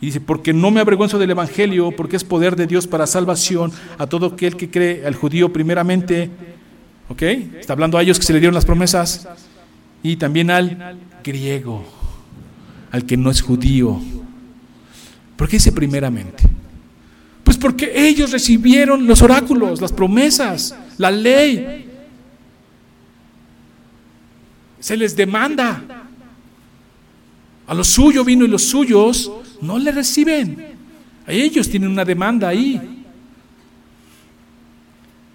Y 0.02 0.08
dice, 0.08 0.20
porque 0.20 0.52
no 0.52 0.72
me 0.72 0.82
avergüenzo 0.82 1.20
del 1.20 1.30
Evangelio, 1.30 1.92
porque 1.96 2.16
es 2.16 2.24
poder 2.24 2.56
de 2.56 2.66
Dios 2.66 2.88
para 2.88 3.06
salvación 3.06 3.72
a 4.00 4.08
todo 4.08 4.26
aquel 4.26 4.58
que 4.58 4.70
cree, 4.70 5.06
al 5.06 5.14
judío 5.14 5.54
primeramente, 5.54 6.32
¿ok? 7.08 7.22
Está 7.22 7.74
hablando 7.74 8.00
a 8.00 8.02
ellos 8.02 8.18
que 8.18 8.26
se 8.26 8.34
le 8.34 8.40
dieron 8.40 8.56
las 8.56 8.66
promesas, 8.66 9.28
y 10.02 10.16
también 10.16 10.50
al 10.50 10.98
griego, 11.24 11.86
al 12.92 13.06
que 13.06 13.16
no 13.16 13.30
es 13.30 13.44
judío. 13.44 14.02
¿Por 15.36 15.48
qué 15.48 15.58
dice 15.58 15.72
primeramente? 15.72 16.44
Pues 17.44 17.58
porque 17.58 17.92
ellos 17.96 18.32
recibieron 18.32 19.06
los 19.06 19.22
oráculos, 19.22 19.82
las 19.82 19.92
promesas, 19.92 20.76
la 20.98 21.12
ley. 21.12 21.88
Se 24.80 24.98
les 24.98 25.16
demanda. 25.16 25.84
A 27.68 27.74
lo 27.74 27.84
suyo 27.84 28.24
vino 28.26 28.46
y 28.46 28.48
los 28.48 28.64
suyos 28.64 29.32
no 29.62 29.80
le 29.80 29.92
reciben. 29.92 30.76
A 31.26 31.32
ellos 31.32 31.70
tienen 31.70 31.90
una 31.90 32.06
demanda 32.06 32.48
ahí. 32.48 33.06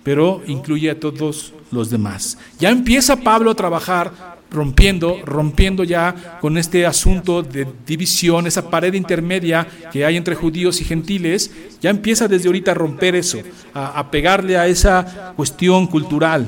Pero 0.03 0.43
incluye 0.47 0.91
a 0.91 1.01
todos 1.01 1.53
los 1.71 1.91
demás. 1.91 2.39
Ya 2.59 2.71
empieza 2.71 3.17
Pablo 3.17 3.51
a 3.51 3.55
trabajar 3.55 4.37
rompiendo, 4.51 5.19
rompiendo 5.25 5.85
ya 5.85 6.39
con 6.41 6.57
este 6.57 6.87
asunto 6.87 7.43
de 7.43 7.67
división, 7.87 8.47
esa 8.47 8.71
pared 8.71 8.95
intermedia 8.95 9.67
que 9.93 10.05
hay 10.05 10.17
entre 10.17 10.35
judíos 10.35 10.81
y 10.81 10.85
gentiles, 10.85 11.51
ya 11.81 11.91
empieza 11.91 12.29
desde 12.29 12.49
ahorita 12.49 12.71
a 12.71 12.75
romper 12.75 13.17
eso, 13.17 13.39
a, 13.75 14.11
pegarle 14.11 14.57
a 14.57 14.67
esa 14.67 15.33
cuestión 15.37 15.87
cultural. 15.87 16.47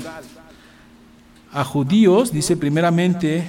A 1.52 1.64
judíos, 1.64 2.32
dice 2.32 2.56
primeramente, 2.56 3.48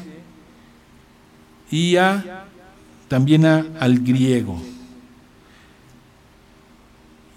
y 1.69 1.95
a, 1.97 2.38
también 3.09 3.45
al 3.45 3.99
griego. 3.99 4.61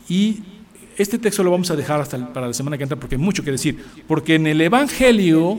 Y 0.08 0.42
este 0.96 1.18
texto 1.18 1.42
lo 1.42 1.50
vamos 1.50 1.70
a 1.70 1.76
dejar 1.76 2.00
hasta 2.00 2.32
para 2.32 2.46
la 2.46 2.52
semana 2.52 2.76
que 2.76 2.84
entra 2.84 2.98
porque 2.98 3.16
hay 3.16 3.20
mucho 3.20 3.42
que 3.42 3.50
decir. 3.50 3.84
Porque 4.06 4.36
en 4.36 4.46
el 4.46 4.60
Evangelio 4.60 5.58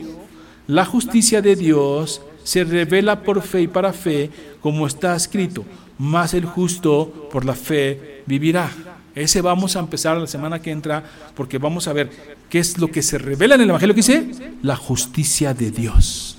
la 0.67 0.85
justicia 0.85 1.41
de 1.41 1.55
Dios 1.55 2.21
se 2.43 2.63
revela 2.63 3.21
por 3.21 3.41
fe 3.41 3.61
y 3.63 3.67
para 3.67 3.91
fe, 3.91 4.29
como 4.61 4.85
está 4.87 5.15
escrito, 5.15 5.65
más 5.97 6.33
el 6.33 6.45
justo 6.45 7.29
por 7.31 7.45
la 7.45 7.55
fe 7.55 8.23
vivirá. 8.25 8.69
Ese 9.15 9.41
vamos 9.41 9.75
a 9.75 9.79
empezar 9.79 10.17
la 10.17 10.27
semana 10.27 10.61
que 10.61 10.71
entra 10.71 11.03
porque 11.35 11.57
vamos 11.57 11.87
a 11.87 11.93
ver 11.93 12.09
qué 12.49 12.59
es 12.59 12.77
lo 12.77 12.89
que 12.89 13.01
se 13.01 13.17
revela 13.17 13.55
en 13.55 13.61
el 13.61 13.69
Evangelio 13.69 13.95
que 13.95 13.99
dice 13.99 14.29
la 14.61 14.75
justicia 14.75 15.53
de 15.53 15.71
Dios. 15.71 16.37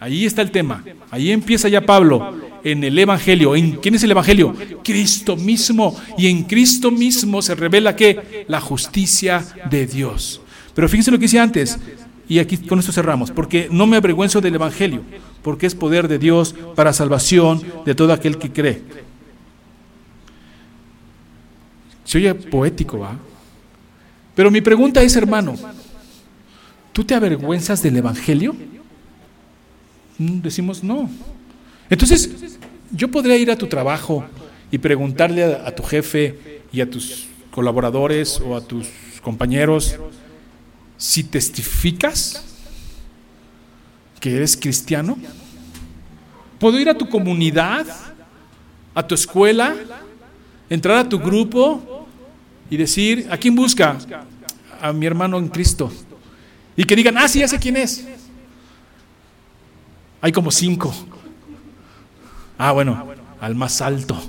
Ahí 0.00 0.24
está 0.24 0.40
el 0.40 0.50
tema. 0.50 0.82
Ahí 1.10 1.30
empieza 1.30 1.68
ya 1.68 1.84
Pablo 1.84 2.34
en 2.64 2.82
el 2.82 2.98
Evangelio. 2.98 3.54
¿En 3.54 3.72
quién 3.72 3.94
es 3.94 4.02
el 4.02 4.10
Evangelio? 4.12 4.56
Cristo 4.82 5.36
mismo. 5.36 5.94
Y 6.16 6.26
en 6.28 6.44
Cristo 6.44 6.90
mismo 6.90 7.42
se 7.42 7.54
revela 7.54 7.94
que 7.94 8.46
la 8.48 8.62
justicia 8.62 9.44
de 9.70 9.86
Dios. 9.86 10.40
Pero 10.74 10.88
fíjense 10.88 11.10
lo 11.10 11.18
que 11.18 11.26
hice 11.26 11.38
antes. 11.38 11.78
Y 12.26 12.38
aquí 12.38 12.56
con 12.56 12.78
esto 12.78 12.92
cerramos. 12.92 13.30
Porque 13.30 13.68
no 13.70 13.86
me 13.86 13.98
avergüenzo 13.98 14.40
del 14.40 14.54
Evangelio. 14.54 15.02
Porque 15.42 15.66
es 15.66 15.74
poder 15.74 16.08
de 16.08 16.18
Dios 16.18 16.54
para 16.74 16.94
salvación 16.94 17.62
de 17.84 17.94
todo 17.94 18.14
aquel 18.14 18.38
que 18.38 18.50
cree. 18.50 18.82
Se 22.04 22.16
oye 22.16 22.34
poético, 22.34 23.00
¿va? 23.00 23.18
Pero 24.34 24.50
mi 24.50 24.62
pregunta 24.62 25.02
es, 25.02 25.14
hermano, 25.14 25.56
¿tú 26.94 27.04
te 27.04 27.14
avergüenzas 27.14 27.82
del 27.82 27.98
Evangelio? 27.98 28.56
Decimos 30.20 30.84
no. 30.84 31.08
Entonces, 31.88 32.30
yo 32.92 33.10
podría 33.10 33.38
ir 33.38 33.50
a 33.50 33.56
tu 33.56 33.66
trabajo 33.66 34.22
y 34.70 34.76
preguntarle 34.76 35.44
a, 35.44 35.74
tu 35.74 35.82
jefe 35.82 36.60
y 36.70 36.82
a 36.82 36.90
tus 36.90 37.26
colaboradores 37.50 38.38
o 38.38 38.54
a 38.54 38.60
tus 38.60 38.86
compañeros 39.22 39.96
si 40.98 41.24
testificas 41.24 42.44
que 44.20 44.36
eres 44.36 44.58
cristiano. 44.58 45.16
Puedo 46.58 46.78
ir 46.78 46.90
a 46.90 46.98
tu 46.98 47.08
comunidad, 47.08 47.86
a 48.94 49.06
tu 49.06 49.14
escuela, 49.14 49.74
entrar 50.68 50.98
a 50.98 51.08
tu 51.08 51.18
grupo 51.18 52.06
y 52.68 52.76
decir, 52.76 53.26
¿a 53.30 53.38
quién 53.38 53.54
busca? 53.54 53.96
A 54.82 54.92
mi 54.92 55.06
hermano 55.06 55.38
en 55.38 55.48
Cristo. 55.48 55.90
Y 56.76 56.84
que 56.84 56.94
digan, 56.94 57.16
ah, 57.16 57.26
sí, 57.26 57.38
ya 57.38 57.48
sé 57.48 57.58
quién 57.58 57.78
es. 57.78 58.04
Hay 60.20 60.32
como 60.32 60.50
cinco. 60.50 60.92
Ah, 62.58 62.72
bueno, 62.72 63.06
al 63.40 63.54
más 63.54 63.80
alto. 63.80 64.20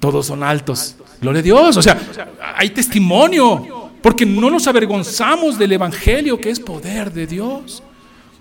Todos 0.00 0.26
son 0.26 0.42
altos. 0.42 0.96
Gloria 1.20 1.40
a 1.40 1.42
Dios. 1.42 1.76
O 1.76 1.82
sea, 1.82 1.98
hay 2.56 2.70
testimonio. 2.70 3.90
Porque 4.00 4.24
no 4.24 4.48
nos 4.48 4.66
avergonzamos 4.66 5.58
del 5.58 5.72
Evangelio, 5.72 6.40
que 6.40 6.50
es 6.50 6.60
poder 6.60 7.12
de 7.12 7.26
Dios. 7.26 7.82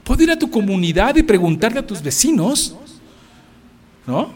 Puedo 0.04 0.24
ir 0.24 0.32
a 0.32 0.40
tu 0.40 0.50
comunidad 0.50 1.16
y 1.16 1.24
preguntarle 1.24 1.80
a 1.80 1.86
tus 1.86 2.02
vecinos, 2.02 2.76
¿no? 4.06 4.32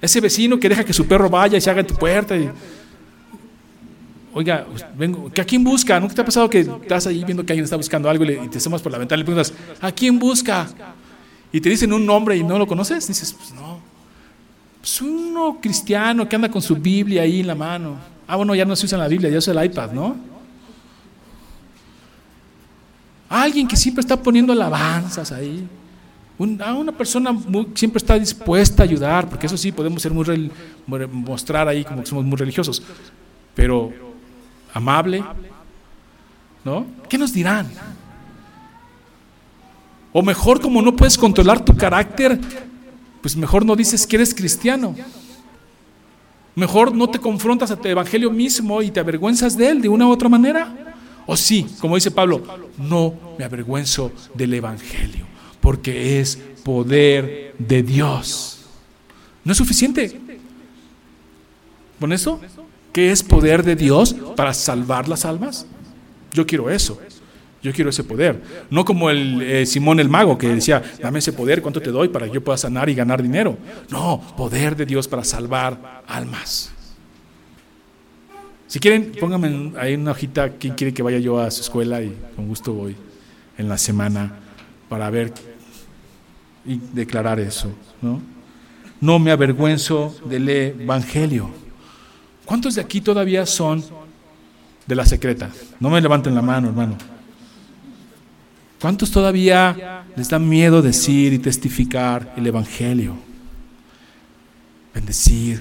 Ese 0.00 0.20
vecino 0.20 0.58
que 0.58 0.68
deja 0.68 0.84
que 0.84 0.92
su 0.92 1.06
perro 1.06 1.30
vaya 1.30 1.56
y 1.56 1.60
se 1.60 1.70
haga 1.70 1.80
en 1.80 1.86
tu 1.86 1.94
puerta. 1.94 2.36
Y, 2.36 2.50
Oiga, 4.38 4.66
vengo, 4.98 5.30
¿a 5.34 5.44
quién 5.44 5.64
busca? 5.64 5.98
¿Nunca 5.98 6.14
te 6.14 6.20
ha 6.20 6.24
pasado 6.26 6.50
que 6.50 6.60
estás 6.60 7.06
ahí 7.06 7.24
viendo 7.24 7.42
que 7.42 7.54
alguien 7.54 7.64
está 7.64 7.76
buscando 7.76 8.10
algo 8.10 8.22
y, 8.22 8.48
te 8.50 8.58
asomas 8.58 8.82
por 8.82 8.92
la 8.92 8.98
ventana 8.98 9.16
y 9.16 9.20
le 9.20 9.24
preguntas, 9.24 9.54
¿a 9.80 9.90
quién 9.90 10.18
busca? 10.18 10.68
Y 11.50 11.58
te 11.58 11.70
dicen 11.70 11.90
un 11.90 12.04
nombre 12.04 12.36
y 12.36 12.44
no 12.44 12.58
lo 12.58 12.66
conoces? 12.66 13.08
Dices, 13.08 13.32
pues 13.32 13.54
no. 13.54 13.80
Pues 14.78 15.00
uno 15.00 15.58
cristiano 15.58 16.28
que 16.28 16.36
anda 16.36 16.50
con 16.50 16.60
su 16.60 16.76
Biblia 16.76 17.22
ahí 17.22 17.40
en 17.40 17.46
la 17.46 17.54
mano. 17.54 17.96
Ah, 18.26 18.36
bueno, 18.36 18.54
ya 18.54 18.66
no 18.66 18.76
se 18.76 18.84
usa 18.84 18.98
la 18.98 19.08
Biblia, 19.08 19.30
ya 19.30 19.38
usa 19.38 19.54
el 19.58 19.70
iPad, 19.70 19.92
¿no? 19.92 20.16
Alguien 23.30 23.66
que 23.66 23.76
siempre 23.78 24.02
está 24.02 24.22
poniendo 24.22 24.52
alabanzas 24.52 25.32
ahí. 25.32 25.66
una 26.36 26.92
persona 26.92 27.34
siempre 27.72 27.96
está 27.96 28.18
dispuesta 28.18 28.82
a 28.82 28.84
ayudar, 28.84 29.30
porque 29.30 29.46
eso 29.46 29.56
sí, 29.56 29.72
podemos 29.72 30.02
ser 30.02 30.12
muy 30.12 30.50
mostrar 31.10 31.68
ahí 31.68 31.84
como 31.84 32.02
que 32.02 32.06
somos 32.06 32.26
muy 32.26 32.36
religiosos. 32.36 32.82
Pero 33.54 34.04
amable, 34.76 35.24
¿no? 36.62 36.86
¿Qué 37.08 37.16
nos 37.16 37.32
dirán? 37.32 37.70
O 40.12 40.22
mejor, 40.22 40.60
como 40.60 40.82
no 40.82 40.94
puedes 40.94 41.16
controlar 41.16 41.64
tu 41.64 41.74
carácter, 41.74 42.38
pues 43.22 43.36
mejor 43.36 43.64
no 43.64 43.74
dices 43.74 44.06
que 44.06 44.16
eres 44.16 44.34
cristiano. 44.34 44.94
Mejor 46.54 46.94
no 46.94 47.08
te 47.08 47.18
confrontas 47.18 47.70
a 47.70 47.76
tu 47.76 47.88
evangelio 47.88 48.30
mismo 48.30 48.82
y 48.82 48.90
te 48.90 49.00
avergüenzas 49.00 49.56
de 49.56 49.70
él 49.70 49.80
de 49.80 49.88
una 49.88 50.06
u 50.06 50.10
otra 50.10 50.28
manera. 50.28 50.94
O 51.26 51.36
sí, 51.36 51.66
como 51.80 51.94
dice 51.94 52.10
Pablo, 52.10 52.42
no 52.78 53.14
me 53.38 53.44
avergüenzo 53.44 54.12
del 54.34 54.54
evangelio, 54.54 55.26
porque 55.60 56.20
es 56.20 56.36
poder 56.62 57.54
de 57.58 57.82
Dios. 57.82 58.60
¿No 59.42 59.52
es 59.52 59.58
suficiente? 59.58 60.20
¿Con 61.98 62.12
eso? 62.12 62.40
¿Qué 62.96 63.10
es 63.10 63.22
poder 63.22 63.62
de 63.62 63.76
Dios 63.76 64.16
para 64.36 64.54
salvar 64.54 65.06
las 65.06 65.26
almas? 65.26 65.66
Yo 66.32 66.46
quiero 66.46 66.70
eso. 66.70 66.98
Yo 67.62 67.70
quiero 67.74 67.90
ese 67.90 68.02
poder. 68.02 68.42
No 68.70 68.86
como 68.86 69.10
el 69.10 69.42
eh, 69.42 69.66
Simón 69.66 70.00
el 70.00 70.08
mago 70.08 70.38
que 70.38 70.48
decía, 70.48 70.82
dame 71.02 71.18
ese 71.18 71.34
poder, 71.34 71.60
¿cuánto 71.60 71.82
te 71.82 71.90
doy 71.90 72.08
para 72.08 72.26
que 72.26 72.32
yo 72.32 72.42
pueda 72.42 72.56
sanar 72.56 72.88
y 72.88 72.94
ganar 72.94 73.22
dinero? 73.22 73.58
No, 73.90 74.22
poder 74.34 74.74
de 74.76 74.86
Dios 74.86 75.06
para 75.08 75.24
salvar 75.24 76.04
almas. 76.06 76.72
Si 78.66 78.80
quieren, 78.80 79.12
pónganme 79.20 79.72
ahí 79.78 79.94
una 79.94 80.12
hojita 80.12 80.52
quién 80.52 80.72
quiere 80.72 80.94
que 80.94 81.02
vaya 81.02 81.18
yo 81.18 81.38
a 81.38 81.50
su 81.50 81.60
escuela 81.60 82.00
y 82.00 82.16
con 82.34 82.48
gusto 82.48 82.72
voy 82.72 82.96
en 83.58 83.68
la 83.68 83.76
semana 83.76 84.38
para 84.88 85.10
ver 85.10 85.34
y 86.64 86.80
declarar 86.94 87.40
eso. 87.40 87.70
No, 88.00 88.22
no 89.02 89.18
me 89.18 89.32
avergüenzo 89.32 90.16
del 90.24 90.48
Evangelio. 90.48 91.65
¿Cuántos 92.46 92.76
de 92.76 92.80
aquí 92.80 93.00
todavía 93.00 93.44
son 93.44 93.84
de 94.86 94.94
la 94.94 95.04
secreta? 95.04 95.50
No 95.80 95.90
me 95.90 96.00
levanten 96.00 96.34
la 96.34 96.42
mano, 96.42 96.68
hermano. 96.68 96.96
¿Cuántos 98.80 99.10
todavía 99.10 100.04
les 100.14 100.28
da 100.28 100.38
miedo 100.38 100.80
decir 100.80 101.32
y 101.32 101.40
testificar 101.40 102.32
el 102.36 102.46
Evangelio? 102.46 103.16
Bendecir. 104.94 105.60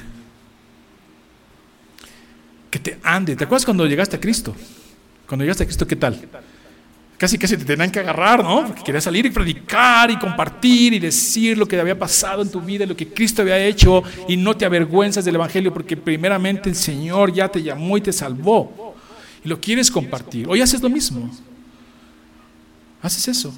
Que 2.70 2.78
te 2.78 3.00
ande. 3.04 3.36
¿Te 3.36 3.46
acuerdas 3.46 3.66
cuando 3.66 3.88
llegaste 3.88 4.18
a 4.18 4.20
Cristo? 4.20 4.56
Cuando 5.28 5.44
llegaste 5.44 5.64
a 5.64 5.66
Cristo, 5.66 5.88
¿qué 5.88 5.96
tal? 5.96 6.22
Casi 7.18 7.38
casi 7.38 7.56
te 7.56 7.64
tenían 7.64 7.90
que 7.92 8.00
agarrar, 8.00 8.44
¿no? 8.44 8.68
Porque 8.68 8.84
querías 8.84 9.06
salir 9.06 9.26
y 9.26 9.30
predicar 9.30 10.12
y 10.12 10.18
compartir 10.18 10.94
y 10.94 11.00
decir 11.00 11.58
lo 11.58 11.66
que 11.66 11.80
había 11.80 11.98
pasado 11.98 12.42
en 12.42 12.50
tu 12.50 12.60
vida, 12.60 12.86
lo 12.86 12.96
que 12.96 13.08
Cristo 13.08 13.42
había 13.42 13.58
hecho 13.58 14.04
y 14.28 14.36
no 14.36 14.56
te 14.56 14.66
avergüenzas 14.66 15.24
del 15.24 15.36
Evangelio 15.36 15.74
porque 15.74 15.96
primeramente 15.96 16.70
el 16.70 16.76
Señor 16.76 17.32
ya 17.32 17.48
te 17.48 17.64
llamó 17.64 17.98
y 17.98 18.02
te 18.02 18.12
salvó 18.12 18.96
y 19.44 19.48
lo 19.48 19.62
quieres 19.62 19.90
compartir. 19.90 20.46
Hoy 20.50 20.62
haces 20.62 20.82
lo 20.82 20.90
mismo. 20.90 21.32
Haces 23.02 23.30
eso. 23.30 23.54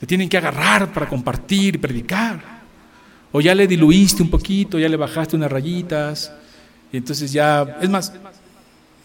Te 0.00 0.06
tienen 0.06 0.28
que 0.28 0.36
agarrar 0.36 0.92
para 0.92 1.08
compartir 1.08 1.76
y 1.76 1.78
predicar. 1.78 2.42
O 3.30 3.40
ya 3.40 3.54
le 3.54 3.68
diluiste 3.68 4.20
un 4.20 4.30
poquito, 4.30 4.80
ya 4.80 4.88
le 4.88 4.96
bajaste 4.96 5.36
unas 5.36 5.52
rayitas 5.52 6.32
y 6.92 6.96
entonces 6.96 7.30
ya, 7.30 7.78
es 7.80 7.88
más, 7.88 8.12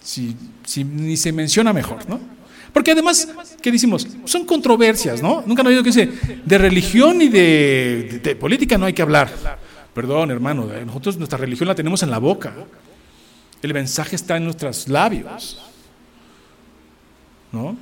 si, 0.02 0.36
si 0.64 0.84
ni 0.84 1.16
se 1.18 1.32
menciona 1.32 1.72
mejor, 1.72 2.10
¿no? 2.10 2.35
Porque 2.76 2.92
además, 2.92 3.30
¿qué 3.62 3.72
decimos? 3.72 4.06
Son 4.26 4.46
controversias, 4.46 5.22
¿no? 5.22 5.42
Nunca 5.48 5.62
han 5.62 5.68
oído 5.68 5.82
que 5.82 5.92
dice, 5.92 6.10
de 6.44 6.58
religión 6.58 7.22
y 7.22 7.30
de, 7.30 8.38
política 8.38 8.78
no 8.78 8.86
hay 8.86 8.92
que 8.92 9.02
hablar. 9.02 9.32
Perdón, 9.94 10.30
hermano, 10.30 10.70
eh, 10.74 10.84
nosotros 10.86 11.16
nuestra 11.16 11.38
religión 11.38 11.70
la 11.70 11.76
tenemos 11.76 12.04
en 12.04 12.12
la 12.12 12.18
boca. 12.18 12.54
El 13.62 13.74
mensaje 13.74 14.18
está 14.18 14.36
en 14.36 14.44
nuestros 14.44 14.90
labios. 14.90 15.58
¿No? 17.54 17.78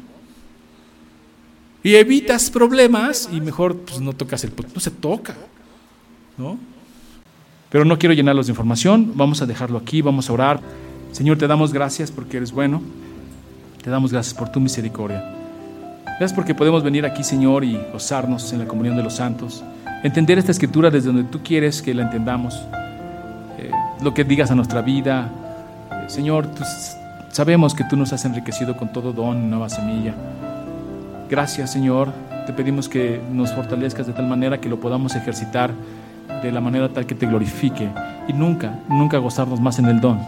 Y 1.81 1.95
evitas 1.95 2.51
problemas 2.51 3.27
y 3.31 3.41
mejor 3.41 3.75
pues, 3.77 3.99
no 3.99 4.13
tocas 4.13 4.43
el... 4.43 4.53
No 4.75 4.79
se 4.79 4.91
toca. 4.91 5.35
¿No? 6.37 6.59
Pero 7.71 7.83
no 7.83 7.97
quiero 7.97 8.13
llenarlos 8.13 8.45
de 8.45 8.51
información. 8.51 9.13
Vamos 9.15 9.41
a 9.41 9.47
dejarlo 9.47 9.79
aquí, 9.79 10.03
vamos 10.03 10.29
a 10.29 10.33
orar. 10.33 10.61
Señor, 11.13 11.39
te 11.39 11.47
damos 11.47 11.73
gracias 11.73 12.11
porque 12.11 12.37
eres 12.37 12.51
bueno. 12.51 12.83
Te 13.83 13.89
damos 13.89 14.13
gracias 14.13 14.33
por 14.33 14.47
tu 14.47 14.61
misericordia. 14.61 15.21
Gracias 16.05 16.31
porque 16.31 16.55
podemos 16.55 16.83
venir 16.83 17.05
aquí, 17.05 17.21
Señor, 17.21 17.65
y 17.65 17.77
gozarnos 17.91 18.53
en 18.53 18.59
la 18.59 18.65
comunión 18.65 18.95
de 18.95 19.03
los 19.03 19.15
santos. 19.15 19.61
Entender 20.03 20.37
esta 20.37 20.51
escritura 20.51 20.89
desde 20.89 21.07
donde 21.07 21.25
tú 21.25 21.41
quieres 21.43 21.81
que 21.81 21.93
la 21.93 22.03
entendamos. 22.03 22.65
Eh, 23.57 23.69
lo 24.01 24.13
que 24.13 24.23
digas 24.23 24.51
a 24.51 24.55
nuestra 24.55 24.81
vida. 24.81 25.29
Eh, 25.91 26.05
Señor, 26.07 26.47
sabemos 27.29 27.75
que 27.75 27.83
tú 27.83 27.97
nos 27.97 28.13
has 28.13 28.23
enriquecido 28.23 28.77
con 28.77 28.93
todo 28.93 29.11
don, 29.11 29.49
nueva 29.49 29.67
semilla. 29.67 30.13
Gracias, 31.29 31.73
Señor. 31.73 32.13
Te 32.45 32.53
pedimos 32.53 32.87
que 32.87 33.19
nos 33.33 33.51
fortalezcas 33.51 34.07
de 34.07 34.13
tal 34.13 34.27
manera 34.27 34.61
que 34.61 34.69
lo 34.69 34.79
podamos 34.79 35.13
ejercitar 35.15 35.71
de 36.41 36.51
la 36.53 36.61
manera 36.61 36.87
tal 36.87 37.05
que 37.05 37.15
te 37.15 37.25
glorifique 37.25 37.89
y 38.29 38.33
nunca, 38.33 38.79
nunca 38.87 39.17
gozarnos 39.17 39.59
más 39.59 39.77
en 39.79 39.85
el 39.85 39.99
don 39.99 40.19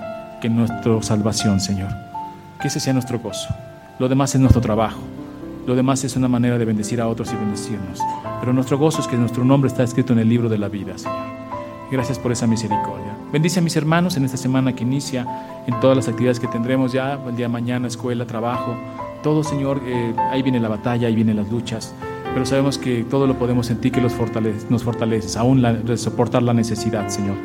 que 0.42 0.48
en 0.48 0.58
nuestra 0.58 1.02
salvación, 1.02 1.62
Señor 1.62 2.15
que 2.66 2.70
ese 2.70 2.80
sea 2.80 2.94
nuestro 2.94 3.20
gozo. 3.20 3.54
Lo 4.00 4.10
demás 4.10 4.34
es 4.34 4.42
nuestro 4.42 4.60
trabajo. 4.60 4.98
Lo 5.68 5.76
demás 5.76 6.04
es 6.04 6.16
una 6.16 6.28
manera 6.28 6.58
de 6.58 6.66
bendecir 6.66 7.00
a 7.00 7.08
otros 7.08 7.32
y 7.32 7.36
bendecirnos. 7.36 8.00
Pero 8.40 8.54
nuestro 8.54 8.80
gozo 8.80 9.02
es 9.02 9.08
que 9.08 9.18
nuestro 9.18 9.46
nombre 9.46 9.68
está 9.68 9.84
escrito 9.84 10.14
en 10.14 10.20
el 10.20 10.28
libro 10.28 10.50
de 10.50 10.58
la 10.58 10.68
vida, 10.68 10.98
Señor. 10.98 11.16
Gracias 11.92 12.18
por 12.18 12.32
esa 12.32 12.48
misericordia. 12.48 13.16
Bendice 13.32 13.60
a 13.60 13.62
mis 13.62 13.76
hermanos 13.76 14.18
en 14.18 14.26
esta 14.26 14.38
semana 14.38 14.74
que 14.74 14.82
inicia, 14.84 15.28
en 15.68 15.80
todas 15.80 15.96
las 15.96 16.08
actividades 16.08 16.40
que 16.40 16.48
tendremos 16.48 16.92
ya, 16.92 17.20
el 17.28 17.36
día 17.36 17.46
de 17.46 17.54
mañana, 17.54 17.88
escuela, 17.88 18.26
trabajo. 18.26 18.76
Todo, 19.22 19.44
Señor, 19.44 19.80
eh, 19.86 20.16
ahí 20.32 20.42
viene 20.42 20.60
la 20.60 20.70
batalla, 20.70 21.08
ahí 21.08 21.14
vienen 21.14 21.36
las 21.38 21.52
luchas. 21.52 21.94
pero 22.34 22.48
sabemos 22.48 22.80
que 22.80 23.04
todo 23.04 23.28
lo 23.28 23.38
podemos 23.38 23.70
en 23.70 23.80
ti 23.80 23.92
que 23.92 24.02
nos 24.02 24.14
fortaleces, 24.14 25.38
aún 25.38 25.62
de 25.62 25.98
soportar 25.98 26.42
la 26.42 26.56
necesidad, 26.56 27.10
Señor. 27.10 27.36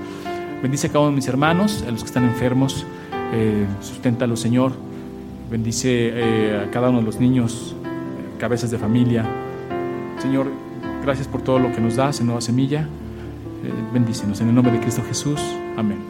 Bendice 0.62 0.86
a 0.86 0.90
cada 0.90 1.00
uno 1.00 1.10
de 1.10 1.16
mis 1.16 1.28
hermanos, 1.28 1.84
a 1.86 1.90
los 1.90 2.00
que 2.00 2.06
están 2.06 2.24
enfermos, 2.24 2.86
eh, 3.34 3.66
Señor. 4.34 4.72
Bendice 5.50 6.12
eh, 6.14 6.64
a 6.64 6.70
cada 6.70 6.90
uno 6.90 7.00
de 7.00 7.06
los 7.06 7.18
niños, 7.18 7.74
cabezas 8.38 8.70
de 8.70 8.78
familia. 8.78 9.24
Señor, 10.18 10.46
gracias 11.02 11.26
por 11.26 11.42
todo 11.42 11.58
lo 11.58 11.72
que 11.72 11.80
nos 11.80 11.96
das 11.96 12.20
en 12.20 12.26
Nueva 12.26 12.40
Semilla. 12.40 12.82
Eh, 12.82 13.72
bendícenos 13.92 14.40
en 14.40 14.48
el 14.48 14.54
nombre 14.54 14.72
de 14.72 14.80
Cristo 14.80 15.02
Jesús. 15.06 15.40
Amén. 15.76 16.09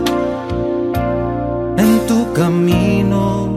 tu 2.11 2.33
camino. 2.33 3.55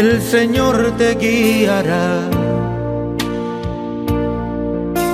El 0.00 0.20
Señor 0.34 0.76
te 0.98 1.08
guiará. 1.22 2.08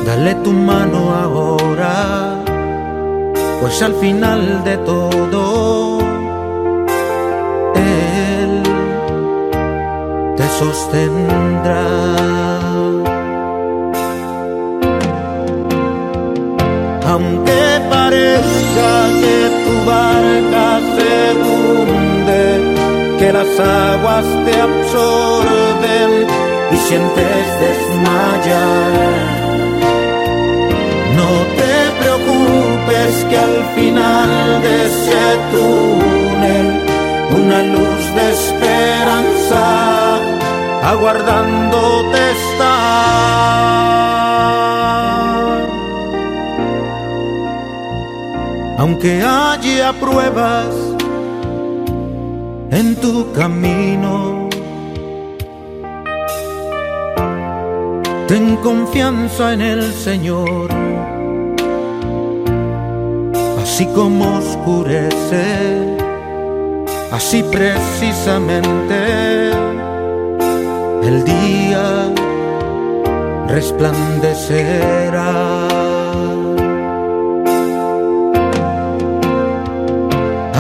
Dale 0.06 0.32
tu 0.44 0.52
mano 0.52 1.00
ahora, 1.24 1.96
pues 3.60 3.76
al 3.88 3.94
final 4.02 4.64
de 4.68 4.76
todo, 4.90 6.00
Él 7.74 8.52
te 10.38 10.46
sostendrá. 10.60 12.51
Aunque 17.12 17.62
parezca 17.90 18.90
que 19.20 19.38
tu 19.64 19.74
barca 19.90 20.68
se 20.94 21.12
hunde, 21.44 22.42
que 23.18 23.28
las 23.38 23.52
aguas 23.60 24.24
te 24.46 24.54
absorben 24.68 26.10
y 26.74 26.76
sientes 26.88 27.44
desmayar. 27.64 29.32
No 31.20 31.30
te 31.58 31.74
preocupes 32.00 33.12
que 33.28 33.36
al 33.48 33.58
final 33.76 34.62
de 34.64 34.74
ese 34.86 35.22
túnel 35.52 36.66
una 37.40 37.58
luz 37.74 38.02
de 38.16 38.24
esperanza 38.38 39.62
aguardándote 40.92 42.01
aunque 48.82 49.22
haya 49.22 49.92
pruebas 49.92 50.74
en 52.72 52.96
tu 52.96 53.30
camino. 53.30 54.48
Ten 58.26 58.56
confianza 58.56 59.52
en 59.52 59.60
el 59.60 59.92
Señor, 59.92 60.68
así 63.62 63.86
como 63.94 64.38
oscurece, 64.38 65.96
así 67.12 67.44
precisamente 67.44 69.52
el 71.08 71.24
día 71.24 72.12
resplandecerá. 73.46 75.61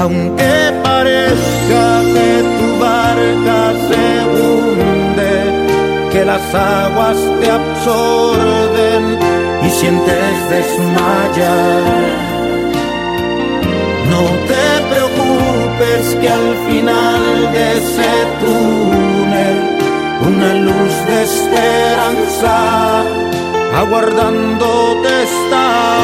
Aunque 0.02 0.54
parezca 0.82 1.84
que 2.14 2.30
tu 2.58 2.68
barca 2.86 3.60
se 3.88 4.04
hunde, 4.34 5.34
que 6.10 6.24
las 6.24 6.46
aguas 6.54 7.18
te 7.40 7.48
absorben 7.60 9.02
y 9.64 9.70
sientes 9.70 10.32
desmayar. 10.50 11.84
No 14.12 14.22
te 14.50 14.66
preocupes 14.92 16.04
que 16.20 16.28
al 16.28 16.50
final 16.66 17.22
de 17.54 17.64
ese 17.78 18.12
túnel 18.42 19.56
una 20.30 20.50
luz 20.66 20.94
de 21.08 21.16
esperanza 21.30 22.54
aguardándote 23.82 25.10
está. 25.22 26.02